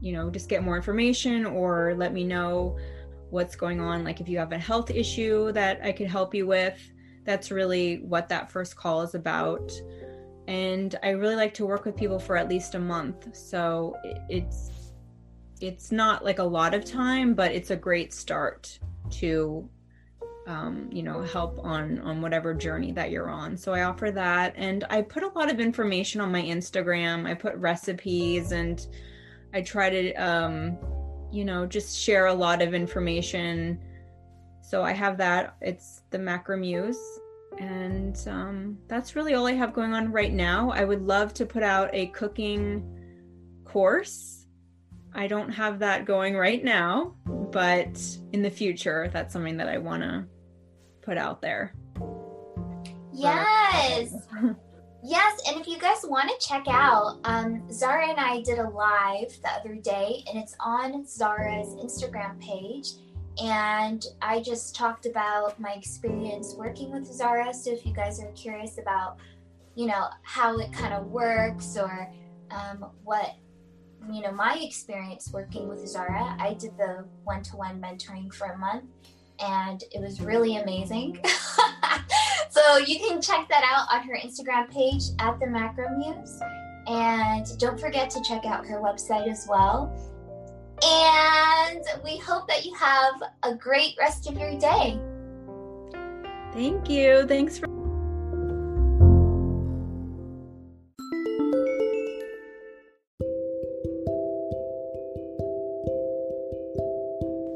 you 0.00 0.12
know, 0.12 0.30
just 0.30 0.48
get 0.48 0.64
more 0.64 0.76
information 0.76 1.46
or 1.46 1.94
let 1.96 2.12
me 2.12 2.24
know 2.24 2.78
what's 3.28 3.54
going 3.54 3.80
on 3.80 4.02
like 4.02 4.20
if 4.20 4.28
you 4.28 4.38
have 4.38 4.52
a 4.52 4.58
health 4.58 4.90
issue 4.90 5.52
that 5.52 5.80
I 5.84 5.92
could 5.92 6.08
help 6.08 6.34
you 6.34 6.46
with. 6.46 6.80
That's 7.24 7.50
really 7.50 7.98
what 7.98 8.28
that 8.30 8.50
first 8.50 8.76
call 8.76 9.02
is 9.02 9.14
about 9.14 9.70
and 10.50 10.98
I 11.04 11.10
really 11.10 11.36
like 11.36 11.54
to 11.54 11.64
work 11.64 11.84
with 11.84 11.96
people 11.96 12.18
for 12.18 12.36
at 12.36 12.48
least 12.48 12.74
a 12.74 12.78
month. 12.80 13.36
So 13.36 13.96
it's 14.28 14.92
it's 15.60 15.92
not 15.92 16.24
like 16.24 16.40
a 16.40 16.44
lot 16.44 16.74
of 16.74 16.84
time, 16.84 17.34
but 17.34 17.52
it's 17.52 17.70
a 17.70 17.76
great 17.76 18.12
start 18.12 18.76
to 19.10 19.68
um, 20.48 20.88
you 20.90 21.04
know 21.04 21.22
help 21.22 21.60
on 21.62 22.00
on 22.00 22.20
whatever 22.20 22.52
journey 22.52 22.90
that 22.92 23.12
you're 23.12 23.30
on. 23.30 23.56
So 23.56 23.72
i 23.72 23.84
offer 23.84 24.10
that. 24.10 24.54
And 24.56 24.84
i 24.90 25.02
put 25.02 25.22
a 25.22 25.28
lot 25.28 25.52
of 25.52 25.60
information 25.60 26.20
on 26.20 26.32
my 26.32 26.42
instagram. 26.42 27.28
I 27.28 27.34
put 27.34 27.54
recipes 27.54 28.50
and 28.50 28.84
i 29.54 29.62
try 29.62 29.88
to 29.88 30.12
um, 30.14 30.76
you 31.30 31.44
know 31.44 31.64
just 31.64 31.96
share 31.96 32.26
a 32.26 32.34
lot 32.34 32.60
of 32.60 32.74
information. 32.74 33.78
So 34.62 34.82
i 34.82 34.92
have 34.92 35.16
that. 35.18 35.54
It's 35.60 36.02
the 36.10 36.18
macro 36.18 36.56
muse 36.56 37.20
and 37.58 38.16
um, 38.28 38.78
that's 38.88 39.16
really 39.16 39.34
all 39.34 39.46
i 39.46 39.52
have 39.52 39.72
going 39.72 39.92
on 39.92 40.12
right 40.12 40.32
now. 40.32 40.70
I 40.70 40.84
would 40.84 41.02
love 41.02 41.34
to 41.34 41.46
put 41.46 41.62
out 41.62 41.90
a 41.92 42.06
cooking 42.06 42.84
course. 43.64 44.46
I 45.12 45.26
don't 45.26 45.50
have 45.50 45.80
that 45.80 46.04
going 46.04 46.36
right 46.36 46.62
now 46.62 47.16
but 47.50 48.00
in 48.32 48.42
the 48.42 48.50
future 48.50 49.10
that's 49.12 49.32
something 49.32 49.56
that 49.56 49.68
i 49.68 49.78
want 49.78 50.02
to 50.02 50.24
put 51.02 51.16
out 51.16 51.42
there. 51.42 51.74
Yes. 53.12 54.14
yes 55.02 55.40
and 55.48 55.60
if 55.60 55.66
you 55.66 55.78
guys 55.78 56.04
want 56.04 56.28
to 56.28 56.46
check 56.46 56.64
out 56.68 57.18
um, 57.24 57.62
zara 57.72 58.06
and 58.06 58.20
i 58.20 58.42
did 58.42 58.58
a 58.58 58.68
live 58.68 59.34
the 59.42 59.48
other 59.48 59.74
day 59.76 60.22
and 60.28 60.38
it's 60.38 60.54
on 60.60 61.06
zara's 61.06 61.68
instagram 61.76 62.38
page 62.38 62.92
and 63.38 64.04
I 64.20 64.40
just 64.40 64.74
talked 64.74 65.06
about 65.06 65.58
my 65.60 65.72
experience 65.72 66.54
working 66.56 66.90
with 66.90 67.06
Zara. 67.06 67.54
So 67.54 67.70
if 67.70 67.86
you 67.86 67.94
guys 67.94 68.20
are 68.20 68.30
curious 68.32 68.78
about, 68.78 69.18
you 69.74 69.86
know, 69.86 70.08
how 70.22 70.58
it 70.58 70.72
kind 70.72 70.92
of 70.92 71.06
works 71.06 71.76
or 71.76 72.12
um, 72.50 72.86
what, 73.04 73.34
you 74.10 74.22
know, 74.22 74.32
my 74.32 74.58
experience 74.60 75.30
working 75.32 75.68
with 75.68 75.86
Zara, 75.86 76.36
I 76.38 76.54
did 76.54 76.76
the 76.76 77.04
one 77.24 77.42
to 77.44 77.56
one 77.56 77.80
mentoring 77.80 78.32
for 78.32 78.48
a 78.48 78.58
month 78.58 78.84
and 79.38 79.84
it 79.92 80.00
was 80.00 80.20
really 80.20 80.56
amazing. 80.56 81.22
so 82.50 82.78
you 82.78 82.98
can 82.98 83.22
check 83.22 83.48
that 83.48 83.64
out 83.64 83.86
on 83.92 84.06
her 84.06 84.16
Instagram 84.16 84.70
page 84.70 85.04
at 85.18 85.38
the 85.40 85.46
Macro 85.46 85.96
Muse. 85.96 86.40
And 86.86 87.46
don't 87.58 87.78
forget 87.78 88.10
to 88.10 88.22
check 88.26 88.44
out 88.44 88.66
her 88.66 88.80
website 88.80 89.28
as 89.28 89.46
well. 89.48 89.94
And 90.82 91.84
we 92.02 92.16
hope 92.18 92.48
that 92.48 92.64
you 92.64 92.74
have 92.74 93.14
a 93.42 93.54
great 93.54 93.94
rest 93.98 94.28
of 94.28 94.38
your 94.38 94.58
day. 94.58 94.98
Thank 96.52 96.88
you. 96.88 97.26
Thanks 97.26 97.58
for. 97.58 97.66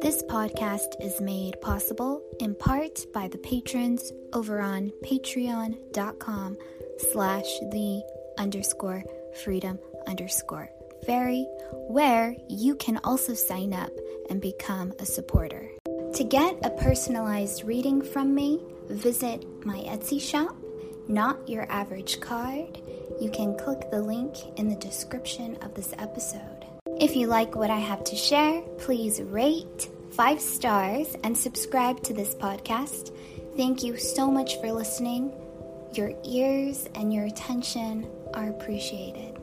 This 0.00 0.22
podcast 0.24 1.00
is 1.00 1.20
made 1.20 1.60
possible 1.62 2.22
in 2.38 2.54
part 2.54 3.10
by 3.14 3.26
the 3.26 3.38
patrons 3.38 4.12
over 4.34 4.60
on 4.60 4.92
patreon.com 5.02 6.58
slash 7.10 7.58
the 7.72 8.02
underscore 8.38 9.02
freedom 9.42 9.78
underscore 10.06 10.68
Fairy, 11.06 11.46
where 11.88 12.34
you 12.48 12.74
can 12.76 12.98
also 13.04 13.34
sign 13.34 13.72
up 13.72 13.90
and 14.30 14.40
become 14.40 14.92
a 14.98 15.06
supporter. 15.06 15.68
To 16.14 16.24
get 16.24 16.56
a 16.64 16.70
personalized 16.70 17.64
reading 17.64 18.00
from 18.02 18.34
me, 18.34 18.60
visit 18.88 19.44
my 19.64 19.78
Etsy 19.80 20.20
shop, 20.20 20.56
Not 21.08 21.48
Your 21.48 21.70
Average 21.70 22.20
Card. 22.20 22.80
You 23.20 23.30
can 23.30 23.56
click 23.58 23.90
the 23.90 24.02
link 24.02 24.36
in 24.56 24.68
the 24.68 24.76
description 24.76 25.56
of 25.62 25.74
this 25.74 25.92
episode. 25.98 26.66
If 27.00 27.16
you 27.16 27.26
like 27.26 27.56
what 27.56 27.70
I 27.70 27.78
have 27.78 28.04
to 28.04 28.16
share, 28.16 28.62
please 28.78 29.20
rate 29.20 29.88
five 30.12 30.40
stars 30.40 31.16
and 31.24 31.36
subscribe 31.36 32.02
to 32.04 32.14
this 32.14 32.34
podcast. 32.34 33.12
Thank 33.56 33.82
you 33.82 33.96
so 33.96 34.30
much 34.30 34.60
for 34.60 34.72
listening. 34.72 35.32
Your 35.94 36.12
ears 36.24 36.88
and 36.94 37.12
your 37.12 37.24
attention 37.24 38.08
are 38.32 38.50
appreciated. 38.50 39.33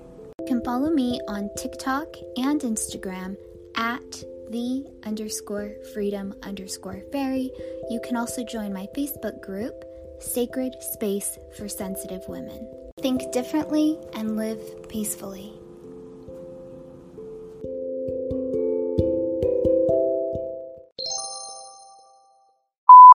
Can 0.52 0.62
follow 0.66 0.90
me 0.90 1.18
on 1.30 1.50
TikTok 1.56 2.14
and 2.36 2.60
Instagram 2.60 3.38
at 3.76 4.12
the 4.50 4.86
underscore 5.06 5.76
freedom 5.94 6.34
underscore 6.44 7.04
fairy. 7.10 7.50
You 7.90 8.02
can 8.04 8.18
also 8.18 8.44
join 8.44 8.74
my 8.74 8.86
Facebook 8.94 9.42
group, 9.42 9.74
Sacred 10.20 10.74
Space 10.82 11.38
for 11.56 11.70
Sensitive 11.70 12.28
Women. 12.28 12.70
Think 13.00 13.32
differently 13.32 13.98
and 14.14 14.36
live 14.36 14.90
peacefully. 14.90 15.54